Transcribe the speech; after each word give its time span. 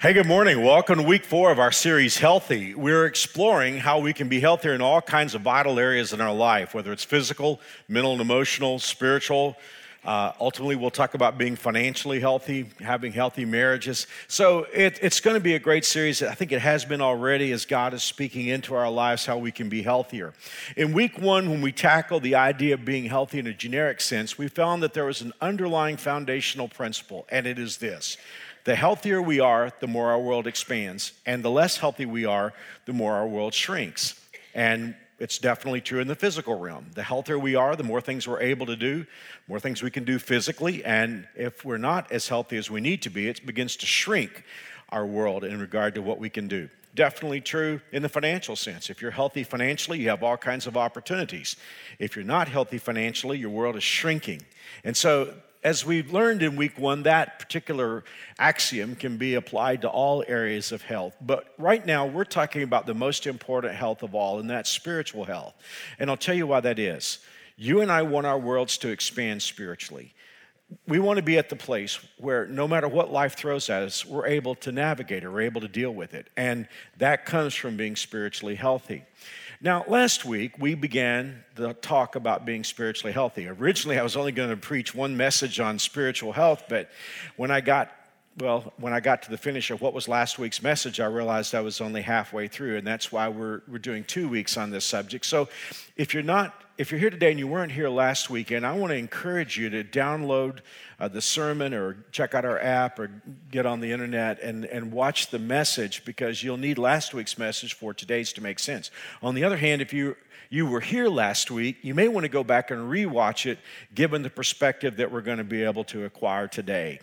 Hey, 0.00 0.12
good 0.12 0.28
morning. 0.28 0.62
Welcome 0.62 0.98
to 0.98 1.02
week 1.02 1.24
four 1.24 1.50
of 1.50 1.58
our 1.58 1.72
series, 1.72 2.18
Healthy. 2.18 2.76
We're 2.76 3.04
exploring 3.04 3.78
how 3.78 3.98
we 3.98 4.12
can 4.12 4.28
be 4.28 4.38
healthier 4.38 4.72
in 4.72 4.80
all 4.80 5.02
kinds 5.02 5.34
of 5.34 5.42
vital 5.42 5.80
areas 5.80 6.12
in 6.12 6.20
our 6.20 6.32
life, 6.32 6.72
whether 6.72 6.92
it's 6.92 7.02
physical, 7.02 7.60
mental 7.88 8.12
and 8.12 8.20
emotional, 8.20 8.78
spiritual. 8.78 9.56
Uh, 10.04 10.30
ultimately, 10.38 10.76
we'll 10.76 10.92
talk 10.92 11.14
about 11.14 11.36
being 11.36 11.56
financially 11.56 12.20
healthy, 12.20 12.70
having 12.78 13.10
healthy 13.10 13.44
marriages. 13.44 14.06
So 14.28 14.68
it, 14.72 15.00
it's 15.02 15.18
going 15.18 15.34
to 15.34 15.40
be 15.40 15.56
a 15.56 15.58
great 15.58 15.84
series. 15.84 16.22
I 16.22 16.32
think 16.32 16.52
it 16.52 16.60
has 16.60 16.84
been 16.84 17.00
already 17.00 17.50
as 17.50 17.64
God 17.64 17.92
is 17.92 18.04
speaking 18.04 18.46
into 18.46 18.76
our 18.76 18.88
lives 18.88 19.26
how 19.26 19.38
we 19.38 19.50
can 19.50 19.68
be 19.68 19.82
healthier. 19.82 20.32
In 20.76 20.92
week 20.92 21.18
one, 21.18 21.50
when 21.50 21.60
we 21.60 21.72
tackled 21.72 22.22
the 22.22 22.36
idea 22.36 22.74
of 22.74 22.84
being 22.84 23.06
healthy 23.06 23.40
in 23.40 23.48
a 23.48 23.52
generic 23.52 24.00
sense, 24.00 24.38
we 24.38 24.46
found 24.46 24.80
that 24.84 24.94
there 24.94 25.06
was 25.06 25.22
an 25.22 25.32
underlying 25.40 25.96
foundational 25.96 26.68
principle, 26.68 27.26
and 27.30 27.48
it 27.48 27.58
is 27.58 27.78
this 27.78 28.16
the 28.68 28.76
healthier 28.76 29.22
we 29.22 29.40
are, 29.40 29.72
the 29.80 29.86
more 29.86 30.10
our 30.10 30.20
world 30.20 30.46
expands. 30.46 31.14
And 31.24 31.42
the 31.42 31.50
less 31.50 31.78
healthy 31.78 32.04
we 32.04 32.26
are, 32.26 32.52
the 32.84 32.92
more 32.92 33.14
our 33.14 33.26
world 33.26 33.54
shrinks. 33.54 34.20
And 34.54 34.94
it's 35.18 35.38
definitely 35.38 35.80
true 35.80 36.00
in 36.00 36.06
the 36.06 36.14
physical 36.14 36.58
realm. 36.58 36.90
The 36.94 37.02
healthier 37.02 37.38
we 37.38 37.54
are, 37.54 37.76
the 37.76 37.82
more 37.82 38.02
things 38.02 38.28
we're 38.28 38.42
able 38.42 38.66
to 38.66 38.76
do, 38.76 39.06
more 39.48 39.58
things 39.58 39.82
we 39.82 39.90
can 39.90 40.04
do 40.04 40.18
physically. 40.18 40.84
And 40.84 41.26
if 41.34 41.64
we're 41.64 41.78
not 41.78 42.12
as 42.12 42.28
healthy 42.28 42.58
as 42.58 42.70
we 42.70 42.82
need 42.82 43.00
to 43.04 43.08
be, 43.08 43.26
it 43.26 43.46
begins 43.46 43.74
to 43.76 43.86
shrink 43.86 44.44
our 44.90 45.06
world 45.06 45.44
in 45.44 45.58
regard 45.58 45.94
to 45.94 46.02
what 46.02 46.18
we 46.18 46.28
can 46.28 46.46
do. 46.46 46.68
Definitely 46.94 47.40
true 47.40 47.80
in 47.90 48.02
the 48.02 48.08
financial 48.10 48.54
sense. 48.54 48.90
If 48.90 49.00
you're 49.00 49.12
healthy 49.12 49.44
financially, 49.44 49.98
you 49.98 50.10
have 50.10 50.22
all 50.22 50.36
kinds 50.36 50.66
of 50.66 50.76
opportunities. 50.76 51.56
If 51.98 52.16
you're 52.16 52.24
not 52.26 52.48
healthy 52.48 52.76
financially, 52.76 53.38
your 53.38 53.48
world 53.48 53.76
is 53.76 53.82
shrinking. 53.82 54.42
And 54.84 54.94
so 54.94 55.32
as 55.62 55.84
we 55.84 56.02
learned 56.02 56.42
in 56.42 56.56
week 56.56 56.78
one, 56.78 57.02
that 57.02 57.38
particular 57.38 58.04
axiom 58.38 58.94
can 58.94 59.16
be 59.16 59.34
applied 59.34 59.82
to 59.82 59.88
all 59.88 60.24
areas 60.28 60.72
of 60.72 60.82
health. 60.82 61.16
But 61.20 61.52
right 61.58 61.84
now, 61.84 62.06
we're 62.06 62.24
talking 62.24 62.62
about 62.62 62.86
the 62.86 62.94
most 62.94 63.26
important 63.26 63.74
health 63.74 64.02
of 64.02 64.14
all, 64.14 64.38
and 64.38 64.48
that's 64.48 64.70
spiritual 64.70 65.24
health. 65.24 65.54
And 65.98 66.10
I'll 66.10 66.16
tell 66.16 66.34
you 66.34 66.46
why 66.46 66.60
that 66.60 66.78
is. 66.78 67.18
You 67.56 67.80
and 67.80 67.90
I 67.90 68.02
want 68.02 68.26
our 68.26 68.38
worlds 68.38 68.78
to 68.78 68.88
expand 68.88 69.42
spiritually. 69.42 70.14
We 70.86 71.00
want 71.00 71.16
to 71.16 71.22
be 71.22 71.38
at 71.38 71.48
the 71.48 71.56
place 71.56 71.98
where 72.18 72.46
no 72.46 72.68
matter 72.68 72.86
what 72.86 73.10
life 73.10 73.34
throws 73.36 73.68
at 73.70 73.82
us, 73.82 74.04
we're 74.04 74.26
able 74.26 74.54
to 74.56 74.70
navigate 74.70 75.24
it, 75.24 75.28
we're 75.28 75.40
able 75.40 75.62
to 75.62 75.68
deal 75.68 75.90
with 75.90 76.14
it. 76.14 76.28
And 76.36 76.68
that 76.98 77.26
comes 77.26 77.54
from 77.54 77.76
being 77.76 77.96
spiritually 77.96 78.54
healthy. 78.54 79.02
Now, 79.60 79.84
last 79.88 80.24
week 80.24 80.56
we 80.60 80.76
began 80.76 81.42
the 81.56 81.72
talk 81.72 82.14
about 82.14 82.46
being 82.46 82.62
spiritually 82.62 83.12
healthy. 83.12 83.48
Originally, 83.48 83.98
I 83.98 84.04
was 84.04 84.16
only 84.16 84.30
going 84.30 84.50
to 84.50 84.56
preach 84.56 84.94
one 84.94 85.16
message 85.16 85.58
on 85.58 85.80
spiritual 85.80 86.32
health, 86.32 86.64
but 86.68 86.88
when 87.34 87.50
I 87.50 87.60
got 87.60 87.90
well, 88.38 88.72
when 88.78 88.92
I 88.92 89.00
got 89.00 89.22
to 89.22 89.30
the 89.30 89.38
finish 89.38 89.70
of 89.70 89.80
what 89.80 89.94
was 89.94 90.08
last 90.08 90.38
week's 90.38 90.62
message, 90.62 91.00
I 91.00 91.06
realized 91.06 91.54
I 91.54 91.60
was 91.60 91.80
only 91.80 92.02
halfway 92.02 92.48
through, 92.48 92.76
and 92.76 92.86
that's 92.86 93.10
why 93.10 93.28
we're, 93.28 93.62
we're 93.68 93.78
doing 93.78 94.04
two 94.04 94.28
weeks 94.28 94.56
on 94.56 94.70
this 94.70 94.84
subject. 94.84 95.26
So 95.26 95.48
if 95.96 96.14
you're 96.14 96.22
not 96.22 96.64
if 96.78 96.92
you're 96.92 97.00
here 97.00 97.10
today 97.10 97.30
and 97.30 97.40
you 97.40 97.48
weren't 97.48 97.72
here 97.72 97.88
last 97.88 98.30
weekend, 98.30 98.64
I 98.64 98.72
want 98.72 98.92
to 98.92 98.96
encourage 98.96 99.58
you 99.58 99.68
to 99.70 99.82
download 99.82 100.60
uh, 101.00 101.08
the 101.08 101.20
sermon 101.20 101.74
or 101.74 101.96
check 102.12 102.36
out 102.36 102.44
our 102.44 102.60
app 102.60 103.00
or 103.00 103.10
get 103.50 103.66
on 103.66 103.80
the 103.80 103.90
internet 103.90 104.40
and, 104.40 104.64
and 104.64 104.92
watch 104.92 105.30
the 105.30 105.40
message 105.40 106.04
because 106.04 106.44
you'll 106.44 106.56
need 106.56 106.78
last 106.78 107.12
week's 107.12 107.36
message 107.36 107.74
for 107.74 107.92
today's 107.92 108.32
to 108.34 108.40
make 108.40 108.60
sense. 108.60 108.92
On 109.24 109.34
the 109.34 109.42
other 109.42 109.56
hand, 109.56 109.82
if 109.82 109.92
you 109.92 110.16
you 110.50 110.66
were 110.66 110.80
here 110.80 111.08
last 111.08 111.50
week, 111.50 111.76
you 111.82 111.94
may 111.94 112.08
want 112.08 112.24
to 112.24 112.28
go 112.28 112.42
back 112.42 112.70
and 112.70 112.90
rewatch 112.90 113.46
it 113.46 113.58
given 113.94 114.22
the 114.22 114.30
perspective 114.30 114.96
that 114.96 115.12
we're 115.12 115.20
going 115.20 115.38
to 115.38 115.44
be 115.44 115.62
able 115.62 115.84
to 115.84 116.04
acquire 116.04 116.48
today. 116.48 117.00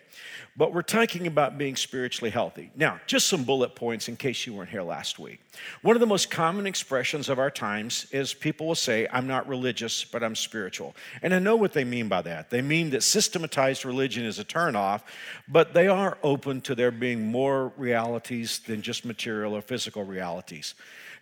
But 0.58 0.74
we're 0.74 0.84
talking 0.84 1.28
about 1.28 1.58
being 1.58 1.76
spiritually 1.76 2.32
healthy. 2.32 2.72
Now, 2.76 3.00
just 3.08 3.28
some 3.28 3.44
bullet 3.44 3.76
points 3.76 4.08
in 4.08 4.16
case 4.16 4.48
you 4.48 4.54
weren't 4.54 4.70
here 4.70 4.84
last 4.84 5.20
week. 5.20 5.42
One 5.82 5.98
of 5.98 6.00
the 6.00 6.06
most 6.06 6.32
common 6.32 6.66
expressions 6.66 7.28
of 7.28 7.40
our 7.40 7.52
times 7.52 8.08
is 8.12 8.34
people 8.34 8.66
will 8.66 8.76
say, 8.76 9.06
I'm 9.12 9.28
not 9.28 9.48
religious, 9.50 10.06
but 10.06 10.24
I'm 10.24 10.36
spiritual. 10.36 10.96
And 11.22 11.34
I 11.34 11.40
know 11.40 11.58
what 11.58 11.74
they 11.74 11.84
mean 11.84 12.08
by 12.08 12.22
that. 12.22 12.50
They 12.50 12.62
mean 12.62 12.92
that 12.92 13.04
systematized 13.04 13.84
religion 13.84 14.24
is 14.26 14.40
a 14.40 14.46
turnoff, 14.46 15.02
but 15.48 15.74
they 15.74 15.88
are 15.88 16.18
open 16.24 16.62
to 16.62 16.76
there 16.76 16.92
being 16.92 17.28
more 17.28 17.74
realities 17.76 18.60
than 18.60 18.82
just 18.82 19.04
material 19.04 19.56
or 19.56 19.62
physical 19.62 20.04
realities. 20.04 20.74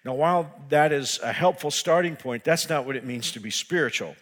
Now, 0.06 0.16
while 0.16 0.54
that 0.70 0.92
is 0.92 1.20
a 1.24 1.32
helpful 1.32 1.72
starting 1.72 2.16
point, 2.16 2.44
that's 2.44 2.68
not 2.70 2.86
what 2.86 2.96
it 2.96 3.06
means 3.06 3.32
to 3.34 3.40
be 3.40 3.52
spiritual. 3.52 4.16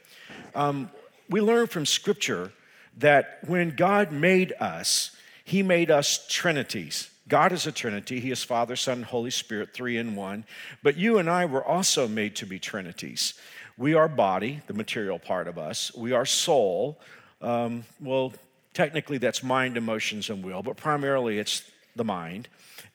Um, 0.54 0.92
we 1.30 1.42
learn 1.42 1.68
from 1.68 1.86
Scripture 1.86 2.52
that 2.98 3.40
when 3.48 3.76
God 3.76 4.12
made 4.12 4.54
us, 4.60 5.16
He 5.44 5.64
made 5.64 5.90
us 5.90 6.26
trinities. 6.30 7.10
God 7.28 7.52
is 7.52 7.66
a 7.66 7.72
Trinity. 7.72 8.20
He 8.20 8.32
is 8.32 8.44
Father, 8.44 8.76
Son, 8.76 9.04
Holy 9.04 9.32
Spirit, 9.32 9.74
three 9.74 9.98
in 9.98 10.16
one. 10.16 10.44
But 10.84 10.98
you 10.98 11.18
and 11.18 11.30
I 11.30 11.46
were 11.46 11.64
also 11.64 12.08
made 12.08 12.36
to 12.38 12.46
be 12.46 12.60
Trinities. 12.60 13.34
We 13.78 13.94
are 13.94 14.08
body, 14.08 14.62
the 14.68 14.74
material 14.74 15.18
part 15.18 15.48
of 15.48 15.58
us. 15.58 15.94
We 15.96 16.12
are 16.12 16.26
soul. 16.26 17.00
Um, 17.42 17.86
well, 18.00 18.34
technically, 18.74 19.18
that's 19.18 19.42
mind, 19.42 19.78
emotions, 19.78 20.30
and 20.30 20.44
will, 20.44 20.62
but 20.62 20.78
primarily 20.78 21.40
it's 21.40 21.64
the 21.96 22.04
mind. 22.04 22.48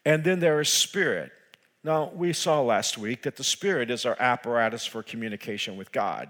And 0.05 0.23
then 0.23 0.39
there 0.39 0.61
is 0.61 0.69
spirit. 0.69 1.33
Now, 1.87 2.11
we 2.13 2.33
saw 2.33 2.63
last 2.63 2.99
week 2.99 3.23
that 3.23 3.37
the 3.37 3.45
spirit 3.45 3.93
is 3.93 4.05
our 4.05 4.17
apparatus 4.19 4.85
for 4.85 5.05
communication 5.05 5.77
with 5.77 5.93
God. 5.93 6.29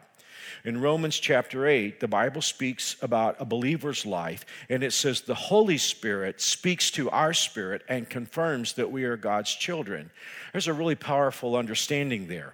In 0.67 0.83
Romans 0.83 1.19
chapter 1.19 1.67
8, 1.67 1.99
the 1.99 2.07
Bible 2.07 2.43
speaks 2.43 2.97
about 3.01 3.37
a 3.41 3.47
believer's 3.47 4.05
life, 4.05 4.45
and 4.69 4.85
it 4.85 4.93
says 4.93 5.23
the 5.23 5.35
Holy 5.35 5.79
Spirit 5.79 6.43
speaks 6.43 6.91
to 6.91 7.09
our 7.09 7.33
spirit 7.33 7.85
and 7.89 8.11
confirms 8.11 8.75
that 8.75 8.93
we 8.93 9.05
are 9.05 9.17
God's 9.17 9.55
children. 9.55 10.11
There's 10.53 10.69
a 10.69 10.75
really 10.75 10.95
powerful 10.95 11.57
understanding 11.57 12.29
there. 12.29 12.53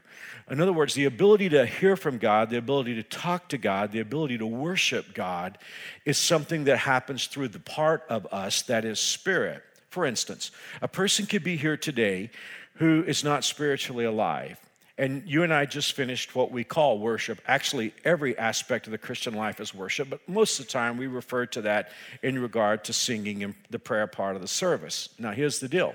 In 0.48 0.60
other 0.60 0.72
words, 0.72 0.94
the 0.94 1.06
ability 1.06 1.48
to 1.48 1.66
hear 1.66 1.96
from 1.96 2.18
God, 2.18 2.50
the 2.50 2.58
ability 2.58 2.94
to 2.94 3.02
talk 3.02 3.48
to 3.48 3.58
God, 3.58 3.90
the 3.90 3.98
ability 3.98 4.38
to 4.38 4.46
worship 4.46 5.12
God 5.12 5.58
is 6.04 6.18
something 6.18 6.62
that 6.64 6.76
happens 6.78 7.26
through 7.26 7.48
the 7.48 7.58
part 7.58 8.04
of 8.08 8.28
us 8.30 8.62
that 8.62 8.84
is 8.84 9.00
spirit. 9.00 9.64
For 9.92 10.06
instance, 10.06 10.52
a 10.80 10.88
person 10.88 11.26
could 11.26 11.44
be 11.44 11.58
here 11.58 11.76
today 11.76 12.30
who 12.74 13.04
is 13.04 13.22
not 13.24 13.44
spiritually 13.44 14.04
alive. 14.04 14.58
And 14.98 15.22
you 15.26 15.42
and 15.42 15.52
I 15.52 15.64
just 15.64 15.94
finished 15.94 16.34
what 16.34 16.52
we 16.52 16.64
call 16.64 16.98
worship. 16.98 17.40
Actually, 17.46 17.94
every 18.04 18.36
aspect 18.36 18.86
of 18.86 18.90
the 18.90 18.98
Christian 18.98 19.34
life 19.34 19.58
is 19.58 19.74
worship, 19.74 20.10
but 20.10 20.26
most 20.28 20.60
of 20.60 20.66
the 20.66 20.72
time 20.72 20.96
we 20.96 21.06
refer 21.06 21.46
to 21.46 21.62
that 21.62 21.90
in 22.22 22.38
regard 22.38 22.84
to 22.84 22.92
singing 22.92 23.40
in 23.40 23.54
the 23.70 23.78
prayer 23.78 24.06
part 24.06 24.36
of 24.36 24.42
the 24.42 24.48
service. 24.48 25.08
Now, 25.18 25.32
here's 25.32 25.60
the 25.60 25.68
deal 25.68 25.94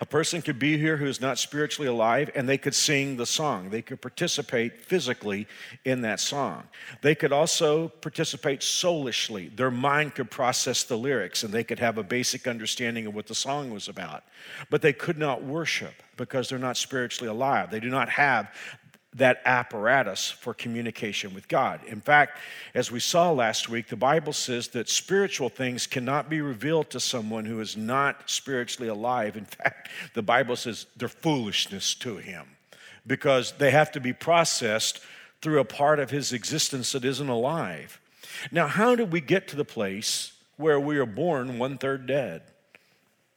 a 0.00 0.06
person 0.06 0.42
could 0.42 0.58
be 0.58 0.78
here 0.78 0.96
who 0.96 1.06
is 1.06 1.20
not 1.20 1.38
spiritually 1.38 1.88
alive 1.88 2.30
and 2.34 2.48
they 2.48 2.58
could 2.58 2.74
sing 2.74 3.16
the 3.16 3.26
song. 3.26 3.70
They 3.70 3.82
could 3.82 4.00
participate 4.00 4.84
physically 4.84 5.46
in 5.84 6.02
that 6.02 6.20
song. 6.20 6.64
They 7.00 7.14
could 7.14 7.32
also 7.32 7.88
participate 7.88 8.62
soulishly. 8.62 9.48
Their 9.48 9.70
mind 9.70 10.14
could 10.14 10.30
process 10.30 10.84
the 10.84 10.96
lyrics 10.96 11.42
and 11.42 11.52
they 11.52 11.64
could 11.64 11.78
have 11.78 11.98
a 11.98 12.02
basic 12.02 12.46
understanding 12.46 13.06
of 13.06 13.14
what 13.14 13.26
the 13.26 13.34
song 13.34 13.70
was 13.70 13.88
about. 13.88 14.24
But 14.70 14.82
they 14.82 14.92
could 14.92 15.18
not 15.18 15.42
worship 15.42 15.94
because 16.16 16.48
they're 16.48 16.58
not 16.58 16.76
spiritually 16.76 17.30
alive. 17.30 17.70
They 17.70 17.80
do 17.80 17.88
not 17.88 18.08
have 18.10 18.52
that 19.14 19.42
apparatus 19.44 20.30
for 20.30 20.54
communication 20.54 21.34
with 21.34 21.46
God. 21.46 21.80
In 21.86 22.00
fact, 22.00 22.38
as 22.74 22.90
we 22.90 23.00
saw 23.00 23.30
last 23.30 23.68
week, 23.68 23.88
the 23.88 23.96
Bible 23.96 24.32
says 24.32 24.68
that 24.68 24.88
spiritual 24.88 25.50
things 25.50 25.86
cannot 25.86 26.30
be 26.30 26.40
revealed 26.40 26.88
to 26.90 27.00
someone 27.00 27.44
who 27.44 27.60
is 27.60 27.76
not 27.76 28.30
spiritually 28.30 28.88
alive. 28.88 29.36
In 29.36 29.44
fact, 29.62 29.90
the 30.14 30.22
Bible 30.22 30.56
says 30.56 30.86
they're 30.96 31.08
foolishness 31.08 31.94
to 31.96 32.16
him 32.16 32.46
because 33.06 33.52
they 33.52 33.70
have 33.70 33.92
to 33.92 34.00
be 34.00 34.12
processed 34.12 35.00
through 35.42 35.60
a 35.60 35.64
part 35.64 35.98
of 35.98 36.10
his 36.10 36.32
existence 36.32 36.92
that 36.92 37.04
isn't 37.04 37.28
alive. 37.28 38.00
Now, 38.50 38.66
how 38.66 38.94
did 38.94 39.12
we 39.12 39.20
get 39.20 39.48
to 39.48 39.56
the 39.56 39.64
place 39.64 40.32
where 40.56 40.80
we 40.80 40.96
are 40.98 41.06
born 41.06 41.58
one 41.58 41.76
third 41.76 42.06
dead? 42.06 42.42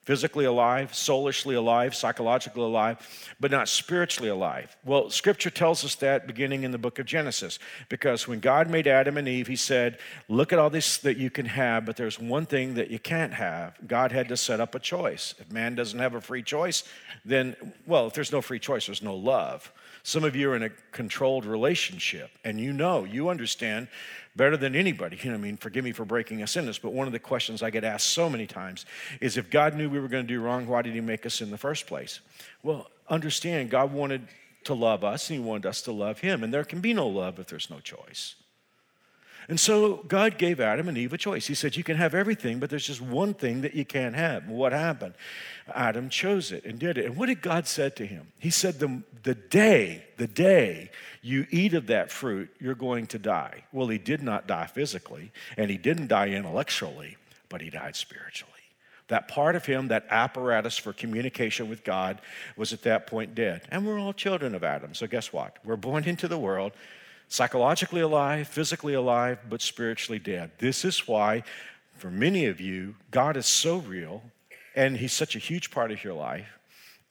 Physically 0.05 0.45
alive, 0.45 0.93
soulishly 0.93 1.55
alive, 1.55 1.95
psychologically 1.95 2.61
alive, 2.61 3.35
but 3.39 3.51
not 3.51 3.67
spiritually 3.67 4.29
alive. 4.29 4.77
Well, 4.85 5.09
scripture 5.09 5.49
tells 5.49 5.83
us 5.83 5.95
that 5.95 6.27
beginning 6.27 6.63
in 6.63 6.71
the 6.71 6.77
book 6.77 6.99
of 6.99 7.07
Genesis, 7.07 7.57
because 7.89 8.27
when 8.27 8.39
God 8.39 8.69
made 8.69 8.87
Adam 8.87 9.17
and 9.17 9.27
Eve, 9.27 9.47
he 9.47 9.55
said, 9.55 9.97
Look 10.29 10.53
at 10.53 10.59
all 10.59 10.69
this 10.69 10.97
that 10.99 11.17
you 11.17 11.29
can 11.29 11.47
have, 11.47 11.85
but 11.85 11.97
there's 11.97 12.19
one 12.19 12.45
thing 12.45 12.75
that 12.75 12.91
you 12.91 12.99
can't 12.99 13.33
have. 13.33 13.75
God 13.87 14.11
had 14.11 14.29
to 14.29 14.37
set 14.37 14.59
up 14.59 14.75
a 14.75 14.79
choice. 14.79 15.33
If 15.39 15.51
man 15.51 15.75
doesn't 15.75 15.99
have 15.99 16.13
a 16.13 16.21
free 16.21 16.43
choice, 16.43 16.83
then, 17.25 17.55
well, 17.87 18.05
if 18.07 18.13
there's 18.13 18.31
no 18.31 18.41
free 18.41 18.59
choice, 18.59 18.85
there's 18.85 19.01
no 19.01 19.15
love. 19.15 19.71
Some 20.07 20.23
of 20.23 20.35
you 20.35 20.51
are 20.51 20.55
in 20.55 20.61
a 20.61 20.69
controlled 20.91 21.45
relationship, 21.45 22.29
and 22.43 22.61
you 22.61 22.71
know, 22.71 23.05
you 23.05 23.29
understand 23.29 23.87
better 24.35 24.55
than 24.55 24.75
anybody. 24.75 25.17
You 25.19 25.31
know, 25.31 25.37
I 25.37 25.39
mean, 25.39 25.57
forgive 25.57 25.83
me 25.83 25.93
for 25.93 26.05
breaking 26.05 26.43
us 26.43 26.55
in 26.55 26.67
this, 26.67 26.77
but 26.77 26.93
one 26.93 27.07
of 27.07 27.11
the 27.11 27.17
questions 27.17 27.63
I 27.63 27.71
get 27.71 27.83
asked 27.83 28.05
so 28.11 28.29
many 28.29 28.45
times 28.45 28.85
is 29.19 29.35
if 29.35 29.49
God 29.49 29.73
knew 29.73 29.89
we 29.89 29.99
were 29.99 30.07
going 30.07 30.23
to 30.23 30.27
do 30.27 30.39
wrong, 30.41 30.67
why 30.67 30.83
did 30.83 30.93
He 30.93 31.01
make 31.01 31.25
us 31.25 31.41
in 31.41 31.49
the 31.49 31.57
first 31.57 31.87
place? 31.87 32.19
Well, 32.61 32.87
understand, 33.09 33.71
God 33.71 33.91
wanted 33.91 34.27
to 34.65 34.75
love 34.75 35.03
us 35.03 35.27
and 35.31 35.39
He 35.39 35.43
wanted 35.43 35.65
us 35.65 35.81
to 35.81 35.91
love 35.91 36.19
Him, 36.19 36.43
and 36.43 36.53
there 36.53 36.65
can 36.65 36.81
be 36.81 36.93
no 36.93 37.07
love 37.07 37.39
if 37.39 37.47
there's 37.47 37.71
no 37.71 37.79
choice. 37.79 38.35
And 39.47 39.59
so 39.59 39.97
God 40.07 40.37
gave 40.37 40.59
Adam 40.59 40.87
and 40.87 40.97
Eve 40.97 41.13
a 41.13 41.17
choice. 41.17 41.47
He 41.47 41.53
said, 41.53 41.75
You 41.75 41.83
can 41.83 41.97
have 41.97 42.15
everything, 42.15 42.59
but 42.59 42.69
there's 42.69 42.87
just 42.87 43.01
one 43.01 43.33
thing 43.33 43.61
that 43.61 43.75
you 43.75 43.85
can't 43.85 44.15
have. 44.15 44.47
What 44.47 44.71
happened? 44.71 45.13
Adam 45.73 46.09
chose 46.09 46.51
it 46.51 46.65
and 46.65 46.79
did 46.79 46.97
it. 46.97 47.05
And 47.05 47.15
what 47.15 47.27
did 47.27 47.41
God 47.41 47.67
said 47.67 47.95
to 47.97 48.05
him? 48.05 48.31
He 48.39 48.49
said, 48.49 48.79
the, 48.79 49.03
the 49.23 49.35
day, 49.35 50.05
the 50.17 50.27
day 50.27 50.91
you 51.21 51.47
eat 51.49 51.73
of 51.73 51.87
that 51.87 52.11
fruit, 52.11 52.49
you're 52.59 52.75
going 52.75 53.07
to 53.07 53.19
die. 53.19 53.63
Well, 53.71 53.87
he 53.87 53.97
did 53.97 54.21
not 54.21 54.47
die 54.47 54.67
physically, 54.67 55.31
and 55.57 55.69
he 55.69 55.77
didn't 55.77 56.07
die 56.07 56.29
intellectually, 56.29 57.17
but 57.49 57.61
he 57.61 57.69
died 57.69 57.95
spiritually. 57.95 58.51
That 59.07 59.27
part 59.27 59.55
of 59.55 59.65
him, 59.65 59.89
that 59.89 60.07
apparatus 60.09 60.77
for 60.77 60.91
communication 60.91 61.69
with 61.69 61.83
God, 61.83 62.21
was 62.57 62.73
at 62.73 62.81
that 62.83 63.05
point 63.05 63.35
dead. 63.35 63.61
And 63.69 63.85
we're 63.85 63.99
all 63.99 64.13
children 64.13 64.55
of 64.55 64.63
Adam. 64.63 64.95
So, 64.95 65.05
guess 65.05 65.31
what? 65.31 65.57
We're 65.63 65.75
born 65.75 66.05
into 66.05 66.27
the 66.27 66.39
world 66.39 66.71
psychologically 67.27 68.01
alive, 68.01 68.47
physically 68.47 68.93
alive, 68.93 69.39
but 69.49 69.61
spiritually 69.61 70.19
dead. 70.19 70.51
This 70.59 70.85
is 70.85 71.07
why, 71.07 71.43
for 71.95 72.09
many 72.09 72.45
of 72.45 72.61
you, 72.61 72.95
God 73.11 73.37
is 73.37 73.45
so 73.45 73.77
real 73.77 74.23
and 74.75 74.97
He's 74.97 75.13
such 75.13 75.35
a 75.35 75.39
huge 75.39 75.71
part 75.71 75.91
of 75.91 76.03
your 76.03 76.13
life. 76.13 76.47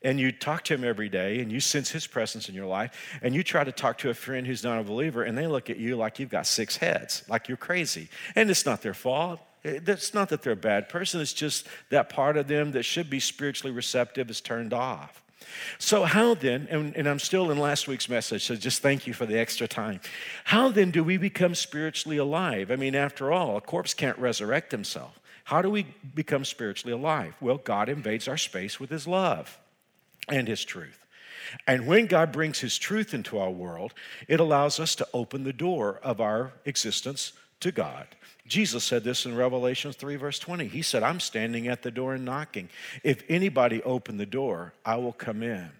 And 0.02 0.20
you 0.20 0.32
talk 0.32 0.64
to 0.64 0.74
Him 0.74 0.84
every 0.84 1.08
day 1.08 1.40
and 1.40 1.50
you 1.50 1.60
sense 1.60 1.90
His 1.90 2.06
presence 2.06 2.48
in 2.48 2.54
your 2.54 2.66
life. 2.66 3.18
And 3.22 3.34
you 3.34 3.42
try 3.42 3.64
to 3.64 3.72
talk 3.72 3.98
to 3.98 4.10
a 4.10 4.14
friend 4.14 4.46
who's 4.46 4.62
not 4.62 4.78
a 4.78 4.84
believer 4.84 5.22
and 5.22 5.36
they 5.36 5.46
look 5.46 5.70
at 5.70 5.78
you 5.78 5.96
like 5.96 6.18
you've 6.18 6.28
got 6.28 6.46
six 6.46 6.76
heads, 6.76 7.24
like 7.28 7.48
you're 7.48 7.56
crazy. 7.56 8.08
And 8.34 8.50
it's 8.50 8.66
not 8.66 8.82
their 8.82 8.94
fault. 8.94 9.40
It's 9.64 10.12
not 10.12 10.28
that 10.28 10.42
they're 10.42 10.52
a 10.52 10.56
bad 10.56 10.90
person, 10.90 11.22
it's 11.22 11.32
just 11.32 11.66
that 11.88 12.10
part 12.10 12.36
of 12.36 12.48
them 12.48 12.72
that 12.72 12.82
should 12.82 13.08
be 13.08 13.18
spiritually 13.18 13.74
receptive 13.74 14.28
is 14.28 14.42
turned 14.42 14.74
off. 14.74 15.22
So, 15.78 16.04
how 16.04 16.34
then, 16.34 16.68
and, 16.70 16.94
and, 16.96 17.08
I'm 17.08 17.18
still 17.18 17.50
in 17.50 17.58
last 17.58 17.88
week's 17.88 18.08
message, 18.08 18.44
so 18.44 18.56
just 18.56 18.82
thank 18.82 19.06
you 19.06 19.12
for 19.12 19.26
the 19.26 19.38
extra 19.38 19.68
time. 19.68 20.00
How 20.44 20.70
then 20.70 20.90
do 20.90 21.02
we 21.02 21.16
become 21.16 21.54
spiritually 21.54 22.16
alive? 22.16 22.70
I 22.70 22.76
mean, 22.76 22.94
after 22.94 23.32
all, 23.32 23.56
a 23.56 23.60
corpse 23.60 23.94
can't 23.94 24.18
resurrect 24.18 24.72
himself. 24.72 25.20
How 25.44 25.60
do 25.60 25.70
we 25.70 25.86
become 26.14 26.44
spiritually 26.44 26.92
alive? 26.92 27.34
Well, 27.40 27.58
God 27.58 27.88
invades 27.88 28.28
our 28.28 28.38
space 28.38 28.80
with 28.80 28.90
his 28.90 29.06
love 29.06 29.58
and 30.28 30.48
his 30.48 30.64
truth. 30.64 30.98
And 31.66 31.86
when 31.86 32.06
God 32.06 32.32
brings 32.32 32.60
his 32.60 32.78
truth 32.78 33.12
into 33.12 33.38
our 33.38 33.50
world, 33.50 33.92
it 34.28 34.40
allows 34.40 34.80
us 34.80 34.94
to 34.96 35.08
open 35.12 35.44
the 35.44 35.52
door 35.52 36.00
of 36.02 36.20
our 36.20 36.52
existence 36.64 37.32
to 37.64 37.72
God. 37.72 38.06
Jesus 38.46 38.84
said 38.84 39.04
this 39.04 39.24
in 39.24 39.34
Revelation 39.34 39.90
3, 39.90 40.16
verse 40.16 40.38
20. 40.38 40.66
He 40.66 40.82
said, 40.82 41.02
I'm 41.02 41.18
standing 41.18 41.66
at 41.66 41.82
the 41.82 41.90
door 41.90 42.14
and 42.14 42.24
knocking. 42.24 42.68
If 43.02 43.22
anybody 43.26 43.82
open 43.82 44.18
the 44.18 44.26
door, 44.26 44.74
I 44.84 44.96
will 44.96 45.14
come 45.14 45.42
in. 45.42 45.70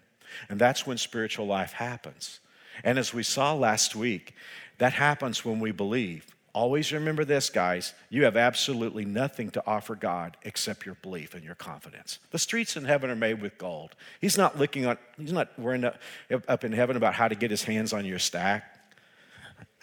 And 0.49 0.59
that's 0.59 0.87
when 0.87 0.97
spiritual 0.97 1.45
life 1.45 1.73
happens. 1.73 2.39
And 2.83 2.97
as 2.97 3.13
we 3.13 3.21
saw 3.21 3.53
last 3.53 3.95
week, 3.95 4.33
that 4.79 4.93
happens 4.93 5.45
when 5.45 5.59
we 5.59 5.71
believe. 5.71 6.25
Always 6.53 6.91
remember 6.91 7.23
this, 7.23 7.51
guys. 7.51 7.93
You 8.09 8.23
have 8.23 8.35
absolutely 8.35 9.05
nothing 9.05 9.51
to 9.51 9.63
offer 9.67 9.93
God 9.93 10.37
except 10.41 10.87
your 10.87 10.95
belief 10.95 11.35
and 11.35 11.43
your 11.43 11.53
confidence. 11.53 12.17
The 12.31 12.39
streets 12.39 12.75
in 12.75 12.85
heaven 12.85 13.11
are 13.11 13.15
made 13.15 13.41
with 13.41 13.59
gold. 13.59 13.93
He's 14.21 14.39
not 14.39 14.57
looking 14.57 14.87
on, 14.87 14.97
he's 15.19 15.33
not 15.33 15.57
worrying 15.59 15.85
up 15.85 16.63
in 16.63 16.71
heaven 16.71 16.97
about 16.97 17.13
how 17.13 17.27
to 17.27 17.35
get 17.35 17.51
his 17.51 17.63
hands 17.63 17.93
on 17.93 18.05
your 18.05 18.19
stack. 18.19 18.74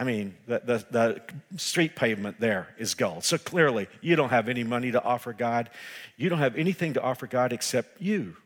I 0.02 0.04
mean, 0.04 0.34
the, 0.48 0.60
the, 0.64 0.86
the, 0.90 1.22
street 1.58 1.94
pavement 1.94 2.40
there 2.40 2.66
is 2.76 2.92
gold. 2.92 3.22
So 3.22 3.38
clearly, 3.38 3.86
you 4.00 4.16
don't 4.16 4.30
have 4.30 4.48
any 4.48 4.64
money 4.64 4.90
to 4.90 5.00
offer 5.00 5.32
God. 5.32 5.70
You 6.16 6.28
don't 6.28 6.40
have 6.40 6.56
anything 6.56 6.94
to 6.94 7.00
offer 7.00 7.28
God 7.28 7.52
except 7.52 8.02
you. 8.02 8.36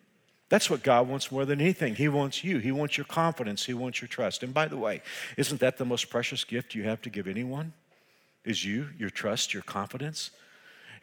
That's 0.50 0.68
what 0.68 0.82
God 0.82 1.08
wants 1.08 1.32
more 1.32 1.46
than 1.46 1.62
anything. 1.62 1.94
He 1.94 2.08
wants 2.08 2.44
you. 2.44 2.58
He 2.58 2.72
wants 2.72 2.98
your 2.98 3.06
confidence. 3.06 3.64
He 3.64 3.72
wants 3.72 4.02
your 4.02 4.08
trust. 4.08 4.42
And 4.42 4.52
by 4.52 4.68
the 4.68 4.76
way, 4.76 5.00
isn't 5.38 5.58
that 5.60 5.78
the 5.78 5.86
most 5.86 6.10
precious 6.10 6.44
gift 6.44 6.74
you 6.74 6.82
have 6.82 7.00
to 7.00 7.08
give 7.08 7.26
anyone? 7.26 7.72
Is 8.44 8.62
you, 8.62 8.90
your 8.98 9.08
trust, 9.08 9.54
your 9.54 9.62
confidence? 9.62 10.32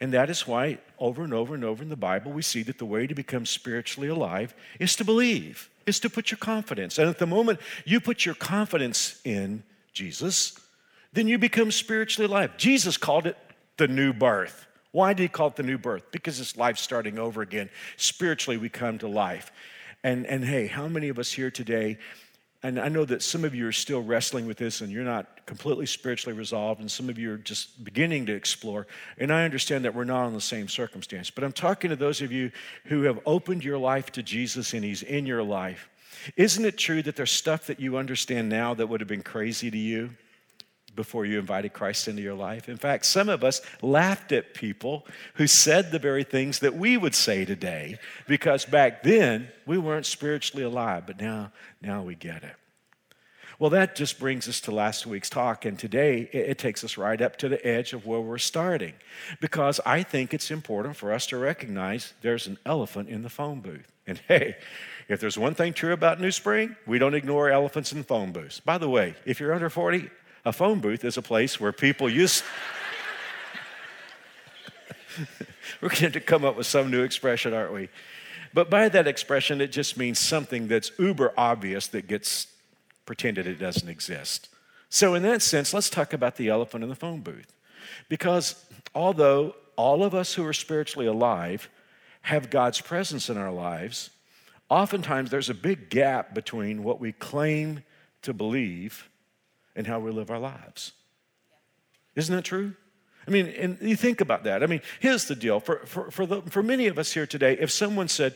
And 0.00 0.12
that 0.12 0.30
is 0.30 0.46
why, 0.46 0.78
over 1.00 1.24
and 1.24 1.34
over 1.34 1.56
and 1.56 1.64
over 1.64 1.82
in 1.82 1.88
the 1.88 1.96
Bible, 1.96 2.30
we 2.30 2.42
see 2.42 2.62
that 2.62 2.78
the 2.78 2.86
way 2.86 3.08
to 3.08 3.14
become 3.16 3.44
spiritually 3.44 4.08
alive 4.08 4.54
is 4.78 4.94
to 4.94 5.04
believe, 5.04 5.68
is 5.84 5.98
to 5.98 6.08
put 6.08 6.30
your 6.30 6.38
confidence. 6.38 6.96
And 6.96 7.08
at 7.08 7.18
the 7.18 7.26
moment 7.26 7.58
you 7.84 7.98
put 7.98 8.24
your 8.24 8.36
confidence 8.36 9.20
in, 9.24 9.64
Jesus, 9.94 10.58
then 11.12 11.28
you 11.28 11.38
become 11.38 11.70
spiritually 11.70 12.26
alive. 12.28 12.56
Jesus 12.56 12.96
called 12.96 13.26
it 13.26 13.36
the 13.76 13.88
new 13.88 14.12
birth. 14.12 14.66
Why 14.90 15.12
did 15.12 15.22
he 15.22 15.28
call 15.28 15.48
it 15.48 15.56
the 15.56 15.62
new 15.62 15.78
birth? 15.78 16.10
Because 16.12 16.38
it's 16.38 16.56
life 16.56 16.78
starting 16.78 17.18
over 17.18 17.42
again. 17.42 17.70
Spiritually, 17.96 18.56
we 18.56 18.68
come 18.68 18.98
to 18.98 19.08
life. 19.08 19.50
And, 20.02 20.26
and 20.26 20.44
hey, 20.44 20.66
how 20.66 20.86
many 20.86 21.08
of 21.08 21.18
us 21.18 21.32
here 21.32 21.50
today, 21.50 21.98
and 22.62 22.78
I 22.78 22.88
know 22.88 23.04
that 23.04 23.22
some 23.22 23.44
of 23.44 23.54
you 23.54 23.66
are 23.66 23.72
still 23.72 24.02
wrestling 24.02 24.46
with 24.46 24.56
this 24.56 24.80
and 24.80 24.92
you're 24.92 25.02
not 25.04 25.46
completely 25.46 25.86
spiritually 25.86 26.36
resolved, 26.36 26.80
and 26.80 26.90
some 26.90 27.08
of 27.08 27.18
you 27.18 27.32
are 27.32 27.38
just 27.38 27.84
beginning 27.84 28.26
to 28.26 28.34
explore. 28.34 28.86
And 29.18 29.32
I 29.32 29.44
understand 29.44 29.84
that 29.84 29.94
we're 29.94 30.04
not 30.04 30.26
in 30.28 30.34
the 30.34 30.40
same 30.40 30.68
circumstance, 30.68 31.30
but 31.30 31.44
I'm 31.44 31.52
talking 31.52 31.90
to 31.90 31.96
those 31.96 32.20
of 32.20 32.32
you 32.32 32.52
who 32.84 33.02
have 33.02 33.18
opened 33.26 33.64
your 33.64 33.78
life 33.78 34.12
to 34.12 34.22
Jesus 34.22 34.74
and 34.74 34.84
he's 34.84 35.02
in 35.02 35.26
your 35.26 35.42
life. 35.42 35.88
Isn't 36.36 36.64
it 36.64 36.78
true 36.78 37.02
that 37.02 37.16
there's 37.16 37.30
stuff 37.30 37.66
that 37.66 37.80
you 37.80 37.96
understand 37.96 38.48
now 38.48 38.74
that 38.74 38.88
would 38.88 39.00
have 39.00 39.08
been 39.08 39.22
crazy 39.22 39.70
to 39.70 39.78
you 39.78 40.10
before 40.94 41.24
you 41.26 41.38
invited 41.38 41.72
Christ 41.72 42.08
into 42.08 42.22
your 42.22 42.34
life? 42.34 42.68
In 42.68 42.76
fact, 42.76 43.06
some 43.06 43.28
of 43.28 43.44
us 43.44 43.60
laughed 43.82 44.32
at 44.32 44.54
people 44.54 45.06
who 45.34 45.46
said 45.46 45.90
the 45.90 45.98
very 45.98 46.24
things 46.24 46.60
that 46.60 46.74
we 46.74 46.96
would 46.96 47.14
say 47.14 47.44
today 47.44 47.98
because 48.26 48.64
back 48.64 49.02
then 49.02 49.48
we 49.66 49.78
weren't 49.78 50.06
spiritually 50.06 50.64
alive, 50.64 51.04
but 51.06 51.20
now, 51.20 51.52
now 51.82 52.02
we 52.02 52.14
get 52.14 52.42
it. 52.42 52.56
Well, 53.58 53.70
that 53.70 53.94
just 53.94 54.18
brings 54.18 54.48
us 54.48 54.60
to 54.62 54.72
last 54.72 55.06
week's 55.06 55.30
talk, 55.30 55.64
and 55.64 55.78
today 55.78 56.28
it 56.32 56.58
takes 56.58 56.82
us 56.82 56.98
right 56.98 57.20
up 57.20 57.36
to 57.36 57.48
the 57.48 57.64
edge 57.64 57.92
of 57.92 58.04
where 58.04 58.20
we're 58.20 58.38
starting 58.38 58.94
because 59.40 59.80
I 59.86 60.02
think 60.02 60.34
it's 60.34 60.50
important 60.50 60.96
for 60.96 61.12
us 61.12 61.26
to 61.28 61.38
recognize 61.38 62.14
there's 62.22 62.46
an 62.46 62.58
elephant 62.66 63.08
in 63.08 63.22
the 63.22 63.30
phone 63.30 63.60
booth. 63.60 63.92
And 64.06 64.18
hey, 64.28 64.56
if 65.08 65.20
there's 65.20 65.36
one 65.36 65.54
thing 65.54 65.72
true 65.72 65.92
about 65.92 66.20
New 66.20 66.30
Spring, 66.30 66.76
we 66.86 66.98
don't 66.98 67.14
ignore 67.14 67.50
elephants 67.50 67.92
in 67.92 68.04
phone 68.04 68.32
booths. 68.32 68.60
By 68.60 68.78
the 68.78 68.88
way, 68.88 69.14
if 69.26 69.40
you're 69.40 69.52
under 69.52 69.68
40, 69.68 70.08
a 70.44 70.52
phone 70.52 70.80
booth 70.80 71.04
is 71.04 71.16
a 71.16 71.22
place 71.22 71.60
where 71.60 71.72
people 71.72 72.08
use. 72.08 72.42
We're 75.80 75.90
going 75.90 76.12
to 76.12 76.20
come 76.20 76.44
up 76.44 76.56
with 76.56 76.66
some 76.66 76.90
new 76.90 77.02
expression, 77.02 77.54
aren't 77.54 77.72
we? 77.72 77.88
But 78.52 78.70
by 78.70 78.88
that 78.88 79.06
expression, 79.06 79.60
it 79.60 79.72
just 79.72 79.96
means 79.96 80.18
something 80.18 80.68
that's 80.68 80.92
uber 80.98 81.32
obvious 81.36 81.88
that 81.88 82.06
gets 82.06 82.46
pretended 83.04 83.46
it 83.46 83.58
doesn't 83.58 83.88
exist. 83.88 84.48
So, 84.88 85.14
in 85.14 85.22
that 85.24 85.42
sense, 85.42 85.74
let's 85.74 85.90
talk 85.90 86.12
about 86.12 86.36
the 86.36 86.48
elephant 86.48 86.84
in 86.84 86.88
the 86.88 86.94
phone 86.94 87.20
booth. 87.20 87.52
Because 88.08 88.64
although 88.94 89.56
all 89.76 90.04
of 90.04 90.14
us 90.14 90.34
who 90.34 90.46
are 90.46 90.52
spiritually 90.52 91.06
alive 91.06 91.68
have 92.22 92.48
God's 92.48 92.80
presence 92.80 93.28
in 93.28 93.36
our 93.36 93.50
lives, 93.50 94.10
oftentimes 94.68 95.30
there's 95.30 95.50
a 95.50 95.54
big 95.54 95.90
gap 95.90 96.34
between 96.34 96.82
what 96.82 97.00
we 97.00 97.12
claim 97.12 97.82
to 98.22 98.32
believe 98.32 99.08
and 99.76 99.86
how 99.86 100.00
we 100.00 100.10
live 100.10 100.30
our 100.30 100.38
lives. 100.38 100.92
Isn't 102.14 102.34
that 102.34 102.44
true? 102.44 102.74
I 103.26 103.30
mean, 103.30 103.46
and 103.46 103.78
you 103.80 103.96
think 103.96 104.20
about 104.20 104.44
that. 104.44 104.62
I 104.62 104.66
mean, 104.66 104.82
here's 105.00 105.26
the 105.26 105.34
deal 105.34 105.60
for, 105.60 105.80
for, 105.86 106.10
for, 106.10 106.26
the, 106.26 106.42
for 106.42 106.62
many 106.62 106.86
of 106.86 106.98
us 106.98 107.12
here 107.12 107.26
today, 107.26 107.56
if 107.58 107.70
someone 107.70 108.08
said, 108.08 108.34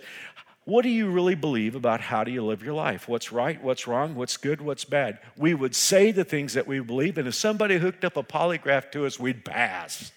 What 0.65 0.83
do 0.83 0.89
you 0.89 1.11
really 1.11 1.35
believe 1.35 1.75
about 1.75 2.01
how 2.01 2.25
do 2.25 2.31
you 2.31 2.43
live 2.43 2.63
your 2.63 2.75
life? 2.75 3.07
What's 3.07 3.31
right, 3.31 3.63
what's 3.63 3.87
wrong, 3.87 4.15
what's 4.15 4.37
good, 4.37 4.61
what's 4.61 4.85
bad? 4.85 5.19
We 5.37 5.53
would 5.55 5.75
say 5.75 6.11
the 6.11 6.25
things 6.25 6.55
that 6.55 6.67
we 6.67 6.81
believe, 6.81 7.19
and 7.19 7.29
if 7.29 7.35
somebody 7.35 7.77
hooked 7.79 8.05
up 8.05 8.17
a 8.17 8.23
polygraph 8.23 8.91
to 8.93 9.05
us, 9.05 9.19
we'd 9.19 9.45
pass 9.45 10.11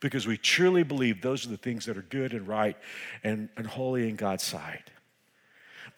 because 0.00 0.26
we 0.26 0.38
truly 0.38 0.82
believe 0.82 1.20
those 1.20 1.46
are 1.46 1.50
the 1.50 1.58
things 1.58 1.84
that 1.84 1.96
are 1.96 2.02
good 2.02 2.32
and 2.32 2.48
right 2.48 2.76
and, 3.22 3.50
and 3.56 3.66
holy 3.66 4.08
in 4.08 4.16
God's 4.16 4.44
sight. 4.44 4.90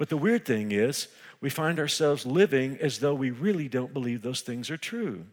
But 0.02 0.08
the 0.08 0.16
weird 0.16 0.44
thing 0.44 0.72
is, 0.72 1.06
we 1.40 1.48
find 1.48 1.78
ourselves 1.78 2.26
living 2.26 2.76
as 2.80 2.98
though 2.98 3.14
we 3.14 3.30
really 3.30 3.68
don't 3.68 3.94
believe 3.94 4.20
those 4.20 4.40
things 4.40 4.68
are 4.68 4.76
true. 4.76 5.26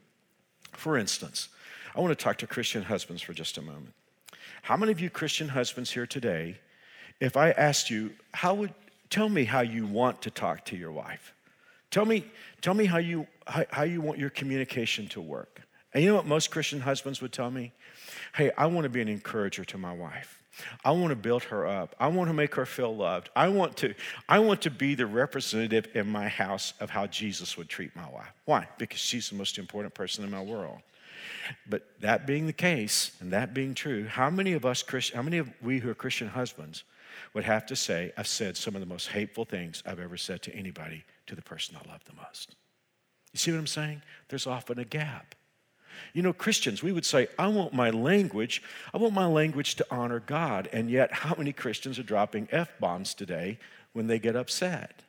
For 0.73 0.95
instance, 0.95 1.49
I 1.95 2.01
want 2.01 2.15
to 2.15 2.23
talk 2.23 2.37
to 2.37 2.45
Christian 2.45 2.83
husbands 2.83 3.23
for 3.23 3.33
just 3.33 3.57
a 3.57 3.63
moment. 3.63 3.95
How 4.61 4.77
many 4.77 4.91
of 4.91 4.99
you 4.99 5.09
Christian 5.09 5.47
husbands 5.49 5.89
here 5.89 6.05
today, 6.05 6.59
if 7.19 7.35
I 7.35 7.49
asked 7.49 7.89
you, 7.89 8.11
how 8.31 8.53
would 8.53 8.75
tell 9.09 9.27
me 9.27 9.45
how 9.45 9.61
you 9.61 9.87
want 9.87 10.21
to 10.21 10.29
talk 10.29 10.65
to 10.65 10.77
your 10.77 10.91
wife? 10.91 11.33
Tell 11.89 12.05
me, 12.05 12.23
tell 12.61 12.75
me 12.75 12.85
how 12.85 12.99
you 12.99 13.25
how, 13.47 13.65
how 13.71 13.83
you 13.85 14.01
want 14.01 14.19
your 14.19 14.29
communication 14.29 15.07
to 15.07 15.19
work. 15.19 15.63
And 15.95 16.03
you 16.03 16.11
know 16.11 16.15
what 16.17 16.27
most 16.27 16.51
Christian 16.51 16.81
husbands 16.81 17.23
would 17.23 17.33
tell 17.33 17.49
me? 17.49 17.71
Hey, 18.35 18.51
I 18.55 18.67
want 18.67 18.83
to 18.83 18.89
be 18.89 19.01
an 19.01 19.07
encourager 19.07 19.65
to 19.65 19.79
my 19.79 19.93
wife. 19.93 20.38
I 20.83 20.91
want 20.91 21.09
to 21.09 21.15
build 21.15 21.43
her 21.43 21.67
up. 21.67 21.95
I 21.99 22.07
want 22.07 22.29
to 22.29 22.33
make 22.33 22.55
her 22.55 22.65
feel 22.65 22.95
loved. 22.95 23.29
I 23.35 23.47
want 23.49 23.77
to, 23.77 23.93
I 24.27 24.39
want 24.39 24.61
to 24.63 24.71
be 24.71 24.95
the 24.95 25.05
representative 25.05 25.87
in 25.95 26.07
my 26.07 26.27
house 26.27 26.73
of 26.79 26.89
how 26.89 27.07
Jesus 27.07 27.57
would 27.57 27.69
treat 27.69 27.95
my 27.95 28.09
wife. 28.09 28.33
Why? 28.45 28.67
Because 28.77 28.99
she's 28.99 29.29
the 29.29 29.35
most 29.35 29.57
important 29.57 29.93
person 29.93 30.23
in 30.23 30.31
my 30.31 30.41
world. 30.41 30.79
But 31.67 31.87
that 32.01 32.25
being 32.27 32.47
the 32.47 32.53
case, 32.53 33.11
and 33.19 33.31
that 33.33 33.53
being 33.53 33.73
true, 33.73 34.05
how 34.05 34.29
many 34.29 34.53
of 34.53 34.65
us, 34.65 34.83
Christ, 34.83 35.13
how 35.13 35.21
many 35.21 35.37
of 35.37 35.49
we 35.61 35.79
who 35.79 35.89
are 35.89 35.95
Christian 35.95 36.27
husbands 36.27 36.83
would 37.33 37.43
have 37.43 37.65
to 37.67 37.75
say, 37.75 38.11
I've 38.17 38.27
said 38.27 38.55
some 38.55 38.75
of 38.75 38.81
the 38.81 38.87
most 38.87 39.09
hateful 39.09 39.45
things 39.45 39.83
I've 39.85 39.99
ever 39.99 40.17
said 40.17 40.41
to 40.43 40.55
anybody 40.55 41.03
to 41.27 41.35
the 41.35 41.41
person 41.41 41.75
I 41.75 41.89
love 41.89 42.03
the 42.05 42.15
most? 42.15 42.55
You 43.33 43.39
see 43.39 43.51
what 43.51 43.59
I'm 43.59 43.67
saying? 43.67 44.01
There's 44.29 44.47
often 44.47 44.79
a 44.79 44.85
gap. 44.85 45.35
You 46.13 46.21
know, 46.21 46.33
Christians, 46.33 46.83
we 46.83 46.91
would 46.91 47.05
say, 47.05 47.27
I 47.37 47.47
want 47.47 47.73
my 47.73 47.89
language, 47.89 48.61
I 48.93 48.97
want 48.97 49.13
my 49.13 49.25
language 49.25 49.75
to 49.75 49.85
honor 49.91 50.19
God. 50.19 50.69
And 50.71 50.89
yet, 50.89 51.11
how 51.11 51.35
many 51.37 51.53
Christians 51.53 51.99
are 51.99 52.03
dropping 52.03 52.47
F 52.51 52.69
bombs 52.79 53.13
today 53.13 53.59
when 53.93 54.07
they 54.07 54.19
get 54.19 54.35
upset? 54.35 55.03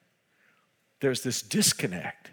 There's 1.01 1.23
this 1.23 1.43
disconnect 1.43 2.31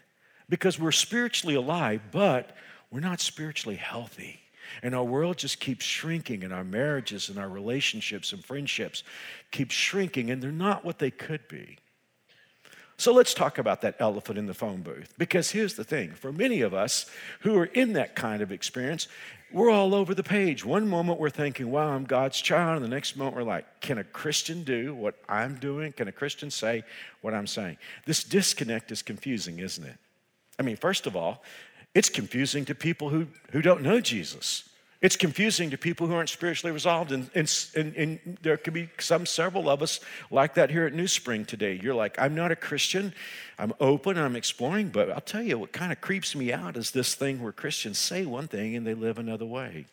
because 0.49 0.79
we're 0.79 0.91
spiritually 0.91 1.55
alive, 1.55 2.01
but 2.11 2.55
we're 2.91 2.99
not 2.99 3.19
spiritually 3.19 3.77
healthy. 3.77 4.41
And 4.83 4.93
our 4.93 5.03
world 5.03 5.37
just 5.37 5.59
keeps 5.59 5.85
shrinking, 5.85 6.43
and 6.43 6.53
our 6.53 6.63
marriages 6.63 7.29
and 7.29 7.39
our 7.39 7.47
relationships 7.47 8.33
and 8.33 8.43
friendships 8.43 9.03
keep 9.51 9.71
shrinking, 9.71 10.29
and 10.29 10.41
they're 10.41 10.51
not 10.51 10.83
what 10.83 10.99
they 10.99 11.11
could 11.11 11.47
be. 11.47 11.77
So 12.99 13.13
let's 13.13 13.35
talk 13.35 13.59
about 13.59 13.81
that 13.81 13.95
elephant 13.99 14.39
in 14.39 14.47
the 14.47 14.55
phone 14.55 14.81
booth. 14.81 15.13
Because 15.17 15.51
here's 15.51 15.75
the 15.75 15.83
thing 15.83 16.11
for 16.11 16.31
many 16.31 16.61
of 16.61 16.73
us 16.73 17.05
who 17.41 17.55
are 17.57 17.65
in 17.65 17.93
that 17.93 18.15
kind 18.15 18.41
of 18.41 18.51
experience, 18.51 19.07
we're 19.51 19.69
all 19.69 19.93
over 19.93 20.13
the 20.15 20.23
page. 20.23 20.65
One 20.65 20.87
moment 20.87 21.19
we're 21.19 21.29
thinking, 21.29 21.71
wow, 21.71 21.89
I'm 21.89 22.05
God's 22.05 22.41
child. 22.41 22.77
And 22.77 22.83
the 22.83 22.93
next 22.93 23.15
moment 23.15 23.37
we're 23.37 23.43
like, 23.43 23.81
can 23.81 23.99
a 23.99 24.03
Christian 24.03 24.63
do 24.63 24.95
what 24.95 25.15
I'm 25.29 25.55
doing? 25.55 25.93
Can 25.93 26.07
a 26.07 26.11
Christian 26.11 26.49
say 26.49 26.83
what 27.21 27.33
I'm 27.33 27.47
saying? 27.47 27.77
This 28.05 28.23
disconnect 28.23 28.91
is 28.91 29.01
confusing, 29.01 29.59
isn't 29.59 29.85
it? 29.85 29.97
I 30.59 30.63
mean, 30.63 30.75
first 30.75 31.05
of 31.05 31.15
all, 31.15 31.43
it's 31.93 32.09
confusing 32.09 32.65
to 32.65 32.75
people 32.75 33.09
who, 33.09 33.27
who 33.51 33.61
don't 33.61 33.83
know 33.83 34.01
Jesus. 34.01 34.67
It's 34.99 35.15
confusing 35.15 35.69
to 35.69 35.77
people 35.77 36.07
who 36.07 36.15
aren't 36.15 36.29
spiritually 36.29 36.73
resolved, 36.73 37.11
and, 37.11 37.29
and, 37.35 37.53
and, 37.75 37.95
and, 37.95 38.37
there 38.41 38.57
could 38.57 38.73
be 38.73 38.89
some, 38.97 39.27
several 39.27 39.69
of 39.69 39.83
us 39.83 39.99
like 40.31 40.55
that 40.55 40.71
here 40.71 40.87
at 40.87 40.93
New 40.93 41.07
Spring 41.07 41.45
today. 41.45 41.79
You're 41.81 41.93
like, 41.93 42.19
I'm 42.19 42.33
not 42.33 42.51
a 42.51 42.55
Christian, 42.55 43.13
I'm 43.59 43.73
open, 43.79 44.17
I'm 44.17 44.35
exploring, 44.35 44.89
but 44.89 45.11
I'll 45.11 45.21
tell 45.21 45.43
you 45.43 45.59
what 45.59 45.71
kind 45.71 45.91
of 45.91 46.01
creeps 46.01 46.35
me 46.35 46.51
out 46.51 46.75
is 46.77 46.91
this 46.91 47.13
thing 47.13 47.43
where 47.43 47.51
Christians 47.51 47.99
say 47.99 48.25
one 48.25 48.47
thing 48.47 48.75
and 48.75 48.87
they 48.87 48.95
live 48.95 49.19
another 49.19 49.45
way. 49.45 49.85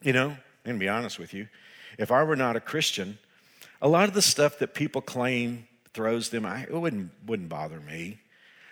You 0.00 0.12
know, 0.12 0.28
I'm 0.28 0.38
gonna 0.64 0.78
be 0.78 0.88
honest 0.88 1.18
with 1.18 1.34
you. 1.34 1.48
If 1.98 2.12
I 2.12 2.22
were 2.22 2.36
not 2.36 2.54
a 2.54 2.60
Christian, 2.60 3.18
a 3.82 3.88
lot 3.88 4.08
of 4.08 4.14
the 4.14 4.22
stuff 4.22 4.60
that 4.60 4.74
people 4.74 5.00
claim 5.00 5.66
throws 5.92 6.28
them, 6.28 6.46
I, 6.46 6.62
it 6.62 6.72
wouldn't, 6.72 7.10
wouldn't 7.26 7.48
bother 7.48 7.80
me. 7.80 8.20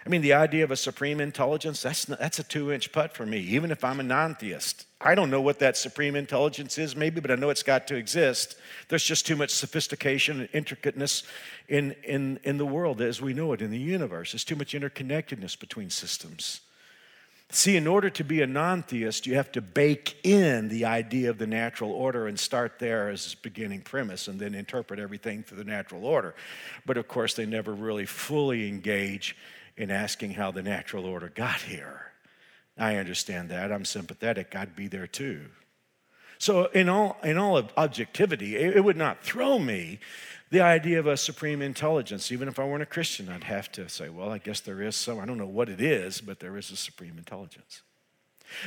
I 0.05 0.09
mean, 0.09 0.23
the 0.23 0.33
idea 0.33 0.65
of 0.65 0.73
a 0.73 0.77
supreme 0.77 1.21
intelligence, 1.21 1.83
that's, 1.83 2.07
that's 2.07 2.41
a 2.41 2.43
two 2.43 2.73
inch 2.73 2.91
putt 2.91 3.15
for 3.15 3.25
me, 3.25 3.39
even 3.39 3.71
if 3.71 3.85
I'm 3.85 4.01
a 4.01 4.03
non 4.03 4.35
theist. 4.35 4.87
I 5.01 5.15
don't 5.15 5.31
know 5.31 5.41
what 5.41 5.61
that 5.61 5.77
supreme 5.77 6.17
intelligence 6.17 6.77
is, 6.77 6.97
maybe, 6.97 7.21
but 7.21 7.31
I 7.31 7.37
know 7.37 7.51
it's 7.51 7.63
got 7.63 7.87
to 7.89 7.97
exist. 7.97 8.57
There's 8.89 9.05
just 9.05 9.27
too 9.27 9.37
much 9.37 9.51
sophistication 9.51 10.41
and 10.41 10.49
intricateness 10.53 11.23
in, 11.69 11.95
in, 12.05 12.41
in 12.43 12.59
the 12.59 12.67
world 12.67 13.01
as 13.01 13.21
we 13.21 13.33
know 13.33 13.53
it, 13.53 13.63
in 13.63 13.71
the 13.71 13.79
universe. 13.79 14.33
There's 14.33 14.45
too 14.45 14.57
much 14.57 14.75
interconnectedness 14.75 15.59
between 15.59 15.91
systems. 15.91 16.61
See, 17.55 17.77
in 17.77 17.87
order 17.87 18.11
to 18.11 18.25
be 18.25 18.43
a 18.43 18.47
non 18.47 18.83
theist, 18.83 19.27
you 19.27 19.35
have 19.37 19.53
to 19.53 19.61
bake 19.61 20.17
in 20.25 20.69
the 20.69 20.87
idea 20.87 21.31
of 21.31 21.39
the 21.39 21.47
natural 21.47 21.93
order 21.93 22.27
and 22.27 22.41
start 22.41 22.79
there 22.79 23.09
as 23.09 23.27
its 23.27 23.35
beginning 23.35 23.83
premise 23.83 24.27
and 24.27 24.41
then 24.41 24.55
interpret 24.55 24.99
everything 24.99 25.45
through 25.45 25.59
the 25.59 25.65
natural 25.65 26.07
order. 26.07 26.35
But 26.87 26.97
of 26.97 27.07
course, 27.07 27.35
they 27.35 27.47
never 27.47 27.73
really 27.73 28.07
fully 28.07 28.69
engage 28.69 29.37
in 29.77 29.91
asking 29.91 30.33
how 30.33 30.51
the 30.51 30.63
natural 30.63 31.07
order 31.07 31.29
got 31.35 31.61
here. 31.63 32.13
I 32.79 32.97
understand 32.97 33.51
that. 33.51 33.71
I'm 33.71 33.85
sympathetic. 33.85 34.55
I'd 34.57 34.77
be 34.77 34.89
there 34.89 35.07
too. 35.07 35.47
So, 36.39 36.67
in 36.67 36.89
all, 36.89 37.19
in 37.23 37.39
all 37.39 37.57
of 37.57 37.73
objectivity, 37.77 38.57
it, 38.57 38.77
it 38.77 38.81
would 38.85 38.97
not 38.97 39.23
throw 39.23 39.59
me 39.59 40.01
the 40.51 40.61
idea 40.61 40.99
of 40.99 41.07
a 41.07 41.17
supreme 41.17 41.63
intelligence. 41.63 42.33
Even 42.33 42.49
if 42.49 42.59
I 42.59 42.65
weren't 42.65 42.83
a 42.83 42.87
Christian, 42.87 43.29
I'd 43.29 43.45
have 43.45 43.71
to 43.73 43.89
say, 43.89 44.09
well, 44.09 44.31
I 44.31 44.39
guess 44.39 44.61
there 44.61 44.83
is 44.83 44.97
some. 44.97 45.21
I 45.21 45.25
don't 45.27 45.39
know 45.39 45.47
what 45.47 45.69
it 45.69 45.81
is, 45.81 46.21
but 46.21 46.41
there 46.41 46.57
is 46.57 46.71
a 46.71 46.77
supreme 46.77 47.17
intelligence. 47.17 47.83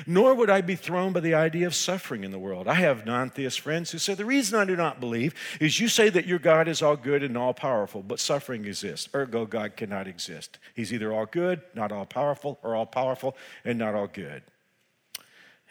Nor 0.05 0.35
would 0.35 0.49
I 0.49 0.61
be 0.61 0.75
thrown 0.75 1.13
by 1.13 1.19
the 1.19 1.33
idea 1.33 1.67
of 1.67 1.75
suffering 1.75 2.23
in 2.23 2.31
the 2.31 2.39
world. 2.39 2.67
I 2.67 2.75
have 2.75 3.05
non 3.05 3.29
theist 3.29 3.59
friends 3.59 3.91
who 3.91 3.97
say, 3.97 4.13
The 4.13 4.25
reason 4.25 4.59
I 4.59 4.65
do 4.65 4.75
not 4.75 4.99
believe 4.99 5.33
is 5.59 5.79
you 5.79 5.87
say 5.87 6.09
that 6.09 6.27
your 6.27 6.39
God 6.39 6.67
is 6.67 6.81
all 6.81 6.95
good 6.95 7.23
and 7.23 7.37
all 7.37 7.53
powerful, 7.53 8.03
but 8.03 8.19
suffering 8.19 8.65
exists. 8.65 9.09
Ergo, 9.13 9.45
God 9.45 9.75
cannot 9.75 10.07
exist. 10.07 10.59
He's 10.73 10.93
either 10.93 11.13
all 11.13 11.25
good, 11.25 11.61
not 11.73 11.91
all 11.91 12.05
powerful, 12.05 12.59
or 12.63 12.75
all 12.75 12.85
powerful 12.85 13.35
and 13.63 13.79
not 13.79 13.95
all 13.95 14.07
good. 14.07 14.43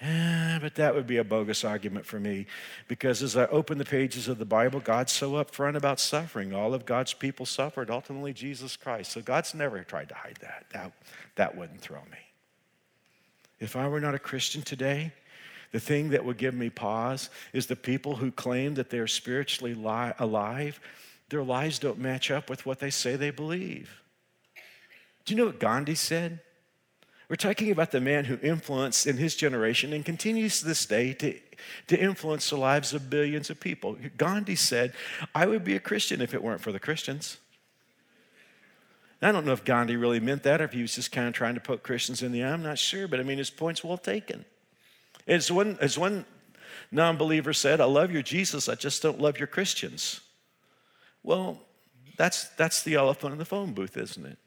Eh, 0.01 0.59
but 0.61 0.75
that 0.75 0.95
would 0.95 1.07
be 1.07 1.19
a 1.19 1.25
bogus 1.25 1.65
argument 1.65 2.05
for 2.05 2.19
me 2.19 2.47
because 2.89 3.23
as 3.23 3.37
I 3.37 3.47
open 3.47 3.79
the 3.79 3.85
pages 3.85 4.27
of 4.27 4.39
the 4.39 4.45
Bible, 4.45 4.81
God's 4.81 5.13
so 5.13 5.33
upfront 5.33 5.77
about 5.77 6.01
suffering. 6.01 6.53
All 6.53 6.75
of 6.75 6.85
God's 6.85 7.15
people 7.15 7.47
suffered, 7.47 7.91
ultimately, 7.91 8.33
Jesus 8.33 8.77
Christ. 8.77 9.13
So 9.13 9.23
God's 9.23 9.55
never 9.55 9.83
tried 9.85 10.09
to 10.09 10.15
hide 10.15 10.39
that. 10.41 10.67
That, 10.73 10.93
that 11.37 11.57
wouldn't 11.57 11.81
throw 11.81 12.01
me. 12.11 12.24
If 13.61 13.77
I 13.77 13.89
were 13.89 14.01
not 14.01 14.15
a 14.15 14.19
Christian 14.19 14.63
today, 14.63 15.13
the 15.73 15.81
thing 15.81 16.11
that 16.11 16.25
would 16.25 16.37
give 16.37 16.55
me 16.55 16.71
pause 16.71 17.31
is 17.53 17.67
the 17.67 17.77
people 17.77 18.17
who 18.17 18.31
claim 18.31 18.75
that 18.75 18.91
they're 18.91 19.07
spiritually 19.07 19.75
li- 19.75 20.13
alive, 20.19 20.81
their 21.31 21.43
lives 21.43 21.79
don't 21.79 21.99
match 21.99 22.31
up 22.31 22.49
with 22.49 22.65
what 22.65 22.79
they 22.79 22.91
say 22.91 23.17
they 23.17 23.31
believe. 23.31 24.01
Do 25.25 25.35
you 25.35 25.39
know 25.39 25.47
what 25.47 25.59
Gandhi 25.59 25.95
said? 25.95 26.41
We're 27.29 27.37
talking 27.37 27.71
about 27.71 27.91
the 27.91 28.01
man 28.01 28.27
who 28.27 28.39
influenced 28.43 29.07
in 29.07 29.17
his 29.17 29.35
generation 29.35 29.93
and 29.93 30.05
continues 30.05 30.61
to 30.61 30.67
this 30.67 30.85
day 30.85 31.15
to, 31.15 31.35
to 31.89 31.99
influence 31.99 32.51
the 32.51 32.57
lives 32.57 32.93
of 32.93 33.09
billions 33.09 33.49
of 33.49 33.59
people. 33.59 33.97
Gandhi 34.17 34.57
said, 34.57 34.93
I 35.35 35.47
would 35.47 35.65
be 35.65 35.75
a 35.75 35.81
Christian 35.81 36.21
if 36.21 36.35
it 36.35 36.43
weren't 36.43 36.61
for 36.61 36.71
the 36.71 36.79
Christians. 36.79 37.39
I 39.23 39.33
don't 39.33 39.47
know 39.47 39.53
if 39.53 39.65
Gandhi 39.65 39.97
really 39.97 40.21
meant 40.21 40.43
that 40.43 40.61
or 40.61 40.65
if 40.65 40.73
he 40.73 40.83
was 40.83 40.95
just 40.95 41.13
kind 41.13 41.29
of 41.29 41.35
trying 41.35 41.55
to 41.55 41.61
poke 41.61 41.83
Christians 41.83 42.23
in 42.23 42.33
the 42.33 42.45
eye. 42.45 42.53
I'm 42.53 42.63
not 42.63 42.79
sure, 42.79 43.09
but 43.09 43.21
I 43.21 43.23
mean, 43.23 43.39
his 43.39 43.51
point's 43.51 43.83
well 43.83 43.97
taken. 43.97 44.45
As 45.27 45.51
one, 45.51 45.79
as 45.81 45.99
one 45.99 46.25
non 46.91 47.17
believer 47.17 47.53
said, 47.53 47.81
I 47.81 47.85
love 47.85 48.13
your 48.13 48.23
Jesus, 48.23 48.69
I 48.69 48.75
just 48.75 49.03
don't 49.03 49.21
love 49.21 49.39
your 49.39 49.47
Christians. 49.47 50.21
Well, 51.23 51.61
that's, 52.17 52.49
that's 52.51 52.83
the 52.83 52.95
elephant 52.95 53.33
in 53.33 53.39
the 53.39 53.45
phone 53.45 53.73
booth, 53.73 53.97
isn't 53.97 54.27
it? 54.27 54.39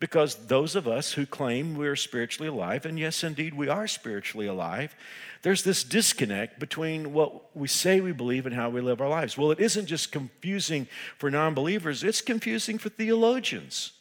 Because 0.00 0.34
those 0.46 0.74
of 0.74 0.88
us 0.88 1.12
who 1.12 1.24
claim 1.24 1.76
we're 1.76 1.96
spiritually 1.96 2.48
alive, 2.48 2.84
and 2.84 2.98
yes, 2.98 3.22
indeed, 3.22 3.54
we 3.54 3.68
are 3.68 3.86
spiritually 3.86 4.46
alive, 4.46 4.94
there's 5.42 5.62
this 5.62 5.84
disconnect 5.84 6.58
between 6.58 7.12
what 7.12 7.54
we 7.56 7.68
say 7.68 8.00
we 8.00 8.12
believe 8.12 8.46
and 8.46 8.54
how 8.54 8.70
we 8.70 8.80
live 8.80 9.00
our 9.00 9.08
lives. 9.08 9.38
Well, 9.38 9.50
it 9.50 9.60
isn't 9.60 9.86
just 9.86 10.10
confusing 10.10 10.88
for 11.18 11.30
non 11.30 11.54
believers, 11.54 12.02
it's 12.02 12.20
confusing 12.20 12.78
for 12.78 12.88
theologians. 12.88 13.92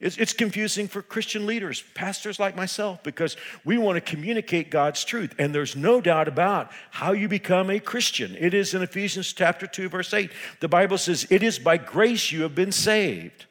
It's, 0.00 0.16
it's 0.16 0.32
confusing 0.32 0.86
for 0.86 1.02
Christian 1.02 1.44
leaders, 1.44 1.82
pastors 1.94 2.38
like 2.38 2.54
myself, 2.54 3.02
because 3.02 3.36
we 3.64 3.78
want 3.78 3.96
to 3.96 4.00
communicate 4.00 4.70
God's 4.70 5.04
truth. 5.04 5.34
And 5.38 5.52
there's 5.52 5.74
no 5.74 6.00
doubt 6.00 6.28
about 6.28 6.70
how 6.90 7.12
you 7.12 7.26
become 7.26 7.68
a 7.68 7.80
Christian. 7.80 8.36
It 8.38 8.54
is 8.54 8.74
in 8.74 8.82
Ephesians 8.82 9.32
chapter 9.32 9.66
2, 9.66 9.88
verse 9.88 10.14
8. 10.14 10.30
The 10.60 10.68
Bible 10.68 10.98
says, 10.98 11.26
It 11.30 11.42
is 11.42 11.58
by 11.58 11.78
grace 11.78 12.30
you 12.30 12.42
have 12.42 12.54
been 12.54 12.70
saved. 12.70 13.46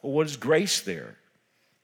Well, 0.00 0.12
what 0.12 0.26
is 0.26 0.36
grace 0.36 0.80
there? 0.80 1.16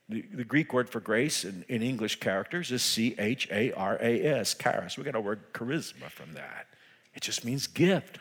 The, 0.09 0.25
the 0.33 0.45
Greek 0.45 0.73
word 0.73 0.89
for 0.89 1.01
grace 1.01 1.45
in, 1.45 1.65
in 1.69 1.83
English 1.83 2.19
characters 2.21 2.73
is 2.73 2.83
C 2.83 3.15
H 3.19 3.49
A 3.51 3.73
R 3.73 3.99
A 4.01 4.23
S, 4.23 4.55
charis. 4.55 4.97
We 4.97 5.05
got 5.05 5.15
a 5.15 5.21
word 5.21 5.53
charisma 5.53 6.11
from 6.11 6.33
that. 6.35 6.67
It 7.15 7.23
just 7.23 7.45
means 7.45 7.67
gift. 7.67 8.19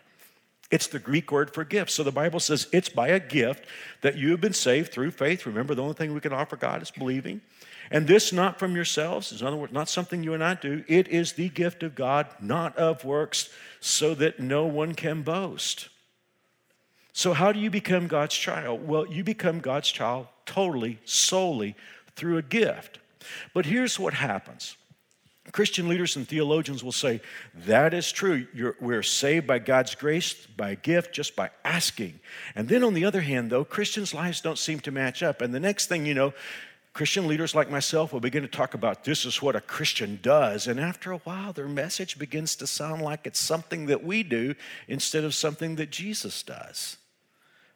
It's 0.71 0.87
the 0.87 0.99
Greek 0.99 1.31
word 1.31 1.53
for 1.53 1.63
gift. 1.65 1.91
So 1.91 2.01
the 2.01 2.11
Bible 2.11 2.39
says 2.39 2.67
it's 2.71 2.89
by 2.89 3.09
a 3.09 3.19
gift 3.19 3.65
that 4.01 4.17
you 4.17 4.31
have 4.31 4.41
been 4.41 4.53
saved 4.53 4.91
through 4.91 5.11
faith. 5.11 5.45
Remember, 5.45 5.75
the 5.75 5.81
only 5.81 5.93
thing 5.93 6.13
we 6.13 6.21
can 6.21 6.33
offer 6.33 6.55
God 6.55 6.81
is 6.81 6.91
believing. 6.91 7.41
And 7.91 8.07
this 8.07 8.31
not 8.31 8.57
from 8.57 8.73
yourselves, 8.73 9.39
in 9.39 9.45
other 9.45 9.57
words, 9.57 9.73
not 9.73 9.89
something 9.89 10.23
you 10.23 10.33
and 10.33 10.43
I 10.43 10.53
do. 10.53 10.85
It 10.87 11.09
is 11.09 11.33
the 11.33 11.49
gift 11.49 11.83
of 11.83 11.93
God, 11.93 12.27
not 12.39 12.77
of 12.77 13.03
works, 13.03 13.49
so 13.81 14.15
that 14.15 14.39
no 14.39 14.65
one 14.65 14.95
can 14.95 15.23
boast. 15.23 15.89
So, 17.11 17.33
how 17.33 17.51
do 17.51 17.59
you 17.59 17.69
become 17.69 18.07
God's 18.07 18.35
child? 18.35 18.87
Well, 18.87 19.05
you 19.05 19.25
become 19.25 19.59
God's 19.59 19.91
child 19.91 20.27
totally, 20.45 20.99
solely 21.03 21.75
through 22.15 22.37
a 22.37 22.41
gift. 22.41 22.99
But 23.53 23.65
here's 23.65 23.99
what 23.99 24.13
happens 24.13 24.77
Christian 25.51 25.89
leaders 25.89 26.15
and 26.15 26.27
theologians 26.27 26.83
will 26.83 26.91
say, 26.91 27.19
that 27.65 27.93
is 27.93 28.12
true. 28.12 28.45
You're, 28.53 28.75
we're 28.79 29.03
saved 29.03 29.48
by 29.48 29.60
God's 29.60 29.95
grace, 29.95 30.33
by 30.33 30.75
gift, 30.75 31.13
just 31.13 31.36
by 31.36 31.50
asking. 31.65 32.19
And 32.55 32.69
then 32.69 32.83
on 32.83 32.93
the 32.93 33.05
other 33.05 33.21
hand, 33.21 33.50
though, 33.50 33.65
Christians' 33.65 34.13
lives 34.13 34.39
don't 34.39 34.60
seem 34.60 34.79
to 34.81 34.91
match 34.91 35.24
up. 35.24 35.41
And 35.41 35.53
the 35.53 35.60
next 35.60 35.88
thing 35.88 36.05
you 36.05 36.13
know, 36.13 36.33
Christian 36.93 37.27
leaders 37.27 37.55
like 37.55 37.71
myself 37.71 38.13
will 38.13 38.19
begin 38.19 38.43
to 38.43 38.50
talk 38.50 38.75
about 38.75 39.03
this 39.03 39.25
is 39.25 39.41
what 39.41 39.55
a 39.55 39.62
Christian 39.62 40.19
does. 40.21 40.67
And 40.67 40.79
after 40.79 41.12
a 41.12 41.17
while, 41.19 41.53
their 41.53 41.67
message 41.67 42.19
begins 42.19 42.55
to 42.57 42.67
sound 42.67 43.01
like 43.01 43.25
it's 43.25 43.39
something 43.39 43.88
that 43.88 44.03
we 44.03 44.24
do 44.24 44.55
instead 44.88 45.24
of 45.24 45.33
something 45.33 45.75
that 45.77 45.89
Jesus 45.89 46.43
does. 46.43 46.98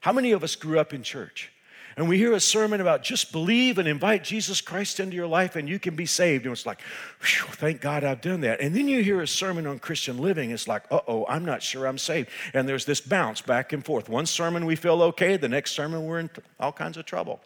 How 0.01 0.13
many 0.13 0.33
of 0.33 0.43
us 0.43 0.55
grew 0.55 0.79
up 0.79 0.93
in 0.93 1.01
church? 1.01 1.51
And 1.97 2.09
we 2.09 2.17
hear 2.17 2.33
a 2.33 2.41
sermon 2.41 2.81
about 2.81 3.03
just 3.03 3.31
believe 3.31 3.77
and 3.77 3.87
invite 3.87 4.23
Jesus 4.23 4.59
Christ 4.59 4.99
into 4.99 5.15
your 5.15 5.27
life 5.27 5.55
and 5.55 5.69
you 5.69 5.79
can 5.79 5.95
be 5.95 6.05
saved. 6.05 6.45
And 6.45 6.51
it's 6.51 6.65
like, 6.65 6.81
thank 7.21 7.79
God 7.79 8.03
I've 8.03 8.19
done 8.19 8.41
that. 8.41 8.59
And 8.59 8.75
then 8.75 8.89
you 8.89 9.01
hear 9.01 9.21
a 9.21 9.27
sermon 9.27 9.65
on 9.65 9.79
Christian 9.79 10.17
living. 10.17 10.51
It's 10.51 10.67
like, 10.67 10.83
uh 10.91 10.99
oh, 11.07 11.25
I'm 11.29 11.45
not 11.45 11.63
sure 11.63 11.87
I'm 11.87 11.97
saved. 11.97 12.29
And 12.53 12.67
there's 12.67 12.83
this 12.83 12.99
bounce 12.99 13.39
back 13.39 13.71
and 13.71 13.83
forth. 13.83 14.09
One 14.09 14.25
sermon 14.25 14.65
we 14.65 14.75
feel 14.75 15.01
okay, 15.03 15.37
the 15.37 15.47
next 15.47 15.71
sermon 15.71 16.05
we're 16.05 16.19
in 16.19 16.29
all 16.59 16.73
kinds 16.73 16.97
of 16.97 17.05
trouble. 17.05 17.39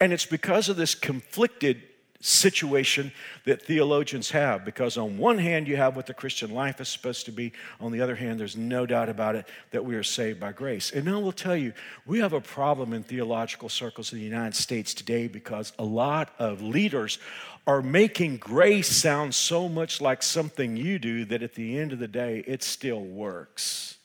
And 0.00 0.12
it's 0.12 0.26
because 0.26 0.68
of 0.68 0.76
this 0.76 0.94
conflicted 0.94 1.82
situation 2.20 3.12
that 3.44 3.62
theologians 3.62 4.30
have 4.30 4.64
because 4.64 4.96
on 4.96 5.18
one 5.18 5.38
hand 5.38 5.68
you 5.68 5.76
have 5.76 5.94
what 5.94 6.06
the 6.06 6.14
christian 6.14 6.50
life 6.50 6.80
is 6.80 6.88
supposed 6.88 7.24
to 7.26 7.30
be 7.30 7.52
on 7.80 7.92
the 7.92 8.00
other 8.00 8.16
hand 8.16 8.40
there's 8.40 8.56
no 8.56 8.84
doubt 8.84 9.08
about 9.08 9.36
it 9.36 9.46
that 9.70 9.84
we 9.84 9.94
are 9.94 10.02
saved 10.02 10.40
by 10.40 10.50
grace. 10.50 10.90
And 10.90 11.08
i 11.08 11.16
will 11.16 11.30
tell 11.30 11.56
you 11.56 11.72
we 12.06 12.18
have 12.18 12.32
a 12.32 12.40
problem 12.40 12.92
in 12.92 13.04
theological 13.04 13.68
circles 13.68 14.12
in 14.12 14.18
the 14.18 14.24
united 14.24 14.56
states 14.56 14.94
today 14.94 15.28
because 15.28 15.72
a 15.78 15.84
lot 15.84 16.34
of 16.40 16.60
leaders 16.60 17.20
are 17.68 17.82
making 17.82 18.38
grace 18.38 18.88
sound 18.88 19.32
so 19.32 19.68
much 19.68 20.00
like 20.00 20.24
something 20.24 20.76
you 20.76 20.98
do 20.98 21.24
that 21.26 21.44
at 21.44 21.54
the 21.54 21.78
end 21.78 21.92
of 21.92 22.00
the 22.00 22.08
day 22.08 22.42
it 22.48 22.64
still 22.64 23.00
works 23.00 23.97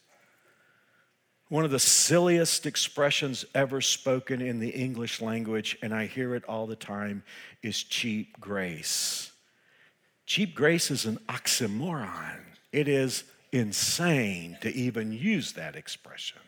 one 1.54 1.64
of 1.64 1.70
the 1.70 1.78
silliest 1.78 2.66
expressions 2.66 3.46
ever 3.54 3.80
spoken 3.80 4.42
in 4.42 4.58
the 4.58 4.72
English 4.72 5.22
language, 5.22 5.78
and 5.84 5.94
I 5.94 6.08
hear 6.08 6.34
it 6.34 6.44
all 6.46 6.66
the 6.66 6.76
time, 6.76 7.22
is 7.62 7.84
cheap 7.84 8.40
grace. 8.40 9.32
Cheap 10.26 10.56
grace 10.56 10.90
is 10.90 11.06
an 11.06 11.20
oxymoron. 11.30 12.40
It 12.72 12.88
is 12.88 13.24
insane 13.52 14.58
to 14.62 14.74
even 14.74 15.12
use 15.14 15.52
that 15.52 15.76
expression. 15.76 16.40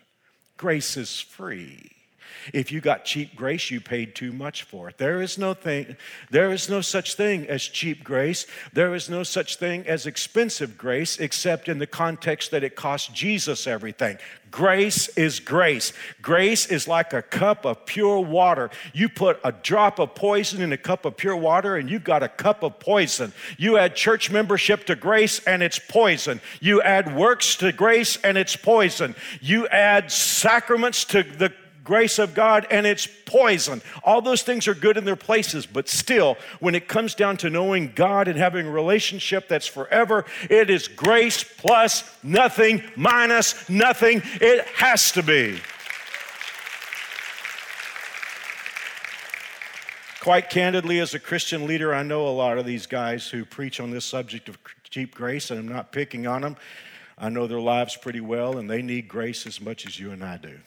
Grace 0.57 0.97
is 0.97 1.19
free. 1.19 1.91
If 2.53 2.71
you 2.71 2.81
got 2.81 3.05
cheap 3.05 3.35
grace, 3.35 3.71
you 3.71 3.81
paid 3.81 4.15
too 4.15 4.31
much 4.31 4.63
for 4.63 4.89
it. 4.89 4.97
There 4.97 5.21
is 5.21 5.37
no 5.37 5.53
thing, 5.53 5.97
there 6.29 6.51
is 6.51 6.69
no 6.69 6.81
such 6.81 7.15
thing 7.15 7.47
as 7.47 7.63
cheap 7.63 8.03
grace. 8.03 8.45
There 8.73 8.93
is 8.95 9.09
no 9.09 9.23
such 9.23 9.57
thing 9.57 9.87
as 9.87 10.05
expensive 10.05 10.77
grace, 10.77 11.19
except 11.19 11.67
in 11.67 11.79
the 11.79 11.87
context 11.87 12.51
that 12.51 12.63
it 12.63 12.75
cost 12.75 13.13
Jesus 13.13 13.67
everything. 13.67 14.17
Grace 14.55 15.09
is 15.17 15.41
grace. 15.41 15.91
Grace 16.21 16.67
is 16.67 16.87
like 16.87 17.11
a 17.11 17.21
cup 17.21 17.65
of 17.65 17.85
pure 17.85 18.21
water. 18.21 18.69
You 18.93 19.09
put 19.09 19.37
a 19.43 19.51
drop 19.51 19.99
of 19.99 20.15
poison 20.15 20.61
in 20.61 20.71
a 20.71 20.77
cup 20.77 21.03
of 21.03 21.17
pure 21.17 21.35
water, 21.35 21.75
and 21.75 21.89
you've 21.89 22.05
got 22.05 22.23
a 22.23 22.29
cup 22.29 22.63
of 22.63 22.79
poison. 22.79 23.33
You 23.57 23.77
add 23.77 23.97
church 23.97 24.31
membership 24.31 24.85
to 24.85 24.95
grace, 24.95 25.41
and 25.45 25.61
it's 25.61 25.77
poison. 25.77 26.39
You 26.61 26.81
add 26.81 27.17
works 27.17 27.57
to 27.57 27.73
grace, 27.73 28.15
and 28.23 28.37
it's 28.37 28.55
poison. 28.55 29.15
You 29.41 29.67
add 29.67 30.09
sacraments 30.09 31.03
to 31.05 31.23
the 31.23 31.51
grace 31.85 32.19
of 32.19 32.33
God 32.33 32.67
and 32.69 32.85
it's 32.85 33.07
poison. 33.25 33.81
All 34.03 34.21
those 34.21 34.41
things 34.41 34.67
are 34.67 34.73
good 34.73 34.97
in 34.97 35.05
their 35.05 35.15
places, 35.15 35.65
but 35.65 35.87
still, 35.87 36.35
when 36.59 36.75
it 36.75 36.89
comes 36.89 37.15
down 37.15 37.37
to 37.37 37.49
knowing 37.49 37.93
God 37.95 38.27
and 38.27 38.37
having 38.37 38.67
a 38.67 38.71
relationship 38.71 39.47
that's 39.47 39.67
forever, 39.67 40.25
it 40.49 40.69
is 40.69 40.89
grace 40.89 41.45
plus 41.45 42.03
nothing 42.21 42.83
minus 42.97 43.69
nothing. 43.69 44.21
It 44.41 44.65
has 44.67 45.13
to 45.13 45.23
be. 45.23 45.61
Quite 50.19 50.49
candidly, 50.49 50.99
as 50.99 51.13
a 51.13 51.19
Christian 51.19 51.67
leader, 51.67 51.93
I 51.93 52.01
know 52.01 52.27
a 52.27 52.29
lot 52.29 52.57
of 52.57 52.65
these 52.65 52.87
guys 52.87 53.29
who 53.29 53.45
preach 53.45 53.79
on 53.79 53.91
this 53.91 54.05
subject 54.05 54.49
of 54.49 54.57
cheap 54.89 55.13
grace, 55.13 55.51
and 55.51 55.59
I'm 55.59 55.67
not 55.67 55.91
picking 55.91 56.25
on 56.25 56.41
them. 56.41 56.57
I 57.15 57.29
know 57.29 57.45
their 57.45 57.59
lives 57.59 57.95
pretty 57.95 58.21
well, 58.21 58.57
and 58.57 58.67
they 58.67 58.81
need 58.81 59.07
grace 59.07 59.45
as 59.45 59.61
much 59.61 59.85
as 59.85 59.99
you 59.99 60.09
and 60.09 60.23
I 60.23 60.37
do. 60.37 60.57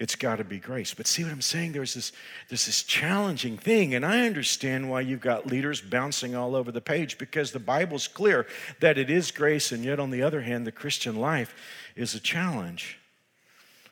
It's 0.00 0.16
got 0.16 0.36
to 0.36 0.44
be 0.44 0.58
grace. 0.58 0.94
But 0.94 1.06
see 1.06 1.22
what 1.22 1.30
I'm 1.30 1.42
saying? 1.42 1.72
There's 1.72 1.92
this, 1.92 2.12
there's 2.48 2.64
this 2.64 2.82
challenging 2.82 3.58
thing, 3.58 3.94
and 3.94 4.04
I 4.04 4.26
understand 4.26 4.90
why 4.90 5.02
you've 5.02 5.20
got 5.20 5.46
leaders 5.46 5.82
bouncing 5.82 6.34
all 6.34 6.56
over 6.56 6.72
the 6.72 6.80
page 6.80 7.18
because 7.18 7.52
the 7.52 7.58
Bible's 7.58 8.08
clear 8.08 8.46
that 8.80 8.96
it 8.96 9.10
is 9.10 9.30
grace, 9.30 9.72
and 9.72 9.84
yet 9.84 10.00
on 10.00 10.10
the 10.10 10.22
other 10.22 10.40
hand, 10.40 10.66
the 10.66 10.72
Christian 10.72 11.16
life 11.16 11.54
is 11.96 12.14
a 12.14 12.20
challenge. 12.20 12.98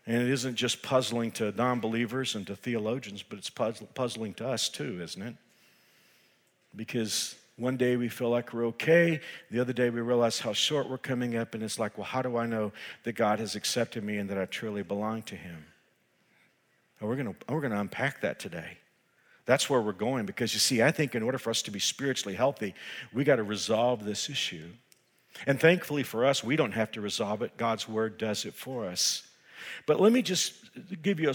And 0.07 0.23
it 0.23 0.31
isn't 0.31 0.57
just 0.57 0.83
puzzling 0.83 1.31
to 1.33 1.53
non 1.53 1.79
believers 1.79 2.35
and 2.35 2.47
to 2.47 2.57
theologians, 2.57 3.23
but 3.23 3.39
it's 3.39 3.51
puzzling 3.51 4.33
to 4.35 4.49
us 4.49 4.71
too, 4.71 5.03
isn't 5.03 5.21
it? 5.21 5.35
Because 6.75 7.37
one 7.59 7.77
day 7.77 7.97
we 7.97 8.09
feel 8.09 8.31
like 8.31 8.55
we're 8.55 8.69
okay. 8.69 9.21
The 9.51 9.61
other 9.61 9.75
day 9.75 9.91
we 9.91 10.01
realize 10.01 10.39
how 10.39 10.55
short 10.55 10.89
we're 10.89 10.97
coming 10.97 11.37
up, 11.37 11.53
and 11.53 11.63
it's 11.63 11.79
like, 11.79 11.99
well, 11.99 12.07
how 12.07 12.23
do 12.23 12.39
I 12.39 12.47
know 12.47 12.73
that 13.05 13.13
God 13.13 13.41
has 13.41 13.55
accepted 13.57 14.03
me 14.03 14.17
and 14.17 14.31
that 14.31 14.39
I 14.39 14.47
truly 14.47 14.83
belong 14.83 15.21
to 15.25 15.37
Him? 15.37 15.67
And 17.01 17.09
we're 17.09 17.17
to 17.17 17.35
we're 17.49 17.61
going 17.61 17.73
to 17.73 17.81
unpack 17.81 18.21
that 18.23 18.39
today. 18.39 18.79
That's 19.47 19.71
where 19.71 19.81
we're 19.81 19.93
going 19.93 20.27
because 20.27 20.53
you 20.53 20.61
see, 20.61 20.83
I 20.83 20.91
think 20.91 21.15
in 21.15 21.23
order 21.23 21.39
for 21.39 21.49
us 21.51 21.63
to 21.63 21.71
be 21.71 21.79
spiritually 21.79 22.35
healthy, 22.35 22.75
we 23.15 23.25
got 23.25 23.37
to 23.37 23.43
resolve 23.43 24.05
this 24.05 24.29
issue. 24.29 24.69
And 25.47 25.59
thankfully 25.59 26.03
for 26.03 26.27
us, 26.27 26.45
we 26.45 26.57
don't 26.57 26.73
have 26.73 26.91
to 26.93 27.01
resolve 27.01 27.41
it. 27.43 27.57
God's 27.57 27.89
word 27.89 28.19
does 28.19 28.45
it 28.45 28.55
for 28.55 28.85
us. 28.85 29.23
But 29.87 30.01
let 30.01 30.13
me 30.13 30.23
just 30.23 30.55
give 31.03 31.19
you 31.19 31.31
a 31.31 31.35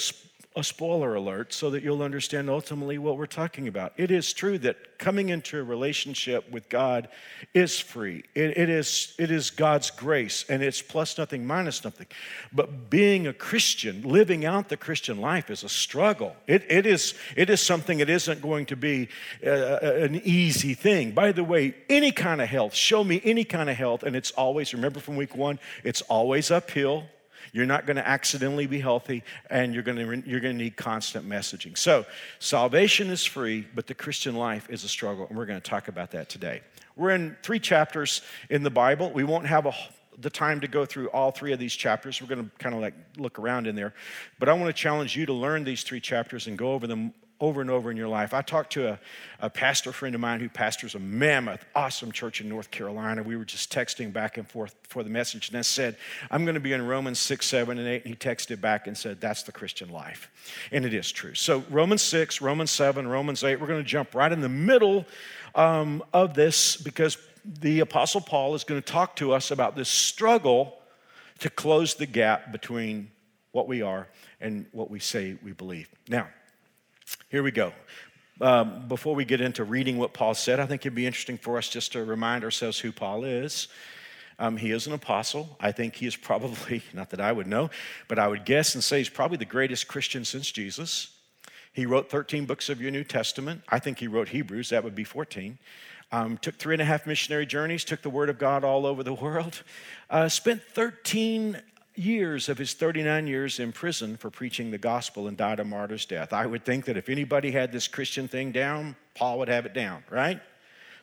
a 0.56 0.64
spoiler 0.64 1.16
alert 1.16 1.52
so 1.52 1.72
that 1.72 1.84
you'll 1.84 2.04
understand 2.04 2.50
ultimately 2.50 2.98
what 3.00 3.18
we're 3.18 3.26
talking 3.26 3.68
about. 3.68 3.94
It 3.98 4.12
is 4.12 4.34
true 4.34 4.60
that 4.60 5.00
coming 5.00 5.30
into 5.30 5.60
a 5.60 5.64
relationship 5.64 6.50
with 6.52 6.70
God 6.70 7.08
is 7.54 7.80
free. 7.80 8.24
It, 8.36 8.58
it, 8.58 8.70
is, 8.70 9.16
it 9.18 9.32
is 9.32 9.50
God's 9.50 9.90
grace, 9.90 10.46
and 10.48 10.62
it's 10.62 10.82
plus 10.82 11.18
nothing, 11.18 11.48
minus 11.48 11.84
nothing. 11.84 12.08
But 12.54 12.90
being 12.90 13.26
a 13.26 13.34
Christian, 13.34 14.04
living 14.04 14.46
out 14.46 14.70
the 14.70 14.78
Christian 14.78 15.20
life 15.20 15.50
is 15.50 15.64
a 15.64 15.70
struggle. 15.70 16.36
It, 16.46 16.66
it, 16.70 16.86
is, 16.86 17.16
it 17.36 17.50
is 17.50 17.60
something 17.60 17.98
that 17.98 18.10
isn't 18.10 18.42
going 18.42 18.68
to 18.68 18.76
be 18.76 19.10
uh, 19.46 19.50
uh, 19.50 19.80
an 19.82 20.22
easy 20.24 20.76
thing. 20.76 21.12
By 21.12 21.32
the 21.32 21.44
way, 21.44 21.76
any 21.90 22.12
kind 22.12 22.42
of 22.42 22.48
health, 22.48 22.76
show 22.76 23.04
me 23.04 23.22
any 23.24 23.44
kind 23.44 23.70
of 23.70 23.76
health, 23.76 24.04
and 24.04 24.16
it's 24.16 24.32
always, 24.32 24.74
remember 24.74 25.00
from 25.00 25.16
week 25.16 25.36
one, 25.36 25.60
it's 25.84 26.02
always 26.04 26.52
uphill. 26.52 27.06
You're 27.52 27.66
not 27.66 27.86
going 27.86 27.98
to 27.98 28.08
accidentally 28.08 28.68
be 28.68 28.80
healthy, 28.80 29.24
and 29.50 29.74
you're 29.74 29.84
going 29.84 29.98
to, 29.98 30.30
you're 30.30 30.40
going 30.40 30.58
to 30.58 30.64
need 30.64 30.78
constant 30.78 31.28
messaging. 31.28 31.78
So, 31.78 32.06
salvation 32.40 33.10
is 33.10 33.26
free, 33.26 33.68
but 33.76 33.88
the 33.88 33.94
Christian 33.94 34.36
life 34.36 34.70
is 34.70 34.84
a 34.84 34.90
struggle, 34.90 35.28
and 35.28 35.38
we're 35.38 35.46
going 35.46 35.62
to 35.62 35.70
talk 35.70 35.88
about 35.88 36.12
that 36.12 36.30
today. 36.30 36.62
We're 36.96 37.12
in 37.12 37.36
three 37.42 37.60
chapters 37.60 38.22
in 38.50 38.64
the 38.64 38.70
Bible. 38.70 39.12
We 39.12 39.24
won't 39.24 39.48
have 39.48 39.66
a 39.66 39.74
the 40.20 40.30
time 40.30 40.62
to 40.62 40.68
go 40.68 40.86
through 40.86 41.10
all 41.10 41.32
three 41.32 41.54
of 41.54 41.60
these 41.60 41.74
chapters. 41.74 42.22
We're 42.22 42.28
going 42.28 42.46
to 42.46 42.52
kind 42.58 42.76
of 42.76 42.82
like 42.82 42.94
look 43.18 43.40
around 43.40 43.68
in 43.68 43.76
there. 43.76 43.94
But 44.40 44.50
I 44.50 44.54
want 44.54 44.68
to 44.68 44.74
challenge 44.74 45.16
you 45.16 45.26
to 45.26 45.34
learn 45.34 45.64
these 45.64 45.84
three 45.84 46.00
chapters 46.00 46.48
and 46.48 46.58
go 46.58 46.74
over 46.74 46.88
them 46.88 47.14
over 47.44 47.60
and 47.60 47.70
over 47.70 47.92
in 47.92 47.98
your 47.98 48.08
life. 48.08 48.34
I 48.34 48.42
talked 48.42 48.72
to 48.74 48.88
a, 48.88 49.00
a, 49.42 49.50
pastor 49.50 49.92
friend 49.92 50.16
of 50.16 50.22
mine 50.22 50.40
who 50.40 50.48
pastors 50.48 50.96
a 50.96 51.00
mammoth, 51.00 51.66
awesome 51.76 52.10
church 52.14 52.40
in 52.40 52.48
North 52.48 52.72
Carolina. 52.72 53.22
We 53.22 53.36
were 53.36 53.44
just 53.44 53.70
texting 53.70 54.14
back 54.14 54.38
and 54.38 54.50
forth 54.50 54.74
for 54.84 55.04
the 55.04 55.10
message, 55.10 55.50
and 55.50 55.58
I 55.58 55.62
said, 55.62 55.98
I'm 56.32 56.46
going 56.46 56.56
to 56.56 56.62
be 56.62 56.72
in 56.72 56.88
Romans 56.88 57.20
6, 57.20 57.46
7, 57.46 57.78
and 57.78 57.86
8. 57.86 58.06
And 58.06 58.14
he 58.14 58.16
texted 58.16 58.62
back 58.62 58.88
and 58.88 58.98
said, 58.98 59.20
That's 59.20 59.44
the 59.44 59.52
Christian 59.52 59.90
life. 59.90 60.32
And 60.72 60.86
it 60.86 60.94
is 60.94 61.12
true. 61.12 61.34
So, 61.34 61.66
Romans 61.70 62.02
6, 62.02 62.42
Romans 62.42 62.72
7, 62.72 63.06
Romans 63.06 63.44
8, 63.44 63.60
we're 63.60 63.68
going 63.68 63.84
to 63.84 63.90
jump 63.90 64.16
right 64.16 64.32
in 64.32 64.40
the 64.40 64.48
middle 64.48 65.06
um, 65.54 66.02
of 66.14 66.36
this 66.36 66.78
because 66.78 67.18
the 67.44 67.82
Apostle 67.82 68.22
Paul 68.22 68.56
is 68.56 68.64
going 68.64 68.82
to 68.82 68.88
talk 68.90 69.18
to 69.18 69.34
us 69.34 69.52
about 69.52 69.76
this 69.76 69.90
struggle 69.90 70.78
to 71.40 71.50
close 71.50 71.96
the 71.96 72.06
gap 72.06 72.54
between 72.54 73.12
what 73.52 73.68
we 73.68 73.82
are 73.82 74.08
and 74.40 74.66
what 74.72 74.90
we 74.90 75.00
say 75.00 75.36
we 75.44 75.52
believe. 75.52 75.90
Now, 76.08 76.30
here 77.30 77.44
we 77.44 77.52
go. 77.52 77.74
Um, 78.42 78.88
before 78.88 79.16
we 79.16 79.26
get 79.26 79.42
into 79.42 79.64
reading 79.64 79.98
what 79.98 80.14
Paul 80.14 80.34
said, 80.34 80.60
I 80.60 80.66
think 80.66 80.82
it'd 80.82 80.96
be 80.96 81.06
interesting 81.06 81.38
for 81.38 81.58
us 81.58 81.70
just 81.70 81.92
to 81.94 82.04
remind 82.04 82.44
ourselves 82.44 82.80
who 82.80 82.92
Paul 82.92 83.24
is. 83.24 83.68
Um, 84.40 84.58
he 84.58 84.72
is 84.72 84.88
an 84.88 84.94
apostle. 84.94 85.56
I 85.60 85.72
think 85.72 85.96
he 85.96 86.08
is 86.08 86.16
probably, 86.16 86.82
not 86.94 87.12
that 87.12 87.22
I 87.22 87.32
would 87.32 87.48
know, 87.48 87.70
but 88.08 88.20
I 88.20 88.28
would 88.28 88.46
guess 88.46 88.74
and 88.76 88.84
say 88.84 88.98
he's 88.98 89.10
probably 89.10 89.38
the 89.38 89.46
greatest 89.46 89.88
Christian 89.88 90.26
since 90.26 90.52
Jesus. 90.52 91.12
He 91.74 91.86
wrote 91.86 92.10
13 92.10 92.46
books 92.46 92.70
of 92.70 92.82
your 92.82 92.92
New 92.92 93.04
Testament. 93.04 93.62
I 93.70 93.80
think 93.80 94.00
he 94.00 94.08
wrote 94.08 94.30
Hebrews, 94.30 94.70
that 94.70 94.84
would 94.84 94.96
be 94.96 95.04
14. 95.04 95.58
Um, 96.12 96.38
took 96.38 96.56
three 96.56 96.76
and 96.76 96.82
a 96.82 96.86
half 96.86 97.08
missionary 97.08 97.48
journeys, 97.48 97.84
took 97.84 98.04
the 98.04 98.10
word 98.10 98.30
of 98.30 98.38
God 98.38 98.64
all 98.64 98.86
over 98.86 99.02
the 99.02 99.14
world, 99.26 99.64
uh, 100.10 100.30
spent 100.30 100.62
13 100.62 101.60
years 101.96 102.50
of 102.50 102.58
his 102.58 102.74
39 102.74 103.28
years 103.28 103.60
in 103.60 103.72
prison 103.72 104.18
for 104.18 104.30
preaching 104.30 104.72
the 104.72 104.78
gospel 104.78 105.28
and 105.28 105.38
died 105.38 105.60
a 105.60 105.64
martyr's 105.64 106.06
death. 106.06 106.34
I 106.34 106.46
would 106.46 106.66
think 106.66 106.86
that 106.86 106.98
if 106.98 107.10
anybody 107.10 107.52
had 107.52 107.72
this 107.72 107.88
Christian 107.88 108.28
thing 108.28 108.52
down, 108.52 108.96
Paul 109.16 109.40
would 109.40 109.50
have 109.50 109.66
it 109.66 109.74
down, 109.74 110.04
right? 110.10 110.42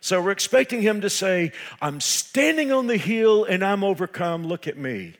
So 0.01 0.21
we're 0.23 0.31
expecting 0.31 0.81
him 0.81 1.03
to 1.03 1.11
say, 1.11 1.53
I'm 1.81 2.01
standing 2.01 2.73
on 2.73 2.87
the 2.87 2.97
hill 2.97 3.45
and 3.45 3.63
I'm 3.63 3.85
overcome. 3.85 4.47
Look 4.47 4.67
at 4.67 4.77
me. 4.77 5.15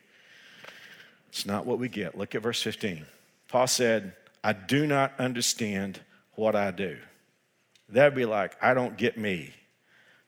It's 1.29 1.45
not 1.45 1.65
what 1.65 1.79
we 1.79 1.87
get. 1.87 2.17
Look 2.17 2.35
at 2.35 2.41
verse 2.41 2.61
15. 2.61 3.05
Paul 3.47 3.67
said, 3.67 4.13
I 4.43 4.53
do 4.53 4.87
not 4.87 5.13
understand 5.19 5.99
what 6.33 6.55
I 6.55 6.71
do. 6.71 6.97
That'd 7.89 8.15
be 8.15 8.25
like, 8.25 8.61
I 8.61 8.73
don't 8.73 8.97
get 8.97 9.17
me. 9.17 9.53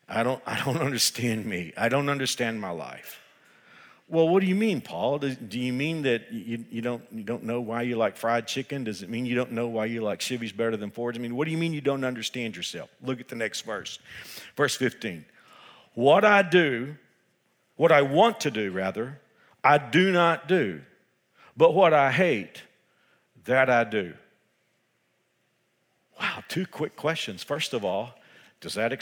I 0.07 0.23
don't, 0.23 0.41
I 0.45 0.63
don't 0.63 0.77
understand 0.81 1.45
me. 1.45 1.73
I 1.75 1.89
don't 1.89 2.09
understand 2.09 2.61
my 2.61 2.69
life. 2.69 3.22
Well, 4.13 4.29
what 4.29 4.41
do 4.41 4.45
you 4.45 4.53
mean, 4.53 4.79
Paul? 4.79 5.17
Do, 5.17 5.33
do 5.33 5.59
you 5.59 5.73
mean 5.73 6.03
that 6.03 6.31
you, 6.31 6.63
you, 6.69 6.83
don't, 6.83 7.01
you 7.11 7.23
don't 7.23 7.45
know 7.45 7.59
why 7.61 7.81
you 7.81 7.95
like 7.95 8.15
fried 8.15 8.45
chicken? 8.45 8.83
Does 8.83 9.01
it 9.01 9.09
mean 9.09 9.25
you 9.25 9.33
don't 9.33 9.53
know 9.53 9.67
why 9.67 9.85
you 9.85 10.01
like 10.01 10.19
Chevys 10.19 10.55
better 10.55 10.77
than 10.77 10.91
Fords? 10.91 11.17
I 11.17 11.21
mean, 11.21 11.35
what 11.35 11.45
do 11.45 11.51
you 11.51 11.57
mean 11.57 11.73
you 11.73 11.81
don't 11.81 12.03
understand 12.03 12.55
yourself? 12.55 12.91
Look 13.01 13.19
at 13.19 13.27
the 13.27 13.35
next 13.35 13.61
verse. 13.61 13.97
Verse 14.55 14.75
15. 14.75 15.25
What 15.95 16.23
I 16.23 16.43
do, 16.43 16.95
what 17.75 17.91
I 17.91 18.03
want 18.03 18.41
to 18.41 18.51
do, 18.51 18.71
rather, 18.71 19.19
I 19.63 19.79
do 19.79 20.11
not 20.11 20.47
do. 20.47 20.81
But 21.57 21.73
what 21.73 21.91
I 21.91 22.11
hate, 22.11 22.61
that 23.45 23.67
I 23.67 23.83
do. 23.83 24.13
Wow, 26.19 26.43
two 26.49 26.67
quick 26.67 26.95
questions. 26.95 27.41
First 27.41 27.73
of 27.73 27.83
all, 27.83 28.13
does 28.61 28.75
that 28.75 28.93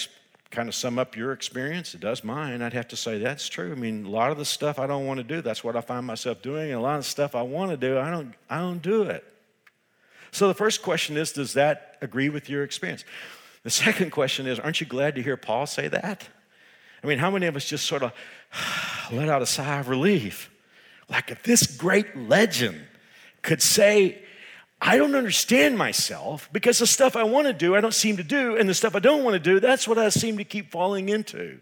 kind 0.52 0.70
of 0.70 0.76
sum 0.76 1.00
up 1.00 1.16
your 1.16 1.32
experience? 1.32 1.96
It 1.96 2.02
does 2.02 2.24
mine. 2.24 2.62
I'd 2.62 2.74
have 2.74 2.90
to 2.90 2.96
say 2.96 3.18
that's 3.18 3.48
true. 3.48 3.72
I 3.72 3.76
mean, 3.76 4.06
a 4.06 4.10
lot 4.10 4.32
of 4.32 4.38
the 4.38 4.46
stuff 4.46 4.78
I 4.78 4.86
don't 4.86 5.08
want 5.08 5.18
to 5.18 5.24
do, 5.24 5.42
that's 5.42 5.64
what 5.64 5.76
I 5.76 5.82
find 5.82 6.06
myself 6.06 6.42
doing. 6.42 6.72
And 6.72 6.80
a 6.80 6.82
lot 6.82 7.00
of 7.00 7.06
stuff 7.06 7.36
I 7.36 7.42
want 7.42 7.72
to 7.72 7.78
do, 7.78 7.98
I 7.98 8.12
don't, 8.12 8.34
I 8.50 8.60
don't 8.60 8.82
do 8.82 9.04
it. 9.04 9.24
So 10.32 10.48
the 10.48 10.54
first 10.54 10.82
question 10.82 11.18
is, 11.18 11.32
does 11.32 11.54
that 11.54 11.98
agree 12.02 12.30
with 12.30 12.50
your 12.50 12.64
experience? 12.64 13.04
The 13.64 13.70
second 13.70 14.12
question 14.12 14.48
is, 14.48 14.60
aren't 14.60 14.80
you 14.82 14.88
glad 14.88 15.16
to 15.16 15.22
hear 15.22 15.38
Paul 15.38 15.66
say 15.66 15.88
that? 15.88 16.28
I 17.04 17.08
mean, 17.08 17.18
how 17.18 17.32
many 17.32 17.48
of 17.48 17.56
us 17.56 17.66
just 17.66 17.86
sort 17.86 18.04
of 18.04 18.14
let 19.12 19.30
out 19.30 19.42
a 19.42 19.46
sigh 19.46 19.80
of 19.80 19.90
relief? 19.90 20.50
Like 21.10 21.32
if 21.32 21.44
this 21.44 21.66
great 21.78 22.16
legend 22.16 22.82
could 23.42 23.62
say, 23.62 24.24
I 24.82 24.98
don't 24.98 25.14
understand 25.14 25.78
myself 25.78 26.50
because 26.52 26.80
the 26.80 26.88
stuff 26.88 27.16
I 27.16 27.24
want 27.24 27.46
to 27.46 27.54
do, 27.54 27.76
I 27.76 27.82
don't 27.82 27.94
seem 27.94 28.18
to 28.18 28.24
do, 28.24 28.58
and 28.58 28.68
the 28.68 28.74
stuff 28.74 28.96
I 28.96 29.00
don't 29.00 29.24
want 29.24 29.36
to 29.36 29.40
do, 29.40 29.60
that's 29.60 29.88
what 29.88 30.00
I 30.00 30.10
seem 30.10 30.38
to 30.38 30.44
keep 30.44 30.72
falling 30.72 31.10
into. 31.10 31.60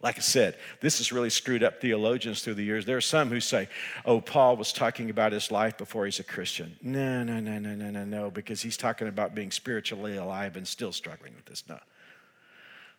Like 0.00 0.18
I 0.18 0.20
said, 0.20 0.56
this 0.80 0.98
has 0.98 1.12
really 1.12 1.30
screwed 1.30 1.64
up 1.64 1.80
theologians 1.80 2.42
through 2.42 2.54
the 2.54 2.62
years. 2.62 2.84
There 2.84 2.96
are 2.96 3.00
some 3.00 3.30
who 3.30 3.40
say, 3.40 3.68
oh, 4.04 4.20
Paul 4.20 4.56
was 4.56 4.72
talking 4.72 5.10
about 5.10 5.32
his 5.32 5.50
life 5.50 5.76
before 5.76 6.04
he's 6.04 6.20
a 6.20 6.24
Christian. 6.24 6.76
No, 6.82 7.24
no, 7.24 7.40
no, 7.40 7.58
no, 7.58 7.74
no, 7.74 7.90
no, 7.90 8.04
no, 8.04 8.30
because 8.30 8.60
he's 8.60 8.76
talking 8.76 9.08
about 9.08 9.34
being 9.34 9.50
spiritually 9.50 10.16
alive 10.16 10.56
and 10.56 10.68
still 10.68 10.92
struggling 10.92 11.34
with 11.34 11.46
this. 11.46 11.64
No. 11.68 11.78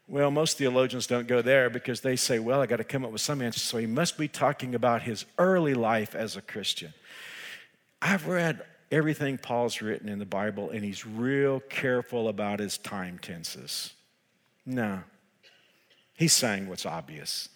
Well, 0.08 0.30
most 0.30 0.58
theologians 0.58 1.08
don't 1.08 1.28
go 1.28 1.41
there 1.41 1.69
because 1.69 2.01
they 2.01 2.15
say, 2.15 2.39
well, 2.39 2.60
I 2.60 2.65
got 2.65 2.78
to 2.78 2.84
come 2.84 3.06
up 3.06 3.12
with 3.12 3.21
some 3.21 3.41
answer. 3.41 3.60
So 3.60 3.78
he 3.78 3.88
must 3.88 4.17
be 4.17 4.28
talking 4.28 4.75
about 4.75 5.04
his 5.04 5.25
early 5.38 5.73
life 5.73 6.15
as 6.15 6.36
a 6.36 6.41
Christian. 6.41 6.93
I've 8.01 8.28
read 8.28 8.62
everything 8.91 9.38
Paul's 9.38 9.82
written 9.82 10.10
in 10.10 10.19
the 10.19 10.26
Bible, 10.26 10.69
and 10.69 10.84
he's 10.84 11.06
real 11.06 11.60
careful 11.60 12.28
about 12.28 12.60
his 12.60 12.78
time 12.78 13.19
tenses. 13.19 13.93
No, 14.65 15.04
He's 16.15 16.34
saying 16.34 16.67
what's 16.69 16.86
obvious. 16.86 17.50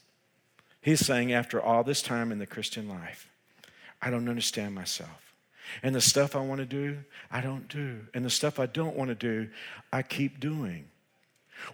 He's 0.81 1.05
saying, 1.05 1.33
after 1.33 1.61
all 1.61 1.83
this 1.83 2.01
time 2.01 2.31
in 2.31 2.39
the 2.39 2.45
Christian 2.45 2.87
life, 2.87 3.29
I 4.01 4.09
don't 4.09 4.29
understand 4.29 4.75
myself. 4.75 5.33
And 5.83 5.93
the 5.93 6.01
stuff 6.01 6.35
I 6.35 6.39
want 6.39 6.59
to 6.59 6.65
do, 6.65 6.99
I 7.31 7.41
don't 7.41 7.67
do. 7.67 8.01
And 8.13 8.25
the 8.25 8.29
stuff 8.29 8.59
I 8.59 8.65
don't 8.65 8.95
want 8.95 9.09
to 9.09 9.15
do, 9.15 9.49
I 9.93 10.01
keep 10.01 10.39
doing. 10.39 10.85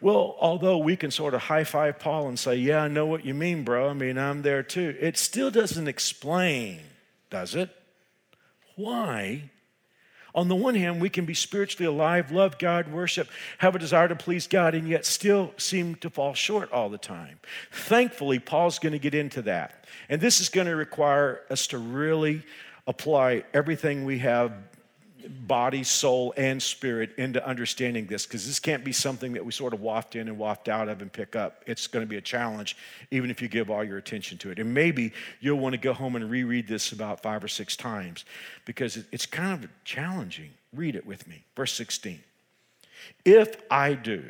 Well, 0.02 0.36
although 0.40 0.78
we 0.78 0.96
can 0.96 1.12
sort 1.12 1.34
of 1.34 1.42
high 1.42 1.64
five 1.64 2.00
Paul 2.00 2.28
and 2.28 2.38
say, 2.38 2.56
Yeah, 2.56 2.82
I 2.82 2.88
know 2.88 3.06
what 3.06 3.26
you 3.26 3.34
mean, 3.34 3.64
bro. 3.64 3.90
I 3.90 3.94
mean, 3.94 4.18
I'm 4.18 4.42
there 4.42 4.64
too. 4.64 4.96
It 5.00 5.18
still 5.18 5.52
doesn't 5.52 5.88
explain, 5.88 6.82
does 7.30 7.56
it? 7.56 7.70
Why 8.76 9.50
on 10.36 10.50
the 10.50 10.56
one 10.56 10.76
hand, 10.76 11.00
we 11.00 11.10
can 11.10 11.24
be 11.24 11.34
spiritually 11.34 11.86
alive, 11.86 12.30
love 12.30 12.60
God, 12.60 12.92
worship, 12.92 13.30
have 13.60 13.74
a 13.74 13.80
desire 13.80 14.10
to 14.10 14.18
please 14.18 14.48
God, 14.48 14.76
and 14.76 14.86
yet 14.88 15.06
still 15.06 15.54
seem 15.56 15.96
to 15.96 16.10
fall 16.10 16.34
short 16.34 16.70
all 16.74 16.90
the 16.90 16.98
time. 16.98 17.40
Thankfully, 17.72 18.40
Paul's 18.40 18.78
going 18.78 18.92
to 18.92 19.00
get 19.00 19.16
into 19.16 19.42
that. 19.44 19.86
And 20.10 20.20
this 20.20 20.42
is 20.42 20.50
going 20.50 20.68
to 20.68 20.76
require 20.76 21.42
us 21.50 21.68
to 21.68 21.78
really 21.78 22.44
apply 22.86 23.46
everything 23.54 24.04
we 24.04 24.20
have 24.20 24.52
body, 25.30 25.84
soul, 25.84 26.34
and 26.38 26.62
spirit 26.62 27.12
into 27.18 27.46
understanding 27.46 28.06
this 28.06 28.26
because 28.26 28.46
this 28.46 28.60
can't 28.60 28.84
be 28.84 28.92
something 28.92 29.34
that 29.34 29.46
we 29.46 29.52
sort 29.52 29.74
of 29.74 29.82
waft 29.82 30.16
in 30.16 30.28
and 30.28 30.38
waft 30.38 30.68
out 30.68 30.90
of 30.90 31.02
and 31.02 31.12
pick 31.12 31.36
up. 31.36 31.64
It's 31.68 31.88
going 31.88 32.06
to 32.06 32.10
be 32.10 32.18
a 32.18 32.22
challenge, 32.22 32.78
even 33.12 33.30
if 33.30 33.42
you 33.42 33.48
give 33.48 33.70
all 33.70 33.84
your 33.84 33.98
attention 33.98 34.38
to 34.40 34.52
it. 34.52 34.60
And 34.60 34.74
maybe 34.74 35.14
you'll 35.40 35.60
want 35.60 35.74
to 35.74 35.78
go 35.78 35.94
home 35.94 36.16
and 36.16 36.30
reread 36.30 36.68
this 36.68 36.92
about 36.92 37.22
five 37.22 37.44
or 37.44 37.48
six 37.48 37.76
times 37.76 38.26
because 38.66 38.98
it's 39.12 39.26
kind 39.26 39.64
of 39.64 39.70
challenging. 39.84 40.52
Read 40.74 40.96
it 40.96 41.06
with 41.06 41.28
me. 41.28 41.44
Verse 41.56 41.74
16. 41.74 42.20
If 43.24 43.56
I 43.70 43.94
do 43.94 44.24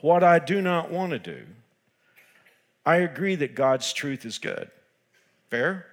what 0.00 0.24
I 0.24 0.38
do 0.38 0.60
not 0.60 0.90
want 0.90 1.12
to 1.12 1.18
do, 1.18 1.42
I 2.84 2.96
agree 2.96 3.36
that 3.36 3.54
God's 3.54 3.92
truth 3.92 4.24
is 4.24 4.38
good. 4.38 4.70
Fair? 5.50 5.86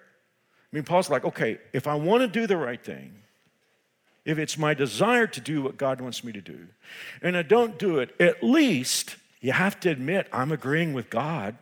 I 0.71 0.75
mean, 0.75 0.83
Paul's 0.83 1.09
like, 1.09 1.25
okay, 1.25 1.59
if 1.73 1.87
I 1.87 1.95
want 1.95 2.21
to 2.21 2.27
do 2.27 2.47
the 2.47 2.57
right 2.57 2.83
thing, 2.83 3.13
if 4.25 4.37
it's 4.37 4.57
my 4.57 4.73
desire 4.73 5.27
to 5.27 5.41
do 5.41 5.61
what 5.61 5.77
God 5.77 6.01
wants 6.01 6.23
me 6.23 6.31
to 6.31 6.41
do, 6.41 6.67
and 7.21 7.35
I 7.37 7.41
don't 7.41 7.79
do 7.79 7.99
it, 7.99 8.15
at 8.19 8.43
least 8.43 9.15
you 9.41 9.51
have 9.51 9.79
to 9.81 9.89
admit 9.89 10.27
I'm 10.31 10.51
agreeing 10.51 10.93
with 10.93 11.09
God 11.09 11.57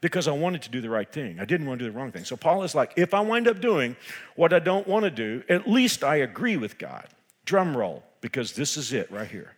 because 0.00 0.28
I 0.28 0.32
wanted 0.32 0.60
to 0.62 0.70
do 0.70 0.82
the 0.82 0.90
right 0.90 1.10
thing. 1.10 1.40
I 1.40 1.46
didn't 1.46 1.66
want 1.66 1.78
to 1.78 1.86
do 1.86 1.90
the 1.90 1.96
wrong 1.96 2.12
thing. 2.12 2.24
So 2.24 2.36
Paul 2.36 2.62
is 2.62 2.74
like, 2.74 2.92
if 2.96 3.14
I 3.14 3.20
wind 3.20 3.48
up 3.48 3.60
doing 3.60 3.96
what 4.36 4.52
I 4.52 4.58
don't 4.58 4.86
want 4.86 5.04
to 5.04 5.10
do, 5.10 5.42
at 5.48 5.68
least 5.68 6.04
I 6.04 6.16
agree 6.16 6.58
with 6.58 6.76
God. 6.76 7.08
Drum 7.46 7.76
roll, 7.76 8.02
because 8.20 8.52
this 8.52 8.76
is 8.76 8.92
it 8.92 9.10
right 9.10 9.28
here. 9.28 9.54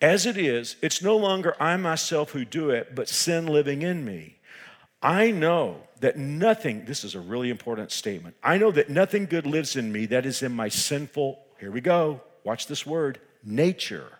As 0.00 0.26
it 0.26 0.36
is, 0.36 0.76
it's 0.82 1.02
no 1.02 1.16
longer 1.16 1.54
I 1.60 1.76
myself 1.76 2.30
who 2.30 2.44
do 2.44 2.70
it, 2.70 2.94
but 2.94 3.08
sin 3.08 3.46
living 3.46 3.82
in 3.82 4.04
me. 4.04 4.36
I 5.02 5.30
know 5.32 5.78
that 6.00 6.16
nothing, 6.16 6.84
this 6.84 7.04
is 7.04 7.14
a 7.14 7.20
really 7.20 7.50
important 7.50 7.90
statement. 7.90 8.36
I 8.42 8.58
know 8.58 8.70
that 8.70 8.88
nothing 8.88 9.26
good 9.26 9.46
lives 9.46 9.76
in 9.76 9.92
me 9.92 10.06
that 10.06 10.26
is 10.26 10.42
in 10.42 10.52
my 10.52 10.68
sinful, 10.68 11.38
here 11.58 11.70
we 11.70 11.80
go, 11.80 12.20
watch 12.44 12.66
this 12.66 12.86
word, 12.86 13.20
nature. 13.44 14.18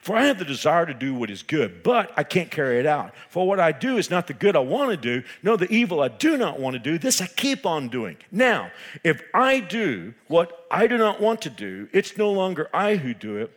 For 0.00 0.16
I 0.16 0.26
have 0.26 0.38
the 0.38 0.44
desire 0.44 0.86
to 0.86 0.94
do 0.94 1.14
what 1.14 1.30
is 1.30 1.42
good, 1.42 1.82
but 1.82 2.12
I 2.16 2.22
can't 2.22 2.50
carry 2.50 2.78
it 2.78 2.86
out. 2.86 3.14
For 3.30 3.46
what 3.46 3.58
I 3.58 3.72
do 3.72 3.96
is 3.96 4.10
not 4.10 4.26
the 4.26 4.34
good 4.34 4.54
I 4.54 4.60
want 4.60 4.90
to 4.90 4.96
do, 4.96 5.26
no, 5.42 5.56
the 5.56 5.72
evil 5.72 6.00
I 6.00 6.08
do 6.08 6.36
not 6.36 6.60
want 6.60 6.74
to 6.74 6.78
do. 6.78 6.98
This 6.98 7.20
I 7.20 7.26
keep 7.26 7.66
on 7.66 7.88
doing. 7.88 8.16
Now, 8.30 8.70
if 9.02 9.22
I 9.34 9.60
do 9.60 10.14
what 10.28 10.66
I 10.70 10.86
do 10.86 10.98
not 10.98 11.20
want 11.20 11.42
to 11.42 11.50
do, 11.50 11.88
it's 11.92 12.16
no 12.16 12.30
longer 12.30 12.68
I 12.72 12.96
who 12.96 13.12
do 13.12 13.36
it, 13.36 13.50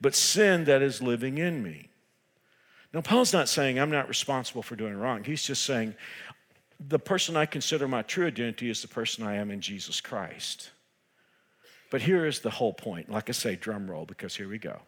but 0.00 0.14
sin 0.14 0.64
that 0.64 0.82
is 0.82 1.02
living 1.02 1.38
in 1.38 1.62
me. 1.62 1.90
Now, 2.94 3.00
Paul's 3.00 3.32
not 3.32 3.48
saying 3.48 3.80
I'm 3.80 3.90
not 3.90 4.08
responsible 4.08 4.62
for 4.62 4.76
doing 4.76 4.94
wrong. 4.96 5.24
He's 5.24 5.42
just 5.42 5.64
saying 5.64 5.96
the 6.78 7.00
person 7.00 7.36
I 7.36 7.44
consider 7.44 7.88
my 7.88 8.02
true 8.02 8.28
identity 8.28 8.70
is 8.70 8.82
the 8.82 8.88
person 8.88 9.26
I 9.26 9.34
am 9.34 9.50
in 9.50 9.60
Jesus 9.60 10.00
Christ. 10.00 10.70
But 11.90 12.02
here 12.02 12.24
is 12.24 12.38
the 12.38 12.50
whole 12.50 12.72
point. 12.72 13.10
Like 13.10 13.28
I 13.28 13.32
say, 13.32 13.56
drum 13.56 13.90
roll, 13.90 14.06
because 14.06 14.36
here 14.36 14.48
we 14.48 14.58
go. 14.58 14.80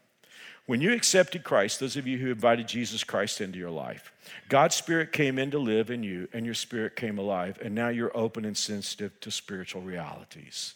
When 0.66 0.80
you 0.80 0.92
accepted 0.92 1.42
Christ, 1.42 1.80
those 1.80 1.96
of 1.96 2.06
you 2.06 2.18
who 2.18 2.30
invited 2.30 2.68
Jesus 2.68 3.02
Christ 3.02 3.40
into 3.40 3.58
your 3.58 3.70
life, 3.70 4.12
God's 4.48 4.76
Spirit 4.76 5.12
came 5.12 5.38
in 5.38 5.50
to 5.50 5.58
live 5.58 5.90
in 5.90 6.02
you, 6.02 6.28
and 6.32 6.44
your 6.44 6.54
spirit 6.54 6.96
came 6.96 7.18
alive, 7.18 7.58
and 7.62 7.74
now 7.74 7.88
you're 7.88 8.16
open 8.16 8.44
and 8.44 8.56
sensitive 8.56 9.18
to 9.20 9.30
spiritual 9.30 9.82
realities. 9.82 10.74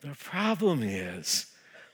The 0.00 0.16
problem 0.18 0.82
is, 0.82 1.46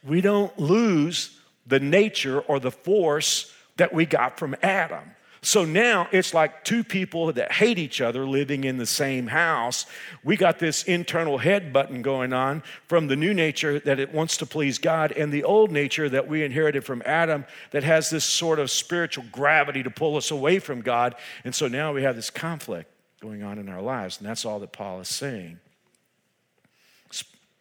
we 0.02 0.20
don't 0.20 0.58
lose 0.58 1.38
the 1.66 1.80
nature 1.80 2.40
or 2.40 2.60
the 2.60 2.70
force 2.70 3.52
that 3.76 3.92
we 3.92 4.06
got 4.06 4.38
from 4.38 4.54
Adam. 4.62 5.14
So 5.44 5.66
now 5.66 6.08
it's 6.10 6.32
like 6.32 6.64
two 6.64 6.82
people 6.82 7.30
that 7.34 7.52
hate 7.52 7.78
each 7.78 8.00
other 8.00 8.26
living 8.26 8.64
in 8.64 8.78
the 8.78 8.86
same 8.86 9.26
house. 9.26 9.84
We 10.22 10.38
got 10.38 10.58
this 10.58 10.84
internal 10.84 11.36
head 11.36 11.70
button 11.70 12.00
going 12.00 12.32
on 12.32 12.62
from 12.88 13.08
the 13.08 13.16
new 13.16 13.34
nature 13.34 13.78
that 13.80 14.00
it 14.00 14.14
wants 14.14 14.38
to 14.38 14.46
please 14.46 14.78
God 14.78 15.12
and 15.12 15.30
the 15.30 15.44
old 15.44 15.70
nature 15.70 16.08
that 16.08 16.28
we 16.28 16.42
inherited 16.44 16.84
from 16.84 17.02
Adam 17.04 17.44
that 17.72 17.84
has 17.84 18.08
this 18.08 18.24
sort 18.24 18.58
of 18.58 18.70
spiritual 18.70 19.24
gravity 19.32 19.82
to 19.82 19.90
pull 19.90 20.16
us 20.16 20.30
away 20.30 20.60
from 20.60 20.80
God. 20.80 21.14
And 21.44 21.54
so 21.54 21.68
now 21.68 21.92
we 21.92 22.02
have 22.02 22.16
this 22.16 22.30
conflict 22.30 22.90
going 23.20 23.42
on 23.42 23.58
in 23.58 23.68
our 23.68 23.82
lives. 23.82 24.18
And 24.18 24.26
that's 24.26 24.46
all 24.46 24.60
that 24.60 24.72
Paul 24.72 25.00
is 25.00 25.08
saying. 25.08 25.60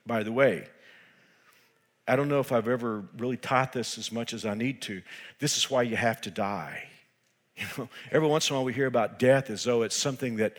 By 0.06 0.24
the 0.24 0.32
way, 0.32 0.68
I 2.08 2.16
don't 2.16 2.28
know 2.28 2.40
if 2.40 2.52
I've 2.52 2.68
ever 2.68 3.06
really 3.18 3.38
taught 3.38 3.72
this 3.72 3.98
as 3.98 4.12
much 4.12 4.34
as 4.34 4.46
I 4.46 4.54
need 4.54 4.82
to. 4.84 5.02
This 5.40 5.58
is 5.58 5.70
why 5.70 5.84
you 5.84 5.96
have 5.96 6.22
to 6.22 6.32
die. 6.32 6.84
You 7.56 7.66
know, 7.78 7.90
every 8.12 8.28
once 8.28 8.50
in 8.50 8.56
a 8.56 8.58
while 8.58 8.66
we 8.66 8.74
hear 8.74 8.88
about 8.88 9.20
death 9.20 9.52
as 9.52 9.64
though 9.64 9.84
it's 9.84 9.96
something 9.96 10.38
that 10.38 10.58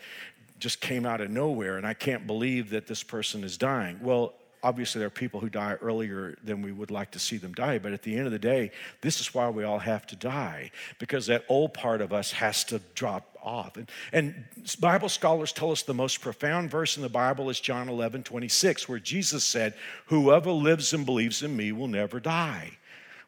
just 0.59 0.79
came 0.79 1.05
out 1.05 1.19
of 1.19 1.29
nowhere 1.29 1.77
and 1.77 1.85
I 1.85 1.93
can't 1.93 2.25
believe 2.25 2.69
that 2.69 2.87
this 2.87 3.03
person 3.03 3.43
is 3.43 3.57
dying. 3.57 3.99
Well, 4.01 4.33
obviously 4.65 4.97
there 4.97 5.05
are 5.05 5.11
people 5.11 5.39
who 5.39 5.47
die 5.47 5.75
earlier 5.79 6.35
than 6.43 6.63
we 6.63 6.71
would 6.71 6.89
like 6.89 7.11
to 7.11 7.19
see 7.19 7.37
them 7.37 7.53
die, 7.53 7.77
but 7.77 7.93
at 7.93 8.01
the 8.01 8.17
end 8.17 8.25
of 8.25 8.31
the 8.31 8.39
day, 8.39 8.71
this 9.01 9.21
is 9.21 9.31
why 9.31 9.47
we 9.47 9.63
all 9.63 9.77
have 9.77 10.07
to 10.07 10.15
die 10.15 10.71
because 10.97 11.27
that 11.27 11.45
old 11.47 11.71
part 11.71 12.01
of 12.01 12.11
us 12.11 12.31
has 12.31 12.63
to 12.63 12.81
drop 12.95 13.37
off. 13.43 13.77
And, 13.77 13.91
and 14.11 14.43
Bible 14.79 15.07
scholars 15.07 15.51
tell 15.51 15.71
us 15.71 15.83
the 15.83 15.93
most 15.93 16.19
profound 16.19 16.71
verse 16.71 16.97
in 16.97 17.03
the 17.03 17.09
Bible 17.09 17.51
is 17.51 17.59
John 17.59 17.89
11, 17.89 18.23
26, 18.23 18.89
where 18.89 18.97
Jesus 18.97 19.43
said, 19.43 19.75
Whoever 20.07 20.49
lives 20.49 20.93
and 20.93 21.05
believes 21.05 21.43
in 21.43 21.55
me 21.55 21.71
will 21.71 21.87
never 21.87 22.19
die. 22.19 22.71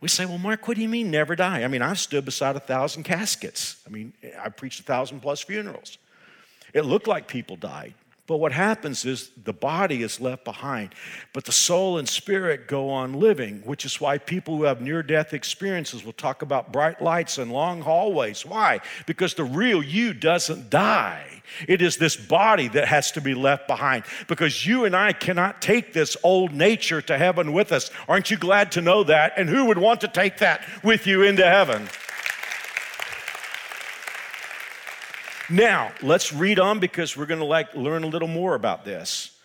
We 0.02 0.08
say, 0.08 0.26
well, 0.26 0.40
Mark, 0.40 0.68
what 0.68 0.76
do 0.76 0.82
you 0.82 0.90
mean 0.90 1.12
never 1.12 1.36
die? 1.36 1.64
I 1.64 1.68
mean, 1.68 1.84
I've 1.84 2.00
stood 2.00 2.26
beside 2.26 2.56
a 2.56 2.60
thousand 2.60 3.04
caskets. 3.04 3.78
I 3.86 3.92
mean, 3.92 4.14
I 4.40 4.50
preached 4.50 4.80
a 4.80 4.84
thousand 4.84 5.20
plus 5.20 5.42
funerals. 5.42 6.00
It 6.74 6.86
looked 6.86 7.08
like 7.08 7.28
people 7.28 7.58
died, 7.58 7.94
But 8.28 8.38
what 8.38 8.52
happens 8.52 9.06
is 9.06 9.32
the 9.42 9.54
body 9.54 10.04
is 10.04 10.20
left 10.20 10.44
behind, 10.44 10.94
but 11.34 11.46
the 11.46 11.54
soul 11.54 11.98
and 11.98 12.08
spirit 12.08 12.68
go 12.68 12.90
on 12.90 13.14
living, 13.14 13.62
which 13.64 13.86
is 13.86 14.02
why 14.02 14.18
people 14.18 14.58
who 14.58 14.64
have 14.64 14.82
near 14.82 15.02
death 15.02 15.34
experiences 15.34 16.04
will 16.04 16.12
talk 16.12 16.42
about 16.42 16.74
bright 16.74 17.02
lights 17.02 17.38
and 17.38 17.54
long 17.54 17.82
hallways. 17.82 18.46
Why? 18.46 18.82
Because 19.06 19.34
the 19.34 19.46
real 19.46 19.82
you 19.82 20.14
doesn't 20.14 20.70
die. 20.70 21.42
It 21.70 21.82
is 21.82 21.96
this 21.96 22.18
body 22.18 22.68
that 22.70 22.90
has 22.90 23.12
to 23.14 23.22
be 23.22 23.34
left 23.34 23.66
behind 23.66 24.04
because 24.28 24.66
you 24.66 24.84
and 24.84 24.94
I 24.94 25.14
cannot 25.14 25.62
take 25.62 25.94
this 25.94 26.18
old 26.22 26.52
nature 26.52 27.02
to 27.04 27.18
heaven 27.18 27.54
with 27.54 27.72
us. 27.72 27.90
Aren't 28.10 28.30
you 28.30 28.36
glad 28.36 28.74
to 28.74 28.82
know 28.82 29.06
that? 29.06 29.34
And 29.38 29.48
who 29.48 29.66
would 29.66 29.78
want 29.78 30.02
to 30.02 30.10
take 30.10 30.40
that 30.40 30.62
with 30.84 31.08
you 31.08 31.24
into 31.24 31.46
heaven? 31.46 31.88
Now, 35.50 35.94
let's 36.02 36.34
read 36.34 36.60
on 36.60 36.80
because 36.80 37.16
we're 37.16 37.26
going 37.26 37.40
to 37.40 37.46
like 37.46 37.74
learn 37.74 38.04
a 38.04 38.08
little 38.08 38.28
more 38.28 38.56
about 38.56 38.84
this. 38.84 39.38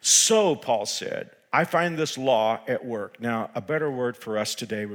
So, 0.00 0.54
Paul 0.54 0.86
said, 0.86 1.30
I 1.52 1.64
find 1.64 1.98
this 1.98 2.16
law 2.16 2.60
at 2.68 2.84
work. 2.84 3.20
Now, 3.20 3.50
a 3.54 3.60
better 3.60 3.90
word 3.90 4.16
for 4.16 4.38
us 4.38 4.54
today, 4.54 4.86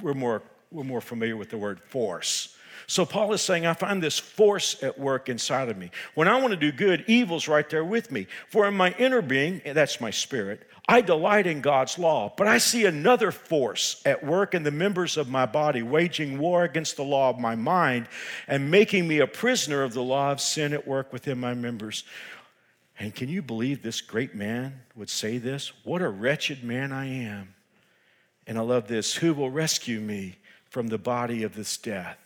we're 0.00 0.14
more, 0.14 0.42
we're 0.70 0.84
more 0.84 1.00
familiar 1.00 1.36
with 1.36 1.48
the 1.48 1.56
word 1.56 1.80
force. 1.80 2.54
So, 2.86 3.06
Paul 3.06 3.32
is 3.32 3.40
saying, 3.40 3.64
I 3.64 3.72
find 3.72 4.02
this 4.02 4.18
force 4.18 4.82
at 4.82 4.98
work 4.98 5.30
inside 5.30 5.70
of 5.70 5.78
me. 5.78 5.90
When 6.14 6.28
I 6.28 6.38
want 6.38 6.50
to 6.50 6.56
do 6.56 6.72
good, 6.72 7.04
evil's 7.06 7.48
right 7.48 7.68
there 7.70 7.84
with 7.84 8.12
me. 8.12 8.26
For 8.48 8.68
in 8.68 8.74
my 8.74 8.94
inner 8.98 9.22
being, 9.22 9.62
that's 9.64 10.00
my 10.00 10.10
spirit, 10.10 10.66
I 10.90 11.02
delight 11.02 11.46
in 11.46 11.60
God's 11.60 12.00
law, 12.00 12.32
but 12.36 12.48
I 12.48 12.58
see 12.58 12.84
another 12.84 13.30
force 13.30 14.02
at 14.04 14.26
work 14.26 14.56
in 14.56 14.64
the 14.64 14.72
members 14.72 15.16
of 15.16 15.28
my 15.28 15.46
body, 15.46 15.82
waging 15.82 16.36
war 16.36 16.64
against 16.64 16.96
the 16.96 17.04
law 17.04 17.30
of 17.30 17.38
my 17.38 17.54
mind 17.54 18.08
and 18.48 18.72
making 18.72 19.06
me 19.06 19.20
a 19.20 19.28
prisoner 19.28 19.84
of 19.84 19.94
the 19.94 20.02
law 20.02 20.32
of 20.32 20.40
sin 20.40 20.72
at 20.72 20.88
work 20.88 21.12
within 21.12 21.38
my 21.38 21.54
members. 21.54 22.02
And 22.98 23.14
can 23.14 23.28
you 23.28 23.40
believe 23.40 23.84
this 23.84 24.00
great 24.00 24.34
man 24.34 24.80
would 24.96 25.08
say 25.08 25.38
this? 25.38 25.70
What 25.84 26.02
a 26.02 26.08
wretched 26.08 26.64
man 26.64 26.90
I 26.90 27.06
am. 27.06 27.54
And 28.48 28.58
I 28.58 28.62
love 28.62 28.88
this 28.88 29.14
who 29.14 29.32
will 29.32 29.48
rescue 29.48 30.00
me 30.00 30.38
from 30.70 30.88
the 30.88 30.98
body 30.98 31.44
of 31.44 31.54
this 31.54 31.76
death? 31.76 32.18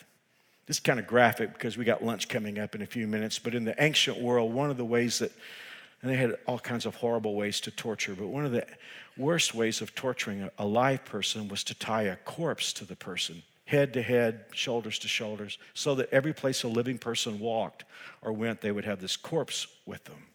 This 0.64 0.76
is 0.76 0.80
kind 0.80 0.98
of 0.98 1.06
graphic 1.06 1.52
because 1.52 1.76
we 1.76 1.84
got 1.84 2.02
lunch 2.02 2.30
coming 2.30 2.58
up 2.58 2.74
in 2.74 2.80
a 2.80 2.86
few 2.86 3.06
minutes, 3.06 3.38
but 3.38 3.54
in 3.54 3.66
the 3.66 3.74
ancient 3.82 4.22
world, 4.22 4.54
one 4.54 4.70
of 4.70 4.78
the 4.78 4.86
ways 4.86 5.18
that 5.18 5.32
and 6.04 6.12
they 6.12 6.18
had 6.18 6.36
all 6.46 6.58
kinds 6.58 6.84
of 6.84 6.96
horrible 6.96 7.34
ways 7.34 7.62
to 7.62 7.70
torture. 7.70 8.14
But 8.14 8.26
one 8.26 8.44
of 8.44 8.52
the 8.52 8.66
worst 9.16 9.54
ways 9.54 9.80
of 9.80 9.94
torturing 9.94 10.50
a 10.58 10.66
live 10.66 11.02
person 11.06 11.48
was 11.48 11.64
to 11.64 11.74
tie 11.74 12.02
a 12.02 12.16
corpse 12.16 12.74
to 12.74 12.84
the 12.84 12.94
person, 12.94 13.42
head 13.64 13.94
to 13.94 14.02
head, 14.02 14.44
shoulders 14.52 14.98
to 14.98 15.08
shoulders, 15.08 15.56
so 15.72 15.94
that 15.94 16.10
every 16.12 16.34
place 16.34 16.62
a 16.62 16.68
living 16.68 16.98
person 16.98 17.40
walked 17.40 17.84
or 18.20 18.34
went, 18.34 18.60
they 18.60 18.70
would 18.70 18.84
have 18.84 19.00
this 19.00 19.16
corpse 19.16 19.66
with 19.86 20.04
them. 20.04 20.26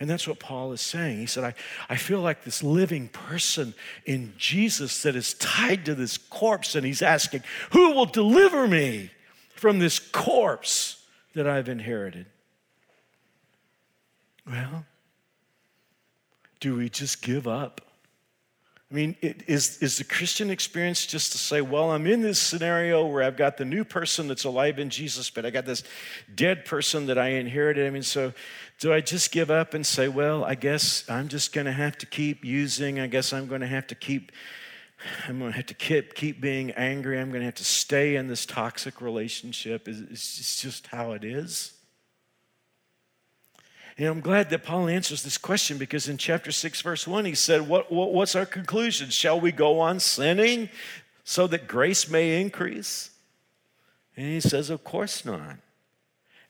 And 0.00 0.10
that's 0.10 0.26
what 0.26 0.40
Paul 0.40 0.72
is 0.72 0.80
saying. 0.80 1.18
He 1.18 1.26
said, 1.26 1.44
I, 1.44 1.54
I 1.88 1.94
feel 1.94 2.20
like 2.20 2.42
this 2.42 2.64
living 2.64 3.06
person 3.06 3.74
in 4.06 4.32
Jesus 4.36 5.04
that 5.04 5.14
is 5.14 5.34
tied 5.34 5.84
to 5.84 5.94
this 5.94 6.18
corpse, 6.18 6.74
and 6.74 6.84
he's 6.84 7.00
asking, 7.00 7.44
Who 7.70 7.92
will 7.92 8.06
deliver 8.06 8.66
me 8.66 9.12
from 9.54 9.78
this 9.78 10.00
corpse 10.00 11.06
that 11.34 11.46
I've 11.46 11.68
inherited? 11.68 12.26
Well, 14.44 14.84
do 16.60 16.76
we 16.76 16.88
just 16.88 17.22
give 17.22 17.46
up? 17.46 17.80
I 18.90 18.94
mean, 18.94 19.16
it, 19.20 19.42
is, 19.48 19.78
is 19.82 19.98
the 19.98 20.04
Christian 20.04 20.48
experience 20.48 21.06
just 21.06 21.32
to 21.32 21.38
say, 21.38 21.60
well, 21.60 21.90
I'm 21.90 22.06
in 22.06 22.22
this 22.22 22.38
scenario 22.38 23.04
where 23.04 23.24
I've 23.24 23.36
got 23.36 23.56
the 23.56 23.64
new 23.64 23.84
person 23.84 24.28
that's 24.28 24.44
alive 24.44 24.78
in 24.78 24.90
Jesus, 24.90 25.28
but 25.28 25.44
I 25.44 25.50
got 25.50 25.66
this 25.66 25.82
dead 26.32 26.64
person 26.64 27.06
that 27.06 27.18
I 27.18 27.30
inherited? 27.30 27.84
I 27.84 27.90
mean, 27.90 28.04
so 28.04 28.32
do 28.78 28.92
I 28.92 29.00
just 29.00 29.32
give 29.32 29.50
up 29.50 29.74
and 29.74 29.84
say, 29.84 30.06
well, 30.06 30.44
I 30.44 30.54
guess 30.54 31.04
I'm 31.10 31.26
just 31.26 31.52
going 31.52 31.64
to 31.64 31.72
have 31.72 31.98
to 31.98 32.06
keep 32.06 32.44
using, 32.44 33.00
I 33.00 33.08
guess 33.08 33.32
I'm 33.32 33.48
going 33.48 33.62
to 33.62 33.66
have 33.66 33.88
to 33.88 33.94
keep. 33.94 34.30
I'm 35.28 35.38
going 35.38 35.50
to 35.50 35.56
have 35.56 35.66
to 35.66 35.74
keep, 35.74 36.14
keep 36.14 36.40
being 36.40 36.70
angry. 36.70 37.20
I'm 37.20 37.28
going 37.28 37.42
to 37.42 37.44
have 37.44 37.56
to 37.56 37.66
stay 37.66 38.16
in 38.16 38.28
this 38.28 38.46
toxic 38.46 39.02
relationship. 39.02 39.88
It's 39.88 40.58
just 40.62 40.86
how 40.86 41.12
it 41.12 41.22
is. 41.22 41.75
And 43.98 44.06
I'm 44.08 44.20
glad 44.20 44.50
that 44.50 44.62
Paul 44.62 44.88
answers 44.88 45.22
this 45.22 45.38
question 45.38 45.78
because 45.78 46.08
in 46.08 46.18
chapter 46.18 46.52
6, 46.52 46.82
verse 46.82 47.06
1, 47.06 47.24
he 47.24 47.34
said, 47.34 47.66
what, 47.66 47.90
what, 47.90 48.12
What's 48.12 48.34
our 48.34 48.44
conclusion? 48.44 49.08
Shall 49.08 49.40
we 49.40 49.52
go 49.52 49.80
on 49.80 50.00
sinning 50.00 50.68
so 51.24 51.46
that 51.46 51.66
grace 51.66 52.08
may 52.08 52.40
increase? 52.40 53.10
And 54.16 54.26
he 54.26 54.40
says, 54.40 54.70
Of 54.70 54.84
course 54.84 55.24
not. 55.24 55.56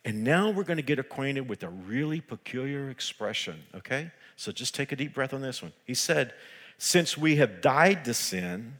And 0.04 0.22
now 0.22 0.50
we're 0.50 0.64
going 0.64 0.76
to 0.76 0.82
get 0.82 0.98
acquainted 0.98 1.48
with 1.48 1.62
a 1.62 1.68
really 1.68 2.20
peculiar 2.20 2.90
expression, 2.90 3.62
okay? 3.74 4.12
So 4.36 4.52
just 4.52 4.74
take 4.74 4.92
a 4.92 4.96
deep 4.96 5.14
breath 5.14 5.34
on 5.34 5.40
this 5.40 5.62
one. 5.62 5.72
He 5.84 5.94
said, 5.94 6.32
Since 6.78 7.16
we 7.16 7.36
have 7.36 7.60
died 7.60 8.04
to 8.06 8.14
sin, 8.14 8.74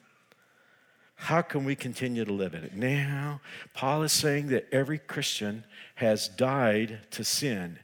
how 1.17 1.41
can 1.43 1.65
we 1.65 1.75
continue 1.75 2.25
to 2.25 2.33
live 2.33 2.55
in 2.55 2.63
it? 2.63 2.77
Now, 2.77 3.41
Paul 3.75 4.03
is 4.03 4.13
saying 4.13 4.49
that 4.49 4.67
every 4.71 4.99
Christian 4.99 5.65
has 5.97 6.29
died 6.29 7.01
to 7.13 7.25
sin 7.25 7.79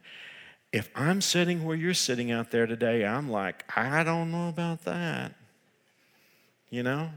if 0.72 0.90
I'm 0.94 1.20
sitting 1.20 1.64
where 1.64 1.76
you're 1.76 1.94
sitting 1.94 2.30
out 2.30 2.50
there 2.50 2.66
today, 2.66 3.04
I'm 3.04 3.30
like, 3.30 3.64
I 3.76 4.02
don't 4.04 4.32
know 4.32 4.48
about 4.48 4.85
that. 4.85 5.35
You 6.70 6.82
know? 6.82 7.11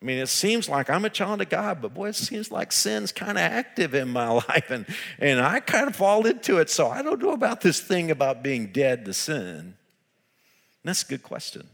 I 0.00 0.04
mean, 0.04 0.18
it 0.18 0.28
seems 0.28 0.68
like 0.68 0.88
I'm 0.88 1.04
a 1.04 1.10
child 1.10 1.42
of 1.42 1.48
God, 1.50 1.82
but 1.82 1.92
boy, 1.92 2.08
it 2.08 2.14
seems 2.14 2.50
like 2.50 2.72
sin's 2.72 3.12
kind 3.12 3.32
of 3.32 3.42
active 3.42 3.94
in 3.94 4.08
my 4.08 4.28
life, 4.48 4.70
and, 4.70 4.86
and 5.18 5.40
I 5.40 5.60
kind 5.60 5.88
of 5.88 5.96
fall 5.96 6.26
into 6.26 6.58
it. 6.58 6.70
So 6.70 6.88
I 6.88 7.02
don't 7.02 7.20
know 7.20 7.32
about 7.32 7.60
this 7.60 7.80
thing 7.80 8.10
about 8.10 8.42
being 8.42 8.68
dead 8.68 9.04
to 9.04 9.12
sin. 9.12 9.58
And 9.58 9.74
that's 10.84 11.02
a 11.02 11.06
good 11.06 11.22
question. 11.22 11.66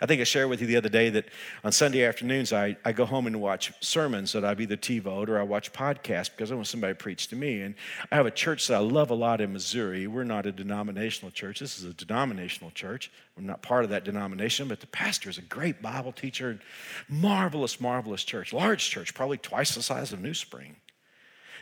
I 0.00 0.06
think 0.06 0.20
I 0.20 0.24
shared 0.24 0.48
with 0.48 0.60
you 0.60 0.66
the 0.66 0.76
other 0.76 0.88
day 0.88 1.10
that 1.10 1.26
on 1.62 1.72
Sunday 1.72 2.04
afternoons, 2.04 2.52
I, 2.52 2.76
I 2.84 2.92
go 2.92 3.04
home 3.04 3.26
and 3.26 3.40
watch 3.40 3.72
sermons 3.80 4.32
that 4.32 4.44
I've 4.44 4.60
either 4.60 4.76
TiVoed 4.76 5.28
or 5.28 5.38
I 5.38 5.42
watch 5.42 5.72
podcasts 5.72 6.30
because 6.30 6.50
I 6.50 6.54
want 6.54 6.68
somebody 6.68 6.92
to 6.92 6.98
preach 6.98 7.28
to 7.28 7.36
me. 7.36 7.60
And 7.60 7.74
I 8.10 8.16
have 8.16 8.26
a 8.26 8.30
church 8.30 8.66
that 8.68 8.76
I 8.76 8.78
love 8.78 9.10
a 9.10 9.14
lot 9.14 9.40
in 9.40 9.52
Missouri. 9.52 10.06
We're 10.06 10.24
not 10.24 10.46
a 10.46 10.52
denominational 10.52 11.30
church. 11.30 11.60
This 11.60 11.78
is 11.78 11.84
a 11.84 11.92
denominational 11.92 12.70
church. 12.70 13.10
I'm 13.36 13.46
not 13.46 13.62
part 13.62 13.84
of 13.84 13.90
that 13.90 14.04
denomination, 14.04 14.68
but 14.68 14.80
the 14.80 14.86
pastor 14.86 15.28
is 15.28 15.38
a 15.38 15.42
great 15.42 15.82
Bible 15.82 16.12
teacher. 16.12 16.50
and 16.50 16.60
Marvelous, 17.08 17.80
marvelous 17.80 18.24
church. 18.24 18.52
Large 18.52 18.88
church, 18.88 19.14
probably 19.14 19.38
twice 19.38 19.74
the 19.74 19.82
size 19.82 20.12
of 20.12 20.20
New 20.20 20.34
Spring. 20.34 20.76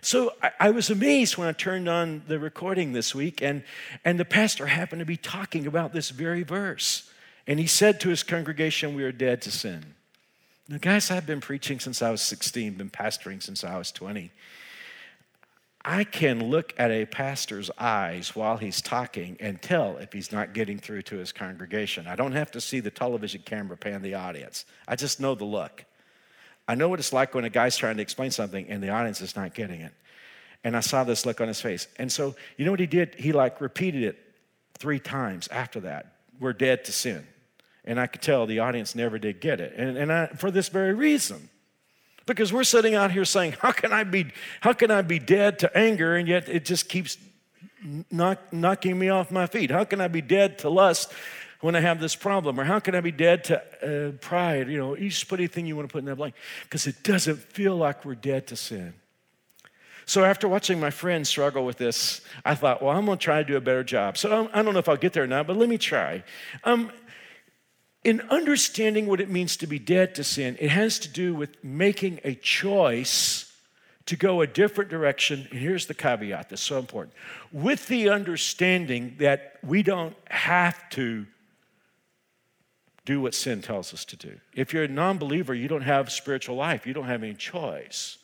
So 0.01 0.35
I, 0.43 0.51
I, 0.61 0.71
was 0.71 0.91
amazed 0.91 1.37
when 1.37 1.49
I 1.49 1.53
turned 1.53 1.89
on 1.89 2.23
the 2.29 2.39
recording 2.39 2.93
this 2.93 3.15
week, 3.15 3.43
and, 3.43 3.65
and 4.05 4.19
the 4.19 4.25
pastor 4.25 4.67
happened 4.67 5.01
to 5.01 5.07
be 5.07 5.17
talking 5.17 5.67
about 5.67 5.93
this 5.93 6.11
very 6.11 6.45
verse. 6.45 7.08
And 7.49 7.59
he 7.59 7.67
said 7.67 7.99
to 8.01 8.11
his 8.11 8.23
congregation, 8.23 8.95
We 8.95 9.03
are 9.05 9.11
dead 9.11 9.41
to 9.43 9.51
sin. 9.51 9.95
Now, 10.69 10.77
guys, 10.77 11.11
I've 11.11 11.27
been 11.27 11.41
preaching 11.41 11.81
since 11.81 12.03
I 12.03 12.11
was 12.11 12.21
16, 12.21 12.75
been 12.75 12.91
pastoring 12.91 13.43
since 13.43 13.65
I 13.65 13.79
was 13.79 13.91
20. 13.91 14.31
I 15.83 16.05
can 16.05 16.51
look 16.51 16.75
at 16.77 16.91
a 16.91 17.07
pastor's 17.07 17.71
eyes 17.79 18.37
while 18.37 18.59
he's 18.59 18.83
talking 18.83 19.39
and 19.41 19.63
tell 19.63 19.97
if 19.97 20.13
he's 20.13 20.31
not 20.31 20.53
getting 20.53 20.79
through 20.79 21.03
to 21.03 21.17
his 21.17 21.33
congregation. 21.33 22.07
I 22.07 22.17
don't 22.17 22.33
have 22.33 22.51
to 22.51 22.61
see 22.61 22.81
the 22.81 22.91
television 22.91 23.41
camera 23.47 23.79
pan 23.79 24.03
the 24.03 24.15
audience, 24.15 24.67
I 24.87 24.97
just 24.97 25.19
know 25.19 25.35
the 25.35 25.47
look. 25.47 25.87
I 26.71 26.75
know 26.75 26.91
what 26.91 26.99
it's 26.99 27.15
like 27.15 27.35
when 27.35 27.45
a 27.45 27.49
guy's 27.49 27.79
trying 27.79 27.97
to 27.97 28.03
explain 28.03 28.31
something 28.31 28.69
and 28.69 28.83
the 28.83 28.91
audience 28.91 29.23
is 29.23 29.35
not 29.35 29.55
getting 29.55 29.81
it. 29.81 29.95
And 30.65 30.77
I 30.77 30.81
saw 30.81 31.03
this 31.03 31.25
look 31.25 31.41
on 31.41 31.49
his 31.49 31.63
face. 31.63 31.89
And 31.97 32.13
so, 32.13 32.37
you 32.59 32.67
know 32.67 32.73
what 32.73 32.81
he 32.81 32.87
did? 32.87 33.15
He 33.15 33.33
like 33.33 33.63
repeated 33.63 34.03
it 34.03 34.19
three 34.77 34.99
times 34.99 35.49
after 35.49 35.81
that. 35.81 36.13
We're 36.39 36.53
dead 36.53 36.85
to 36.85 36.93
sin. 36.93 37.27
And 37.89 37.99
I 37.99 38.07
could 38.07 38.21
tell 38.21 38.45
the 38.45 38.59
audience 38.59 38.95
never 38.95 39.19
did 39.19 39.41
get 39.41 39.61
it. 39.61 39.73
And, 39.75 39.97
and 39.97 40.13
I, 40.13 40.27
for 40.27 40.51
this 40.51 40.69
very 40.69 40.93
reason. 40.93 41.49
Because 42.27 42.53
we're 42.53 42.65
sitting 42.65 42.95
out 42.95 43.11
here 43.11 43.25
saying, 43.25 43.57
how 43.61 43.73
can 43.73 43.95
I 43.95 44.05
be, 44.05 44.27
how 44.61 44.75
can 44.75 44.91
I 44.91 45.01
be 45.01 45.19
dead 45.19 45.59
to 45.61 45.77
anger 45.77 46.15
and 46.15 46.29
yet 46.29 46.51
it 46.51 46.67
just 46.67 46.91
keeps 46.91 47.17
knock, 48.11 48.53
knocking 48.53 48.99
me 48.99 49.09
off 49.09 49.31
my 49.31 49.47
feet? 49.47 49.71
How 49.71 49.85
can 49.85 50.03
I 50.03 50.09
be 50.09 50.21
dead 50.21 50.59
to 50.59 50.69
lust 50.69 51.11
when 51.63 51.75
I 51.75 51.81
have 51.81 51.99
this 51.99 52.15
problem? 52.15 52.61
Or 52.61 52.65
how 52.65 52.79
can 52.79 52.95
I 52.95 53.01
be 53.01 53.11
dead 53.11 53.45
to 53.45 53.57
uh, 53.83 54.13
pride? 54.21 54.69
You 54.69 54.77
know, 54.77 54.95
you 54.95 55.09
just 55.09 55.27
put 55.27 55.41
anything 55.41 55.65
you 55.65 55.75
want 55.75 55.89
to 55.89 55.93
put 55.93 56.01
in 56.01 56.05
that 56.05 56.17
blank. 56.17 56.35
Because 56.65 56.87
it 56.87 57.03
doesn't 57.03 57.39
feel 57.39 57.75
like 57.75 58.05
we're 58.05 58.15
dead 58.15 58.49
to 58.49 58.57
sin. 58.57 58.93
So 60.05 60.25
after 60.25 60.47
watching 60.47 60.79
my 60.79 60.91
friends 60.91 61.31
struggle 61.31 61.65
with 61.65 61.79
this, 61.79 62.21
I 62.45 62.55
thought, 62.55 62.83
well, 62.83 62.95
I'm 62.95 63.07
going 63.07 63.17
to 63.17 63.25
try 63.25 63.43
to 63.43 63.45
do 63.45 63.57
a 63.57 63.63
better 63.63 63.85
job. 63.85 64.19
So 64.19 64.51
I 64.53 64.61
don't 64.61 64.75
know 64.75 64.79
if 64.79 64.91
I'll 64.91 64.97
get 64.97 65.15
there 65.15 65.25
or 65.25 65.27
not, 65.27 65.47
but 65.47 65.57
let 65.57 65.71
me 65.71 65.79
try. 65.79 66.23
Um, 66.65 66.93
in 68.09 68.23
understanding 68.31 69.07
what 69.07 69.21
it 69.21 69.29
means 69.29 69.59
to 69.59 69.67
be 69.67 69.79
dead 69.79 70.15
to 70.15 70.25
sin, 70.25 70.57
it 70.59 70.71
has 70.71 70.99
to 70.99 71.09
do 71.09 71.35
with 71.35 71.63
making 71.63 72.19
a 72.25 72.35
choice 72.35 73.53
to 74.07 74.17
go 74.17 74.41
a 74.41 74.47
different 74.47 74.89
direction. 74.89 75.47
And 75.51 75.61
here's 75.61 75.85
the 75.85 75.93
caveat 75.93 76.49
that's 76.49 76.63
so 76.63 76.79
important 76.79 77.15
with 77.53 77.87
the 77.89 78.09
understanding 78.09 79.17
that 79.19 79.59
we 79.63 79.83
don't 79.83 80.17
have 80.31 80.89
to 80.91 81.27
do 83.05 83.21
what 83.21 83.35
sin 83.35 83.61
tells 83.61 83.93
us 83.93 84.07
to 84.07 84.17
do. 84.17 84.41
If 84.55 84.73
you're 84.73 84.85
a 84.85 84.89
non 84.89 85.19
believer, 85.19 85.55
you 85.55 85.69
don't 85.69 85.83
have 85.83 86.11
spiritual 86.11 86.57
life, 86.57 86.87
you 86.87 86.95
don't 86.95 87.05
have 87.05 87.23
any 87.23 87.35
choice. 87.35 88.17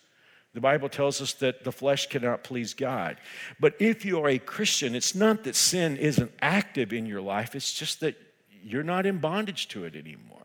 The 0.55 0.62
Bible 0.62 0.88
tells 0.88 1.20
us 1.20 1.35
that 1.35 1.62
the 1.62 1.73
flesh 1.73 2.07
cannot 2.07 2.42
please 2.42 2.73
God. 2.73 3.18
But 3.61 3.75
if 3.79 4.07
you 4.07 4.18
are 4.20 4.31
a 4.31 4.38
Christian, 4.38 4.94
it's 4.94 5.14
not 5.14 5.44
that 5.44 5.57
sin 5.57 5.99
isn't 5.99 6.33
active 6.40 6.94
in 6.94 7.05
your 7.05 7.20
life, 7.20 7.55
it's 7.55 7.75
just 7.75 8.01
that 8.01 8.16
you're 8.64 8.83
not 8.83 9.07
in 9.07 9.18
bondage 9.18 9.68
to 9.68 9.85
it 9.85 9.94
anymore. 9.94 10.44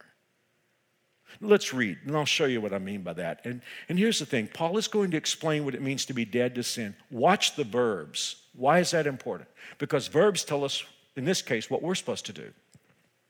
Let's 1.42 1.74
read, 1.74 2.00
and 2.06 2.16
I'll 2.18 2.26
show 2.26 2.46
you 2.46 2.60
what 2.60 2.74
I 2.74 2.80
mean 2.80 3.02
by 3.02 3.14
that. 3.14 3.42
And, 3.46 3.62
and 3.88 4.00
here's 4.00 4.20
the 4.20 4.26
thing 4.26 4.50
Paul 4.54 4.78
is 4.78 4.88
going 4.88 5.12
to 5.12 5.18
explain 5.18 5.64
what 5.64 5.76
it 5.76 5.82
means 5.82 6.06
to 6.06 6.14
be 6.14 6.26
dead 6.26 6.56
to 6.56 6.64
sin. 6.64 6.96
Watch 7.12 7.56
the 7.56 7.64
verbs. 7.64 8.44
Why 8.56 8.80
is 8.80 8.92
that 8.92 9.08
important? 9.08 9.50
Because 9.78 10.08
verbs 10.08 10.44
tell 10.44 10.64
us, 10.64 10.84
in 11.16 11.26
this 11.26 11.42
case, 11.42 11.70
what 11.70 11.82
we're 11.82 11.96
supposed 11.96 12.26
to 12.26 12.34
do. 12.34 12.52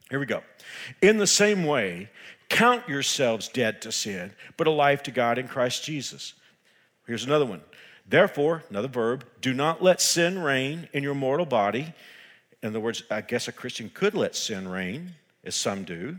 Here 0.10 0.19
we 0.19 0.25
go. 0.25 0.41
In 1.02 1.17
the 1.17 1.28
same 1.28 1.65
way, 1.65 2.10
count 2.47 2.88
yourselves 2.89 3.47
dead 3.47 3.82
to 3.84 3.91
sin, 3.91 4.32
but 4.58 4.65
alive 4.65 5.04
to 5.04 5.12
God 5.12 5.38
in 5.38 5.47
Christ 5.47 5.84
Jesus. 5.84 6.34
Here's 7.06 7.25
another 7.25 7.45
one. 7.45 7.62
Therefore, 8.08 8.63
another 8.71 8.88
verb, 8.88 9.25
do 9.39 9.54
not 9.54 9.84
let 9.84 10.02
sin 10.02 10.39
reign 10.39 10.89
in 10.93 11.04
your 11.04 11.13
mortal 11.13 11.45
body. 11.45 11.93
In 12.62 12.69
other 12.69 12.80
words, 12.80 13.04
I 13.10 13.22
guess 13.22 13.48
a 13.48 13.52
Christian 13.52 13.89
could 13.93 14.13
let 14.13 14.36
sin 14.36 14.67
reign, 14.67 15.15
as 15.43 15.56
some 15.56 15.84
do. 15.84 16.17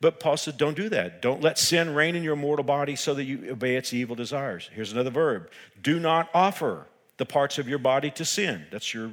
But 0.00 0.20
Paul 0.20 0.36
said, 0.36 0.56
don't 0.56 0.76
do 0.76 0.88
that. 0.90 1.22
Don't 1.22 1.42
let 1.42 1.58
sin 1.58 1.94
reign 1.94 2.14
in 2.14 2.22
your 2.22 2.36
mortal 2.36 2.64
body 2.64 2.96
so 2.96 3.14
that 3.14 3.24
you 3.24 3.50
obey 3.50 3.76
its 3.76 3.92
evil 3.92 4.16
desires. 4.16 4.68
Here's 4.72 4.92
another 4.92 5.10
verb 5.10 5.50
do 5.80 5.98
not 5.98 6.28
offer 6.34 6.86
the 7.16 7.26
parts 7.26 7.58
of 7.58 7.68
your 7.68 7.78
body 7.78 8.10
to 8.12 8.24
sin. 8.24 8.66
That's 8.70 8.92
your 8.92 9.12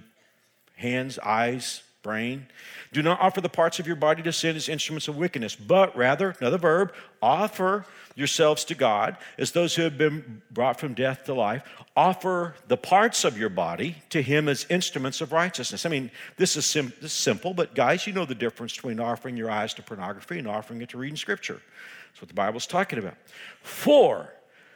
hands, 0.75 1.19
eyes, 1.19 1.84
brain. 2.01 2.47
Do 2.91 3.01
not 3.01 3.19
offer 3.21 3.41
the 3.41 3.49
parts 3.49 3.79
of 3.79 3.87
your 3.87 3.95
body 3.95 4.23
to 4.23 4.33
sin 4.33 4.55
as 4.55 4.67
instruments 4.67 5.07
of 5.07 5.17
wickedness, 5.17 5.55
but 5.55 5.95
rather, 5.95 6.35
another 6.39 6.57
verb, 6.57 6.93
offer 7.21 7.85
yourselves 8.15 8.65
to 8.65 8.75
God 8.75 9.17
as 9.37 9.51
those 9.51 9.75
who 9.75 9.83
have 9.83 9.97
been 9.97 10.41
brought 10.51 10.79
from 10.79 10.93
death 10.93 11.25
to 11.25 11.33
life. 11.33 11.63
Offer 11.95 12.55
the 12.67 12.77
parts 12.77 13.23
of 13.23 13.37
your 13.37 13.49
body 13.49 13.97
to 14.09 14.21
Him 14.21 14.49
as 14.49 14.65
instruments 14.69 15.21
of 15.21 15.31
righteousness. 15.31 15.85
I 15.85 15.89
mean, 15.89 16.11
this 16.37 16.57
is, 16.57 16.65
sim- 16.65 16.93
this 17.01 17.11
is 17.11 17.17
simple, 17.17 17.53
but 17.53 17.75
guys, 17.75 18.07
you 18.07 18.13
know 18.13 18.25
the 18.25 18.35
difference 18.35 18.75
between 18.75 18.99
offering 18.99 19.37
your 19.37 19.49
eyes 19.49 19.73
to 19.75 19.81
pornography 19.81 20.39
and 20.39 20.47
offering 20.47 20.81
it 20.81 20.89
to 20.89 20.97
reading 20.97 21.17
Scripture. 21.17 21.61
That's 22.09 22.21
what 22.21 22.27
the 22.27 22.33
Bible's 22.33 22.67
talking 22.67 22.99
about. 22.99 23.15
For 23.61 24.33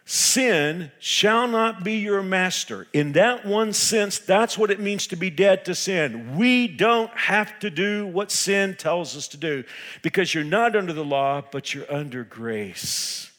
Sin 0.07 0.91
shall 0.99 1.47
not 1.47 1.83
be 1.83 1.95
your 1.95 2.21
master. 2.21 2.85
In 2.93 3.13
that 3.13 3.43
one 3.43 3.73
sense, 3.73 4.19
that's 4.19 4.55
what 4.55 4.69
it 4.69 4.79
means 4.79 5.07
to 5.07 5.15
be 5.15 5.31
dead 5.31 5.65
to 5.65 5.73
sin. 5.73 6.37
We 6.37 6.67
don't 6.67 7.09
have 7.17 7.57
to 7.59 7.71
do 7.71 8.05
what 8.05 8.31
sin 8.31 8.75
tells 8.75 9.17
us 9.17 9.27
to 9.29 9.37
do 9.37 9.63
because 10.03 10.31
you're 10.31 10.43
not 10.43 10.75
under 10.75 10.93
the 10.93 11.03
law, 11.03 11.43
but 11.51 11.73
you're 11.73 11.91
under 11.91 12.23
grace. 12.23 13.31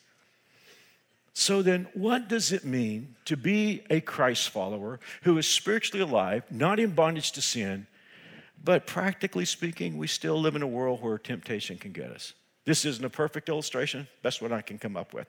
So 1.35 1.63
then, 1.63 1.87
what 1.95 2.29
does 2.29 2.51
it 2.51 2.65
mean 2.65 3.15
to 3.27 3.37
be 3.37 3.83
a 3.89 4.01
Christ 4.01 4.49
follower 4.49 4.99
who 5.23 5.39
is 5.39 5.47
spiritually 5.47 6.03
alive, 6.03 6.43
not 6.51 6.81
in 6.81 6.91
bondage 6.91 7.31
to 7.33 7.43
sin, 7.43 7.87
but 8.65 8.89
practically 8.89 9.45
speaking, 9.45 9.99
we 9.99 10.09
still 10.09 10.41
live 10.41 10.57
in 10.57 10.63
a 10.63 10.67
world 10.67 11.01
where 11.01 11.19
temptation 11.19 11.79
can 11.79 11.93
get 11.93 12.11
us? 12.11 12.33
This 12.65 12.85
isn't 12.85 13.05
a 13.05 13.11
perfect 13.11 13.49
illustration, 13.49 14.09
best 14.23 14.43
what 14.43 14.51
I 14.51 14.63
can 14.63 14.79
come 14.79 14.97
up 14.97 15.15
with. 15.15 15.29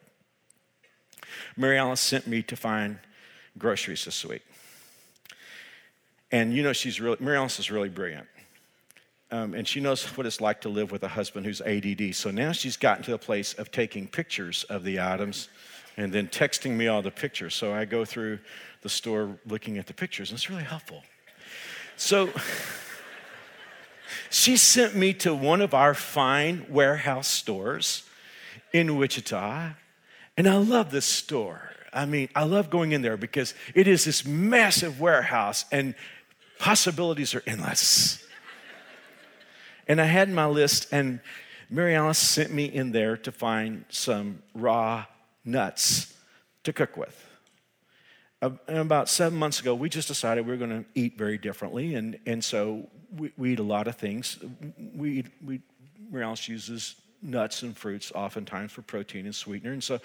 Mary 1.56 1.78
Alice 1.78 2.02
sent 2.02 2.28
me 2.28 2.42
to 2.44 2.56
find 2.56 3.00
groceries 3.58 4.06
this 4.06 4.26
week. 4.26 4.44
And 6.32 6.54
you 6.54 6.64
know, 6.64 6.74
she's 6.74 7.00
really, 7.00 7.18
Mary 7.20 7.38
Alice 7.38 7.60
is 7.60 7.72
really 7.72 7.90
brilliant. 7.90 8.28
Um, 9.30 9.54
and 9.54 9.68
she 9.68 9.82
knows 9.82 10.06
what 10.18 10.26
it's 10.26 10.40
like 10.40 10.62
to 10.62 10.70
live 10.70 10.92
with 10.92 11.04
a 11.04 11.10
husband 11.10 11.46
who's 11.46 11.62
ADD. 11.62 12.16
So 12.16 12.32
now 12.32 12.54
she's 12.54 12.78
gotten 12.78 13.04
to 13.06 13.12
the 13.12 13.18
place 13.18 13.54
of 13.54 13.72
taking 13.72 14.08
pictures 14.08 14.64
of 14.66 14.84
the 14.84 15.02
items 15.02 15.50
and 15.98 16.14
then 16.14 16.28
texting 16.28 16.72
me 16.72 16.88
all 16.88 17.02
the 17.02 17.12
pictures. 17.12 17.54
So 17.56 17.74
I 17.74 17.86
go 17.86 18.06
through 18.06 18.40
the 18.84 18.90
store 18.90 19.38
looking 19.46 19.78
at 19.78 19.88
the 19.88 19.94
pictures, 19.94 20.30
and 20.30 20.38
it's 20.38 20.50
really 20.50 20.64
helpful. 20.64 21.04
So 21.98 22.30
she 24.30 24.56
sent 24.56 24.96
me 24.96 25.14
to 25.16 25.34
one 25.34 25.60
of 25.60 25.74
our 25.74 25.94
fine 25.94 26.66
warehouse 26.70 27.28
stores 27.28 28.04
in 28.72 28.96
Wichita 28.96 29.72
and 30.38 30.48
I 30.48 30.56
love 30.58 30.92
this 30.92 31.06
store. 31.06 31.72
I 31.92 32.06
mean, 32.06 32.30
I 32.36 32.44
love 32.44 32.70
going 32.70 32.92
in 32.92 33.02
there 33.02 33.18
because 33.18 33.56
it 33.74 33.88
is 33.88 34.06
this 34.06 34.24
massive 34.26 35.00
warehouse 35.00 35.66
and 35.72 35.96
possibilities 36.60 37.34
are 37.34 37.44
endless. 37.48 38.24
and 39.88 40.00
I 40.00 40.06
had 40.06 40.30
my 40.30 40.46
list, 40.46 40.88
and 40.92 41.20
Mary 41.70 41.96
Alice 41.96 42.20
sent 42.20 42.54
me 42.54 42.66
in 42.66 42.92
there 42.92 43.18
to 43.18 43.32
find 43.32 43.86
some 43.90 44.44
raw 44.54 45.06
nuts 45.44 46.16
to 46.64 46.72
cook 46.72 46.98
with. 46.98 47.24
Uh, 48.42 48.52
and 48.68 48.78
about 48.78 49.10
seven 49.10 49.38
months 49.40 49.60
ago, 49.60 49.74
we 49.74 49.90
just 49.90 50.08
decided 50.08 50.46
we 50.46 50.52
were 50.52 50.58
going 50.58 50.84
to 50.84 50.86
eat 50.94 51.18
very 51.18 51.40
differently, 51.40 51.96
and, 51.96 52.20
and 52.28 52.44
so 52.44 52.88
we, 53.18 53.32
we 53.38 53.54
eat 53.54 53.60
a 53.60 53.64
lot 53.64 53.88
of 53.88 53.96
things. 53.96 54.38
We, 54.96 55.26
we 55.44 55.62
Mary 56.12 56.24
Alice 56.24 56.48
uses 56.48 56.96
nuts 57.22 57.64
and 57.64 57.76
fruits 57.76 58.12
oftentimes 58.14 58.72
for 58.72 58.82
protein 58.82 59.26
and 59.26 59.36
sweetener. 59.36 59.74
And 59.74 59.84
so, 59.84 60.00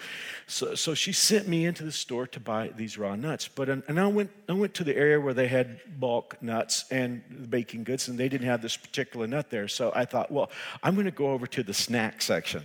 so, 0.47 0.75
so 0.75 0.93
she 0.93 1.11
sent 1.11 1.47
me 1.47 1.65
into 1.65 1.83
the 1.83 1.91
store 1.91 2.27
to 2.27 2.39
buy 2.39 2.69
these 2.75 2.97
raw 2.97 3.15
nuts. 3.15 3.47
But 3.47 3.69
um, 3.69 3.83
and 3.87 3.99
I 3.99 4.07
went, 4.07 4.31
I 4.49 4.53
went 4.53 4.73
to 4.75 4.83
the 4.83 4.95
area 4.95 5.19
where 5.19 5.33
they 5.33 5.47
had 5.47 5.79
bulk 5.99 6.41
nuts 6.41 6.85
and 6.91 7.21
baking 7.49 7.83
goods, 7.83 8.07
and 8.07 8.17
they 8.17 8.29
didn't 8.29 8.47
have 8.47 8.61
this 8.61 8.75
particular 8.75 9.27
nut 9.27 9.49
there. 9.49 9.67
So 9.67 9.91
I 9.95 10.05
thought, 10.05 10.31
well, 10.31 10.49
I'm 10.81 10.95
going 10.95 11.05
to 11.05 11.11
go 11.11 11.31
over 11.31 11.47
to 11.47 11.63
the 11.63 11.73
snack 11.73 12.21
section 12.21 12.63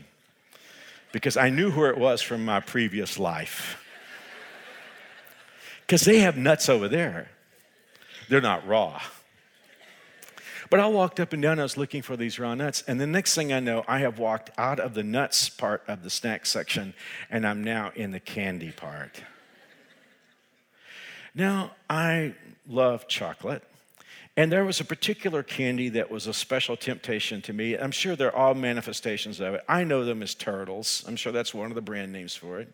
because 1.13 1.37
I 1.37 1.51
knew 1.51 1.71
where 1.71 1.91
it 1.91 1.99
was 1.99 2.23
from 2.23 2.45
my 2.45 2.61
previous 2.61 3.19
life. 3.19 3.85
Because 5.87 6.03
they 6.03 6.19
have 6.19 6.37
nuts 6.37 6.69
over 6.69 6.87
there. 6.87 7.31
They're 8.29 8.43
not 8.43 8.67
raw. 8.67 9.01
But 10.71 10.81
I 10.81 10.87
walked 10.87 11.19
up 11.19 11.33
and 11.33 11.43
down, 11.43 11.59
I 11.59 11.63
was 11.63 11.77
looking 11.77 12.03
for 12.03 12.17
these 12.17 12.39
raw 12.39 12.55
nuts. 12.55 12.83
And 12.87 13.01
the 13.01 13.07
next 13.07 13.35
thing 13.35 13.53
I 13.53 13.61
know, 13.61 13.85
I 13.89 14.01
have 14.01 14.19
walked 14.19 14.51
out 14.59 14.79
of 14.79 14.95
the 14.95 15.03
nuts 15.03 15.49
part 15.49 15.83
of 15.89 16.03
the 16.03 16.11
snack 16.11 16.45
section, 16.45 16.95
and 17.31 17.47
I'm 17.47 17.65
now 17.65 17.93
in 17.95 18.11
the 18.11 18.21
candy 18.21 18.73
part. 18.73 19.23
Now, 21.35 21.73
I 21.89 22.35
love 22.69 23.09
chocolate. 23.09 23.63
And 24.37 24.53
there 24.53 24.65
was 24.65 24.79
a 24.79 24.85
particular 24.85 25.43
candy 25.43 25.89
that 25.91 26.11
was 26.11 26.27
a 26.29 26.33
special 26.33 26.77
temptation 26.77 27.43
to 27.43 27.53
me. 27.53 27.75
I'm 27.75 27.91
sure 27.91 28.15
there 28.15 28.29
are 28.29 28.49
all 28.49 28.55
manifestations 28.55 29.41
of 29.41 29.55
it. 29.55 29.65
I 29.69 29.83
know 29.83 30.05
them 30.05 30.23
as 30.23 30.35
turtles. 30.35 31.05
I'm 31.09 31.17
sure 31.17 31.33
that's 31.33 31.53
one 31.53 31.71
of 31.71 31.75
the 31.75 31.83
brand 31.83 32.13
names 32.13 32.37
for 32.37 32.61
it. 32.61 32.73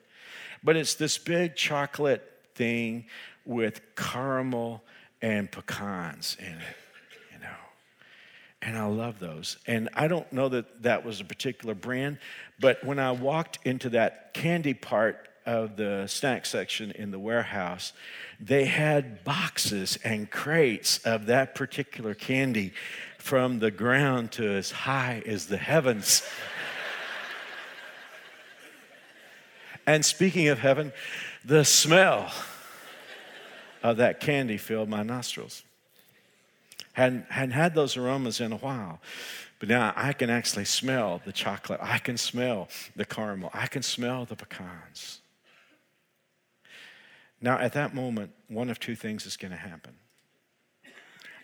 But 0.63 0.77
it's 0.77 0.95
this 0.95 1.17
big 1.17 1.57
chocolate 1.57 2.23
thing 2.55 3.07
with 3.47 3.81
caramel 3.97 4.83
and 5.23 5.51
pecans 5.51 6.37
in 6.39 6.55
it. 6.55 6.84
And 8.65 8.79
I 8.79 8.87
love 8.87 9.19
those. 9.19 9.59
And 9.67 9.91
I 9.93 10.09
don't 10.09 10.31
know 10.33 10.49
that 10.49 10.83
that 10.83 11.05
was 11.05 11.21
a 11.21 11.25
particular 11.25 11.75
brand, 11.75 12.19
but 12.59 12.83
when 12.83 12.99
I 12.99 13.13
walked 13.13 13.59
into 13.65 13.91
that 13.91 14.33
candy 14.33 14.73
part 14.73 15.29
of 15.45 15.77
the 15.77 16.07
snack 16.07 16.47
section 16.47 16.91
in 16.93 17.11
the 17.11 17.19
warehouse, 17.19 17.93
they 18.41 18.65
had 18.65 19.23
boxes 19.23 19.99
and 20.03 20.31
crates 20.31 20.99
of 21.05 21.27
that 21.27 21.55
particular 21.55 22.15
candy 22.15 22.73
from 23.19 23.59
the 23.59 23.71
ground 23.71 24.33
to 24.33 24.49
as 24.49 24.71
high 24.71 25.23
as 25.27 25.47
the 25.47 25.59
heavens. 25.59 26.23
and 29.87 30.03
speaking 30.03 30.49
of 30.49 30.59
heaven, 30.59 30.91
the 31.45 31.67
smell 31.67 32.33
of 33.83 33.99
that 33.99 34.21
candy 34.21 34.57
filled 34.57 34.89
my 34.89 35.03
nostrils. 35.03 35.63
Hadn't, 36.95 37.31
hadn't 37.31 37.53
had 37.53 37.75
those 37.75 37.97
aromas 37.97 38.41
in 38.41 38.53
a 38.53 38.57
while. 38.57 39.01
But 39.59 39.69
now 39.69 39.93
I 39.97 40.13
can 40.13 40.31
actually 40.31 40.65
smell 40.65 41.21
the 41.25 41.33
chocolate. 41.33 41.81
I 41.83 41.99
can 41.99 42.17
smell 42.17 42.69
the 42.97 43.05
caramel. 43.05 43.51
I 43.53 43.67
can 43.67 43.83
smell 43.83 44.25
the 44.25 44.37
pecans. 44.37 45.21
Now, 47.41 47.59
at 47.59 47.75
that 47.75 47.95
moment, 47.95 48.33
one 48.49 48.71
of 48.71 48.81
two 48.81 48.97
things 48.97 49.27
is 49.27 49.37
going 49.37 49.51
to 49.53 49.59
happen. 49.59 49.93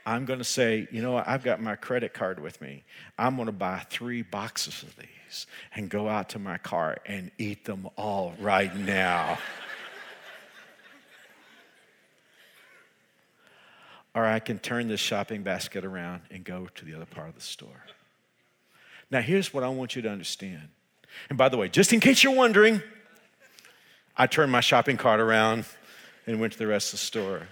I'm 0.06 0.24
going 0.24 0.38
to 0.38 0.44
say, 0.44 0.88
you 0.90 1.02
know 1.02 1.12
what, 1.12 1.28
I've 1.28 1.44
got 1.44 1.60
my 1.60 1.76
credit 1.76 2.14
card 2.14 2.40
with 2.40 2.60
me. 2.60 2.84
I'm 3.18 3.36
going 3.36 3.46
to 3.46 3.52
buy 3.52 3.84
three 3.90 4.22
boxes 4.22 4.82
of 4.82 4.96
these 4.96 5.46
and 5.74 5.90
go 5.90 6.08
out 6.08 6.30
to 6.30 6.38
my 6.38 6.58
car 6.58 6.98
and 7.06 7.30
eat 7.38 7.64
them 7.64 7.88
all 7.96 8.34
right 8.40 8.74
now. 8.74 9.38
Or 14.14 14.24
I 14.24 14.40
can 14.40 14.58
turn 14.58 14.88
this 14.88 15.00
shopping 15.00 15.42
basket 15.42 15.84
around 15.84 16.22
and 16.30 16.44
go 16.44 16.68
to 16.74 16.84
the 16.84 16.94
other 16.94 17.06
part 17.06 17.28
of 17.28 17.34
the 17.34 17.40
store. 17.40 17.84
Now, 19.10 19.20
here's 19.20 19.52
what 19.52 19.64
I 19.64 19.68
want 19.68 19.96
you 19.96 20.02
to 20.02 20.10
understand. 20.10 20.68
And 21.28 21.38
by 21.38 21.48
the 21.48 21.56
way, 21.56 21.68
just 21.68 21.92
in 21.92 22.00
case 22.00 22.22
you're 22.22 22.34
wondering, 22.34 22.82
I 24.16 24.26
turned 24.26 24.52
my 24.52 24.60
shopping 24.60 24.96
cart 24.96 25.20
around 25.20 25.64
and 26.26 26.40
went 26.40 26.52
to 26.52 26.58
the 26.58 26.66
rest 26.66 26.92
of 26.92 27.00
the 27.00 27.04
store. 27.06 27.42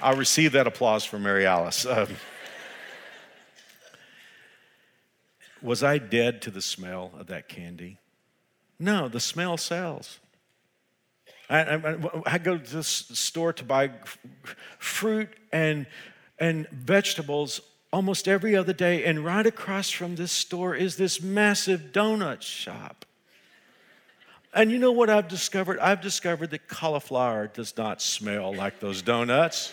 I'll 0.00 0.16
receive 0.16 0.52
that 0.52 0.66
applause 0.66 1.04
from 1.04 1.22
Mary 1.22 1.46
Alice. 1.46 1.86
Um, 1.86 2.08
was 5.62 5.82
I 5.82 5.98
dead 5.98 6.42
to 6.42 6.50
the 6.50 6.60
smell 6.60 7.12
of 7.18 7.28
that 7.28 7.48
candy? 7.48 7.98
No, 8.78 9.08
the 9.08 9.20
smell 9.20 9.56
sells. 9.56 10.20
I, 11.48 11.60
I, 11.60 11.96
I, 12.26 12.38
go 12.38 12.58
to 12.58 12.76
the 12.76 12.82
store 12.82 13.52
to 13.52 13.64
buy 13.64 13.90
fruit 14.78 15.28
and, 15.52 15.86
and 16.38 16.68
vegetables 16.70 17.60
almost 17.92 18.26
every 18.26 18.56
other 18.56 18.72
day, 18.72 19.04
and 19.04 19.24
right 19.24 19.46
across 19.46 19.90
from 19.90 20.16
this 20.16 20.32
store 20.32 20.74
is 20.74 20.96
this 20.96 21.22
massive 21.22 21.92
donut 21.92 22.42
shop. 22.42 23.06
And 24.52 24.72
you 24.72 24.78
know 24.78 24.92
what 24.92 25.08
I've 25.08 25.28
discovered? 25.28 25.78
I've 25.78 26.00
discovered 26.00 26.50
that 26.50 26.66
cauliflower 26.66 27.46
does 27.46 27.76
not 27.76 28.02
smell 28.02 28.54
like 28.54 28.80
those 28.80 29.02
donuts. 29.02 29.72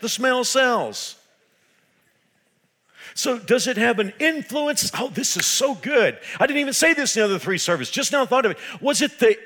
The 0.00 0.08
smell 0.08 0.42
sells. 0.42 1.16
So, 3.14 3.38
does 3.38 3.66
it 3.66 3.76
have 3.76 3.98
an 3.98 4.12
influence? 4.18 4.90
Oh, 4.94 5.08
this 5.08 5.36
is 5.36 5.46
so 5.46 5.74
good. 5.74 6.18
I 6.40 6.46
didn't 6.46 6.60
even 6.60 6.72
say 6.72 6.92
this 6.92 7.16
in 7.16 7.20
the 7.20 7.24
other 7.26 7.38
three 7.38 7.58
services, 7.58 7.94
just 7.94 8.10
now 8.10 8.26
thought 8.26 8.44
of 8.44 8.52
it. 8.52 8.58
Was 8.80 9.00
it 9.00 9.18
the 9.18 9.38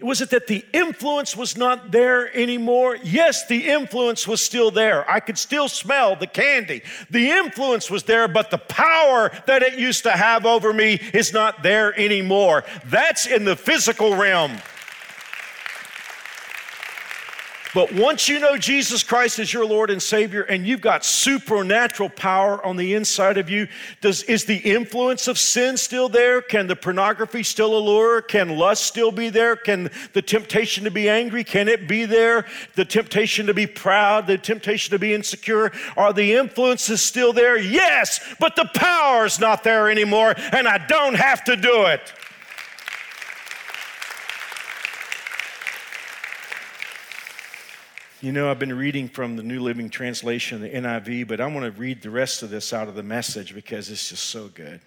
was 0.00 0.20
it 0.20 0.30
that 0.30 0.46
the 0.46 0.64
influence 0.72 1.36
was 1.36 1.56
not 1.56 1.90
there 1.90 2.34
anymore? 2.36 2.96
Yes, 3.02 3.46
the 3.46 3.68
influence 3.68 4.26
was 4.26 4.42
still 4.42 4.70
there. 4.70 5.08
I 5.10 5.20
could 5.20 5.38
still 5.38 5.68
smell 5.68 6.16
the 6.16 6.26
candy. 6.26 6.82
The 7.10 7.30
influence 7.30 7.90
was 7.90 8.04
there, 8.04 8.28
but 8.28 8.50
the 8.50 8.58
power 8.58 9.30
that 9.46 9.62
it 9.62 9.78
used 9.78 10.02
to 10.04 10.12
have 10.12 10.46
over 10.46 10.72
me 10.72 11.00
is 11.12 11.32
not 11.32 11.62
there 11.62 11.98
anymore. 11.98 12.64
That's 12.86 13.26
in 13.26 13.44
the 13.44 13.56
physical 13.56 14.16
realm. 14.16 14.58
But 17.74 17.92
once 17.92 18.28
you 18.28 18.40
know 18.40 18.56
Jesus 18.56 19.02
Christ 19.02 19.38
as 19.38 19.52
your 19.52 19.66
Lord 19.66 19.90
and 19.90 20.02
Savior 20.02 20.42
and 20.42 20.66
you've 20.66 20.80
got 20.80 21.04
supernatural 21.04 22.08
power 22.08 22.64
on 22.64 22.76
the 22.76 22.94
inside 22.94 23.36
of 23.36 23.50
you, 23.50 23.68
does, 24.00 24.22
is 24.22 24.46
the 24.46 24.56
influence 24.56 25.28
of 25.28 25.38
sin 25.38 25.76
still 25.76 26.08
there? 26.08 26.40
Can 26.40 26.66
the 26.66 26.76
pornography 26.76 27.42
still 27.42 27.76
allure? 27.76 28.22
Can 28.22 28.56
lust 28.56 28.84
still 28.84 29.12
be 29.12 29.28
there? 29.28 29.54
Can 29.54 29.90
the 30.14 30.22
temptation 30.22 30.84
to 30.84 30.90
be 30.90 31.10
angry, 31.10 31.44
can 31.44 31.68
it 31.68 31.86
be 31.86 32.06
there? 32.06 32.46
The 32.74 32.86
temptation 32.86 33.46
to 33.46 33.54
be 33.54 33.66
proud, 33.66 34.26
the 34.26 34.38
temptation 34.38 34.92
to 34.92 34.98
be 34.98 35.12
insecure, 35.12 35.70
are 35.96 36.14
the 36.14 36.34
influences 36.36 37.02
still 37.02 37.34
there? 37.34 37.58
Yes, 37.58 38.20
but 38.40 38.56
the 38.56 38.70
power's 38.74 39.38
not 39.38 39.62
there 39.62 39.90
anymore 39.90 40.34
and 40.52 40.66
I 40.66 40.78
don't 40.78 41.16
have 41.16 41.44
to 41.44 41.56
do 41.56 41.84
it. 41.86 42.12
You 48.20 48.32
know, 48.32 48.50
I've 48.50 48.58
been 48.58 48.76
reading 48.76 49.08
from 49.08 49.36
the 49.36 49.44
New 49.44 49.60
Living 49.60 49.90
Translation, 49.90 50.60
the 50.60 50.68
NIV, 50.68 51.28
but 51.28 51.40
I 51.40 51.46
want 51.46 51.72
to 51.72 51.80
read 51.80 52.02
the 52.02 52.10
rest 52.10 52.42
of 52.42 52.50
this 52.50 52.72
out 52.72 52.88
of 52.88 52.96
the 52.96 53.02
message 53.04 53.54
because 53.54 53.90
it's 53.90 54.08
just 54.08 54.24
so 54.24 54.48
good. 54.48 54.80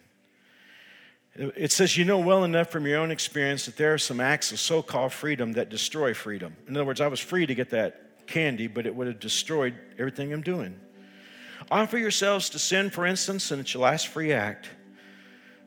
It 1.35 1.71
says, 1.71 1.95
You 1.95 2.03
know 2.03 2.19
well 2.19 2.43
enough 2.43 2.69
from 2.69 2.85
your 2.85 2.99
own 2.99 3.09
experience 3.09 3.67
that 3.67 3.77
there 3.77 3.93
are 3.93 3.97
some 3.97 4.19
acts 4.19 4.51
of 4.51 4.59
so 4.59 4.81
called 4.81 5.13
freedom 5.13 5.53
that 5.53 5.69
destroy 5.69 6.13
freedom. 6.13 6.57
In 6.67 6.75
other 6.75 6.83
words, 6.83 6.99
I 6.99 7.07
was 7.07 7.21
free 7.21 7.45
to 7.45 7.55
get 7.55 7.69
that 7.69 8.27
candy, 8.27 8.67
but 8.67 8.85
it 8.85 8.93
would 8.93 9.07
have 9.07 9.21
destroyed 9.21 9.75
everything 9.97 10.33
I'm 10.33 10.41
doing. 10.41 10.77
Offer 11.71 11.99
yourselves 11.99 12.49
to 12.49 12.59
sin, 12.59 12.89
for 12.89 13.05
instance, 13.05 13.49
and 13.49 13.61
it's 13.61 13.73
your 13.73 13.83
last 13.83 14.09
free 14.09 14.33
act, 14.33 14.67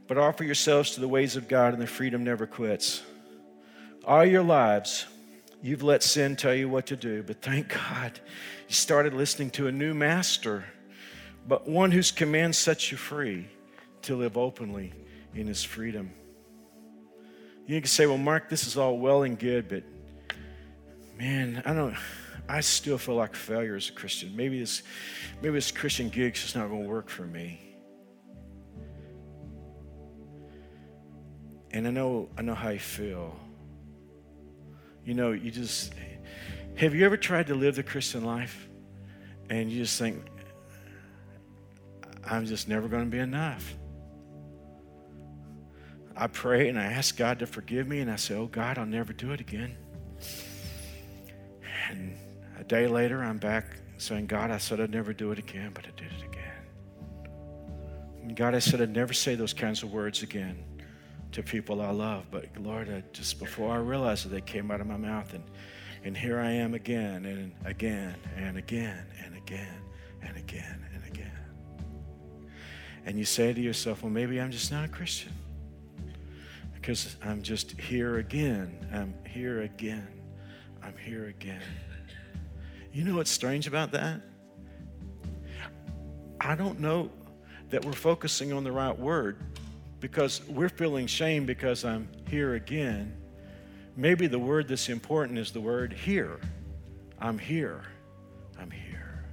but 0.07 0.19
offer 0.19 0.45
yourselves 0.45 0.91
to 0.97 1.01
the 1.01 1.09
ways 1.09 1.35
of 1.35 1.49
God, 1.49 1.73
and 1.73 1.81
the 1.81 1.87
freedom 1.87 2.25
never 2.25 2.47
quits. 2.47 3.03
All 4.05 4.23
your 4.23 4.43
lives, 4.43 5.07
You've 5.65 5.83
let 5.83 6.03
sin 6.03 6.37
tell 6.37 6.55
you 6.55 6.69
what 6.69 6.89
to 6.89 6.97
do, 6.97 7.23
but 7.23 7.41
thank 7.41 7.69
God 7.69 8.21
you 8.69 8.75
started 8.75 9.15
listening 9.15 9.49
to 9.53 9.67
a 9.67 9.73
new 9.73 9.95
master, 9.95 10.63
but 11.49 11.67
one 11.67 11.91
whose 11.91 12.11
command 12.11 12.55
sets 12.55 12.91
you 12.91 12.99
free 12.99 13.47
to 14.03 14.15
live 14.15 14.37
openly 14.37 14.93
in 15.35 15.47
his 15.47 15.65
freedom. 15.65 16.13
You 17.67 17.81
can 17.81 17.89
say, 17.89 18.05
well, 18.05 18.19
Mark, 18.19 18.51
this 18.51 18.67
is 18.67 18.77
all 18.77 18.99
well 18.99 19.23
and 19.23 19.39
good, 19.39 19.71
but 19.71 19.85
man, 21.19 21.63
I 21.65 21.73
don't, 21.73 21.97
I 22.47 22.61
still 22.61 22.99
feel 22.99 23.15
like 23.15 23.33
a 23.33 23.39
failure 23.39 23.75
as 23.75 23.89
a 23.89 23.93
Christian. 23.93 24.37
Maybe 24.37 24.61
this, 24.61 24.83
maybe 25.41 25.55
this 25.55 25.71
Christian 25.71 26.11
gig's 26.11 26.43
just 26.43 26.57
not 26.57 26.69
going 26.69 26.83
to 26.83 26.89
work 26.91 27.09
for 27.09 27.25
me. 27.25 27.59
And 31.71 31.89
I 31.89 31.91
know, 31.91 32.29
I 32.37 32.43
know 32.43 32.55
how 32.55 32.69
you 32.69 32.79
feel 32.79 33.35
you 35.05 35.15
know, 35.15 35.33
you 35.33 35.51
just, 35.51 35.93
have 36.77 36.95
you 36.95 37.05
ever 37.05 37.17
tried 37.17 37.49
to 37.49 37.55
live 37.55 37.77
the 37.77 37.83
Christian 37.83 38.25
life 38.25 38.69
and 39.51 39.71
you 39.71 39.83
just 39.83 39.99
think, 39.99 40.25
I'm 42.25 42.47
just 42.47 42.69
never 42.69 42.89
going 42.89 43.05
to 43.05 43.11
be 43.11 43.19
enough? 43.19 43.75
I 46.17 46.29
pray 46.29 46.69
and 46.69 46.79
I 46.79 46.85
ask 46.85 47.17
God 47.17 47.41
to 47.41 47.47
forgive 47.47 47.89
me, 47.89 47.99
and 48.01 48.11
I 48.11 48.17
say, 48.17 48.35
Oh 48.35 48.47
God, 48.47 48.79
I'll 48.79 48.87
never 48.87 49.13
do 49.13 49.33
it 49.33 49.41
again. 49.41 49.77
And 51.91 52.17
a 52.59 52.65
day 52.65 52.87
later, 52.87 53.23
I'm 53.23 53.39
back 53.39 53.79
saying, 53.99 54.27
God, 54.27 54.51
I 54.51 54.59
said 54.59 54.81
I'd 54.81 54.91
never 54.91 55.13
do 55.13 55.33
it 55.33 55.39
again, 55.39 55.73
but 55.75 55.85
I 55.87 55.91
did 56.01 56.13
it 56.13 56.25
again. 56.25 56.53
And 58.23 58.37
God, 58.37 58.55
I 58.55 58.61
said 58.61 58.81
I'd 58.81 58.95
never 58.95 59.13
say 59.13 59.35
those 59.35 59.53
kinds 59.53 59.83
of 59.83 59.93
words 59.93 60.23
again 60.23 60.65
to 61.35 61.43
people 61.43 61.83
I 61.83 61.91
love. 61.91 62.27
But 62.31 62.47
Lord, 62.59 62.89
I, 62.89 63.03
just 63.13 63.39
before 63.39 63.73
I 63.73 63.79
realized 63.79 64.27
it, 64.27 64.31
they 64.31 64.41
came 64.41 64.71
out 64.71 64.81
of 64.81 64.87
my 64.87 64.97
mouth. 64.97 65.35
And, 65.35 65.45
and 66.05 66.17
here 66.17 66.39
I 66.39 66.51
am 66.51 66.75
again 66.75 67.25
and 67.25 67.53
again 67.65 68.15
and 68.37 68.57
again 68.57 69.07
and 69.25 69.37
again 69.37 69.81
and 70.23 70.37
again 70.37 70.87
and 70.95 71.05
again. 71.05 71.33
And 73.05 73.19
you 73.19 73.25
say 73.25 73.53
to 73.53 73.61
yourself, 73.61 74.03
well, 74.03 74.13
maybe 74.13 74.41
I'm 74.41 74.51
just 74.51 74.71
not 74.71 74.85
a 74.85 74.89
Christian 74.89 75.33
because 76.75 77.17
I'm 77.25 77.43
just 77.43 77.73
here 77.81 78.19
again. 78.19 78.87
I'm 78.93 79.15
here 79.27 79.63
again. 79.63 80.07
I'm 80.83 80.97
here 80.97 81.27
again. 81.27 81.63
You 82.93 83.03
know 83.05 83.17
what's 83.17 83.31
strange 83.31 83.67
about 83.67 83.91
that? 83.93 84.21
I 86.41 86.55
don't 86.55 86.79
know 86.79 87.11
that 87.71 87.85
we're 87.85 87.93
focusing 87.93 88.53
on 88.53 88.63
the 88.63 88.71
right 88.71 88.97
word 88.97 89.39
because 90.05 90.47
we're 90.51 90.69
feeling 90.69 91.07
shame 91.07 91.47
because 91.47 91.83
I'm 91.83 92.07
here 92.29 92.57
again. 92.57 93.17
Maybe 93.97 94.27
the 94.27 94.39
word 94.39 94.69
that's 94.69 94.91
important 94.91 95.39
is 95.39 95.51
the 95.51 95.63
word 95.63 95.95
here. 95.95 96.41
I'm 97.19 97.39
here. 97.39 97.81
I'm 98.61 98.71
here. 98.71 99.25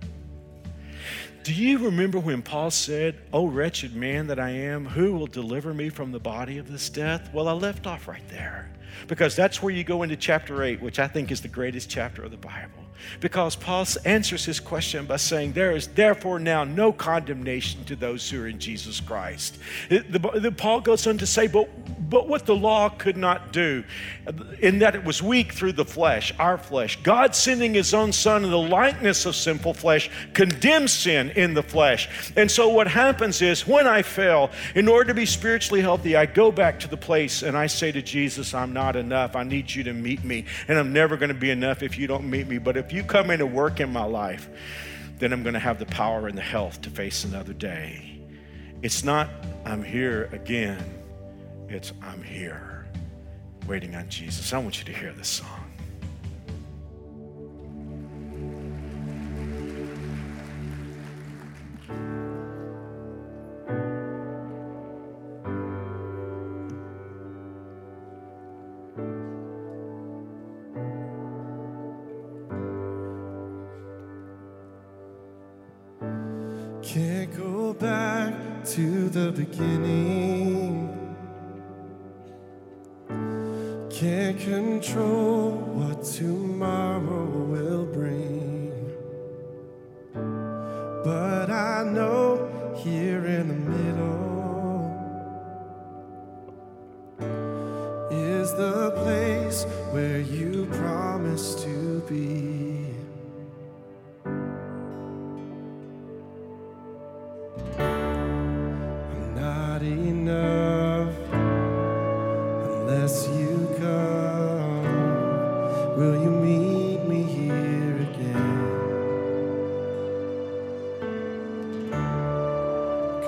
Do 1.43 1.53
you 1.53 1.77
remember 1.79 2.19
when 2.19 2.41
Paul 2.41 2.71
said, 2.71 3.19
Oh, 3.33 3.47
wretched 3.47 3.97
man 3.97 4.27
that 4.27 4.39
I 4.39 4.51
am, 4.51 4.85
who 4.85 5.11
will 5.11 5.27
deliver 5.27 5.73
me 5.73 5.89
from 5.89 6.13
the 6.13 6.21
body 6.21 6.57
of 6.57 6.71
this 6.71 6.89
death? 6.89 7.33
Well, 7.33 7.49
I 7.49 7.51
left 7.51 7.85
off 7.85 8.07
right 8.07 8.25
there 8.29 8.71
because 9.09 9.35
that's 9.35 9.61
where 9.61 9.73
you 9.73 9.83
go 9.83 10.03
into 10.03 10.15
chapter 10.15 10.63
8, 10.63 10.81
which 10.81 10.99
I 10.99 11.07
think 11.09 11.31
is 11.31 11.41
the 11.41 11.49
greatest 11.49 11.89
chapter 11.89 12.23
of 12.23 12.31
the 12.31 12.37
Bible. 12.37 12.85
Because 13.19 13.55
Paul 13.55 13.85
answers 14.05 14.45
his 14.45 14.59
question 14.59 15.05
by 15.05 15.17
saying, 15.17 15.53
There 15.53 15.75
is 15.75 15.87
therefore 15.87 16.39
now 16.39 16.63
no 16.63 16.91
condemnation 16.91 17.83
to 17.85 17.95
those 17.95 18.29
who 18.29 18.43
are 18.43 18.47
in 18.47 18.59
Jesus 18.59 18.99
Christ. 18.99 19.57
The, 19.89 20.01
the, 20.39 20.51
Paul 20.51 20.81
goes 20.81 21.07
on 21.07 21.17
to 21.19 21.25
say, 21.25 21.47
but, 21.47 21.69
but 22.09 22.27
what 22.27 22.45
the 22.45 22.55
law 22.55 22.89
could 22.89 23.17
not 23.17 23.53
do, 23.53 23.83
in 24.59 24.79
that 24.79 24.95
it 24.95 25.03
was 25.03 25.21
weak 25.21 25.53
through 25.53 25.73
the 25.73 25.85
flesh, 25.85 26.33
our 26.39 26.57
flesh, 26.57 27.01
God 27.03 27.35
sending 27.35 27.73
his 27.73 27.93
own 27.93 28.11
Son 28.11 28.43
in 28.43 28.51
the 28.51 28.57
likeness 28.57 29.25
of 29.25 29.35
sinful 29.35 29.73
flesh, 29.73 30.09
condemns 30.33 30.91
sin 30.91 31.31
in 31.31 31.53
the 31.53 31.63
flesh. 31.63 32.09
And 32.35 32.49
so 32.49 32.69
what 32.69 32.87
happens 32.87 33.41
is, 33.41 33.67
when 33.67 33.87
I 33.87 34.01
fail, 34.01 34.51
in 34.75 34.87
order 34.87 35.05
to 35.05 35.13
be 35.13 35.25
spiritually 35.25 35.81
healthy, 35.81 36.15
I 36.15 36.25
go 36.25 36.51
back 36.51 36.79
to 36.81 36.87
the 36.87 36.97
place 36.97 37.43
and 37.43 37.57
I 37.57 37.67
say 37.67 37.91
to 37.91 38.01
Jesus, 38.01 38.53
I'm 38.53 38.73
not 38.73 38.95
enough. 38.95 39.35
I 39.35 39.43
need 39.43 39.73
you 39.73 39.83
to 39.83 39.93
meet 39.93 40.23
me. 40.23 40.45
And 40.67 40.77
I'm 40.77 40.93
never 40.93 41.17
going 41.17 41.29
to 41.29 41.35
be 41.35 41.49
enough 41.49 41.81
if 41.81 41.97
you 41.97 42.07
don't 42.07 42.29
meet 42.29 42.47
me. 42.47 42.57
But 42.57 42.77
if 42.77 42.90
you 42.91 43.03
come 43.03 43.29
in 43.31 43.41
and 43.41 43.53
work 43.53 43.79
in 43.79 43.91
my 43.91 44.03
life, 44.03 44.49
then 45.19 45.33
I'm 45.33 45.43
going 45.43 45.53
to 45.53 45.59
have 45.59 45.79
the 45.79 45.85
power 45.85 46.27
and 46.27 46.37
the 46.37 46.41
health 46.41 46.81
to 46.81 46.89
face 46.89 47.23
another 47.23 47.53
day. 47.53 48.19
It's 48.81 49.03
not, 49.03 49.29
I'm 49.65 49.83
here 49.83 50.29
again. 50.31 50.83
It's, 51.69 51.93
I'm 52.01 52.23
here 52.23 52.87
waiting 53.67 53.95
on 53.95 54.09
Jesus. 54.09 54.51
I 54.53 54.57
want 54.57 54.79
you 54.79 54.85
to 54.85 54.93
hear 54.93 55.13
this 55.13 55.27
song. 55.27 55.60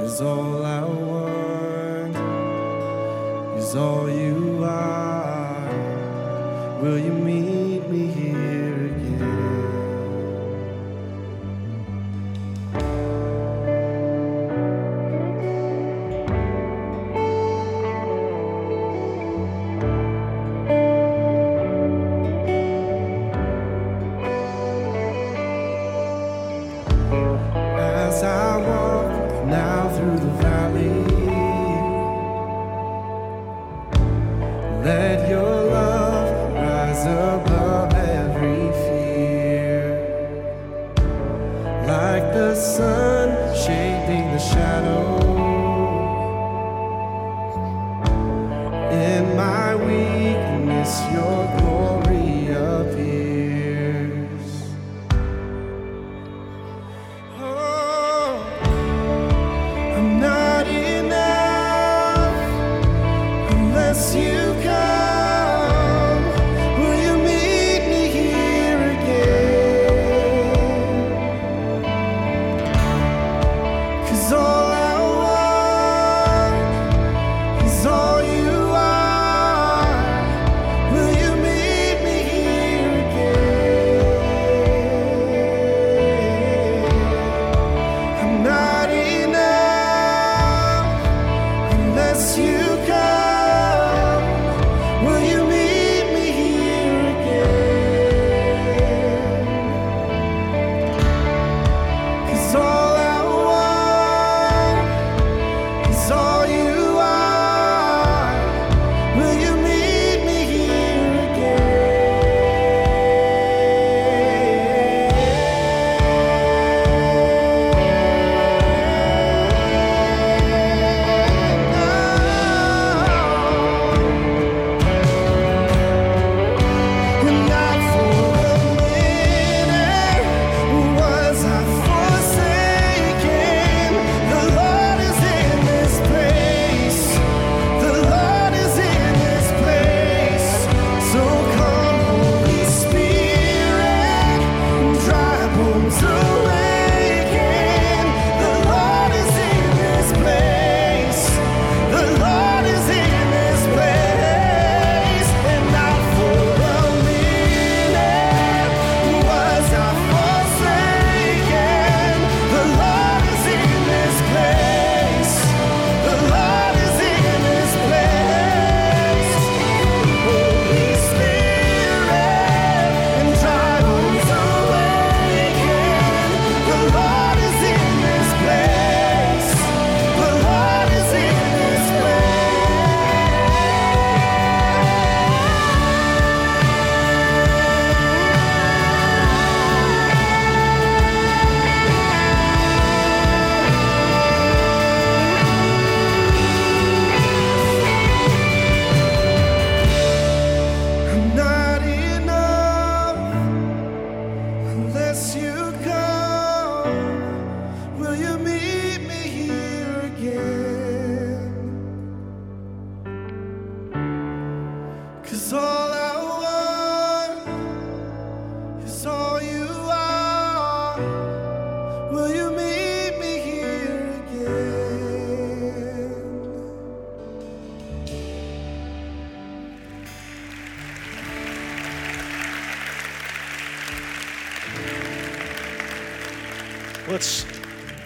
Cause 0.04 0.22
all 0.22 0.66
I 0.66 0.84
want 0.84 2.18
is 3.58 3.74
all 3.74 4.10
you 4.10 4.62
are. 4.62 5.70
Will 6.82 7.00
you 7.00 7.14
meet 7.14 7.73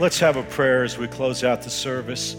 let's 0.07 0.19
have 0.19 0.37
a 0.37 0.43
prayer 0.43 0.85
as 0.85 0.97
we 0.97 1.05
close 1.05 1.43
out 1.43 1.61
the 1.61 1.69
service. 1.69 2.35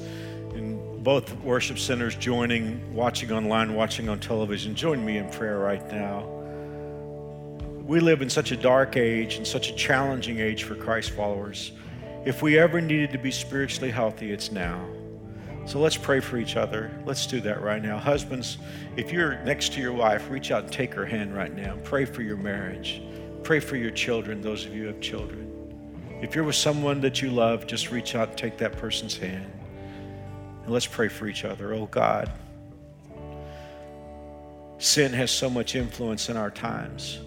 And 0.55 1.05
both 1.05 1.31
worship 1.41 1.79
centers 1.79 2.17
joining, 2.17 2.95
watching 2.95 3.31
online, 3.31 3.75
watching 3.75 4.09
on 4.09 4.21
television, 4.21 4.75
join 4.75 5.05
me 5.05 5.19
in 5.19 5.29
prayer 5.29 5.59
right 5.59 5.87
now. 5.93 6.27
We 7.85 8.01
live 8.01 8.23
in 8.23 8.31
such 8.31 8.53
a 8.53 8.57
dark 8.57 8.97
age 8.97 9.35
and 9.35 9.47
such 9.47 9.69
a 9.69 9.75
challenging 9.75 10.41
age 10.41 10.63
for 10.63 10.77
Christ 10.77 11.11
followers. 11.11 11.73
If 12.25 12.41
we 12.41 12.59
ever 12.59 12.81
needed 12.81 13.13
to 13.13 13.19
be 13.19 13.31
spiritually 13.31 13.91
healthy, 13.91 14.33
it's 14.33 14.51
now. 14.51 14.89
So 15.67 15.79
let's 15.79 15.99
pray 15.99 16.21
for 16.21 16.39
each 16.39 16.57
other. 16.57 16.91
Let's 17.05 17.27
do 17.27 17.39
that 17.43 17.61
right 17.61 17.83
now. 17.83 17.99
Husbands, 17.99 18.57
if 18.97 19.13
you're 19.13 19.45
next 19.45 19.75
to 19.75 19.83
your 19.83 19.93
wife, 19.93 20.31
reach 20.31 20.51
out 20.51 20.63
and 20.63 20.73
take 20.73 20.95
her 20.95 21.05
hand 21.05 21.37
right 21.37 21.55
now. 21.55 21.77
Pray 21.85 22.07
for 22.07 22.23
your 22.23 22.39
marriage. 22.39 23.03
Pray 23.43 23.61
for 23.61 23.77
your 23.77 23.91
children, 23.91 24.41
those 24.41 24.65
of 24.65 24.75
you 24.75 24.85
who 24.85 24.87
have 24.87 25.03
children. 25.03 25.48
If 26.21 26.35
you're 26.35 26.45
with 26.45 26.57
someone 26.57 27.01
that 27.03 27.23
you 27.23 27.31
love, 27.31 27.67
just 27.67 27.91
reach 27.91 28.15
out 28.15 28.31
and 28.31 28.39
take 28.39 28.59
that 28.59 28.73
person's 28.73 29.17
hand. 29.17 29.51
And 30.65 30.73
let's 30.73 30.87
pray 30.87 31.09
for 31.09 31.29
each 31.29 31.45
other. 31.45 31.73
Oh 31.73 31.87
God, 31.87 32.31
sin 34.79 35.13
has 35.13 35.31
so 35.31 35.49
much 35.49 35.75
influence 35.75 36.29
in 36.29 36.37
our 36.37 36.51
times. 36.51 37.21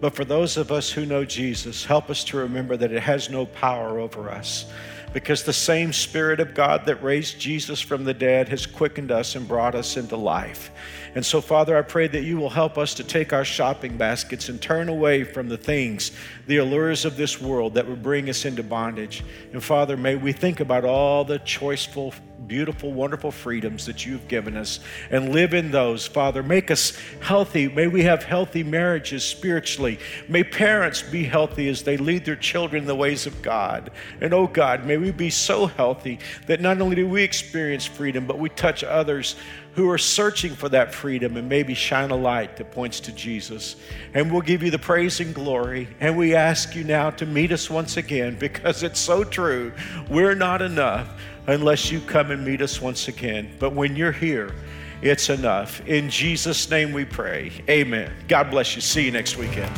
But 0.00 0.14
for 0.14 0.24
those 0.24 0.56
of 0.56 0.72
us 0.72 0.90
who 0.90 1.04
know 1.04 1.26
Jesus, 1.26 1.84
help 1.84 2.08
us 2.08 2.24
to 2.24 2.38
remember 2.38 2.76
that 2.78 2.90
it 2.90 3.02
has 3.02 3.28
no 3.28 3.44
power 3.44 4.00
over 4.00 4.30
us 4.30 4.64
because 5.12 5.42
the 5.42 5.52
same 5.52 5.92
Spirit 5.92 6.40
of 6.40 6.54
God 6.54 6.86
that 6.86 7.02
raised 7.02 7.38
Jesus 7.40 7.80
from 7.80 8.04
the 8.04 8.14
dead 8.14 8.48
has 8.48 8.66
quickened 8.66 9.10
us 9.10 9.34
and 9.34 9.48
brought 9.48 9.74
us 9.74 9.96
into 9.96 10.16
life. 10.16 10.70
And 11.14 11.26
so, 11.26 11.40
Father, 11.40 11.76
I 11.76 11.82
pray 11.82 12.06
that 12.06 12.22
you 12.22 12.36
will 12.36 12.50
help 12.50 12.78
us 12.78 12.94
to 12.94 13.04
take 13.04 13.32
our 13.32 13.44
shopping 13.44 13.96
baskets 13.96 14.48
and 14.48 14.62
turn 14.62 14.88
away 14.88 15.24
from 15.24 15.48
the 15.48 15.56
things, 15.56 16.12
the 16.46 16.58
allures 16.58 17.04
of 17.04 17.16
this 17.16 17.40
world 17.40 17.74
that 17.74 17.88
would 17.88 18.02
bring 18.02 18.30
us 18.30 18.44
into 18.44 18.62
bondage. 18.62 19.24
And 19.52 19.62
Father, 19.62 19.96
may 19.96 20.14
we 20.14 20.32
think 20.32 20.60
about 20.60 20.84
all 20.84 21.24
the 21.24 21.40
choiceful, 21.40 22.14
beautiful, 22.46 22.92
wonderful 22.92 23.30
freedoms 23.30 23.86
that 23.86 24.06
you've 24.06 24.26
given 24.28 24.56
us 24.56 24.80
and 25.10 25.32
live 25.32 25.54
in 25.54 25.70
those. 25.70 26.06
Father, 26.06 26.42
make 26.42 26.70
us 26.70 26.96
healthy. 27.20 27.68
May 27.68 27.86
we 27.86 28.02
have 28.04 28.22
healthy 28.22 28.62
marriages 28.62 29.24
spiritually. 29.24 29.98
May 30.28 30.44
parents 30.44 31.02
be 31.02 31.24
healthy 31.24 31.68
as 31.68 31.82
they 31.82 31.96
lead 31.96 32.24
their 32.24 32.36
children 32.36 32.82
in 32.82 32.86
the 32.88 32.94
ways 32.94 33.26
of 33.26 33.42
God. 33.42 33.90
And 34.20 34.32
oh 34.32 34.46
God, 34.46 34.86
may 34.86 34.96
we 34.96 35.10
be 35.10 35.30
so 35.30 35.66
healthy 35.66 36.18
that 36.46 36.60
not 36.60 36.80
only 36.80 36.96
do 36.96 37.08
we 37.08 37.22
experience 37.22 37.86
freedom, 37.86 38.26
but 38.26 38.38
we 38.38 38.48
touch 38.48 38.82
others 38.84 39.36
who 39.74 39.88
are 39.88 39.98
searching 39.98 40.54
for 40.54 40.68
that 40.68 40.92
freedom 40.92 41.36
and 41.36 41.48
maybe 41.48 41.74
shine 41.74 42.10
a 42.10 42.16
light 42.16 42.56
that 42.56 42.72
points 42.72 42.98
to 43.00 43.12
Jesus. 43.12 43.76
And 44.14 44.30
we'll 44.32 44.40
give 44.40 44.62
you 44.62 44.70
the 44.70 44.78
praise 44.78 45.20
and 45.20 45.34
glory. 45.34 45.88
And 46.00 46.18
we 46.18 46.34
ask 46.34 46.74
you 46.74 46.82
now 46.82 47.10
to 47.10 47.26
meet 47.26 47.52
us 47.52 47.70
once 47.70 47.96
again 47.96 48.36
because 48.38 48.82
it's 48.82 48.98
so 48.98 49.22
true. 49.22 49.72
We're 50.08 50.34
not 50.34 50.60
enough 50.60 51.08
unless 51.50 51.90
you 51.90 52.00
come 52.00 52.30
and 52.30 52.44
meet 52.44 52.62
us 52.62 52.80
once 52.80 53.08
again. 53.08 53.50
But 53.58 53.72
when 53.72 53.96
you're 53.96 54.12
here, 54.12 54.54
it's 55.02 55.30
enough. 55.30 55.80
In 55.86 56.08
Jesus' 56.08 56.70
name 56.70 56.92
we 56.92 57.04
pray. 57.04 57.52
Amen. 57.68 58.12
God 58.28 58.50
bless 58.50 58.76
you. 58.76 58.80
See 58.80 59.04
you 59.04 59.10
next 59.10 59.36
weekend. 59.36 59.72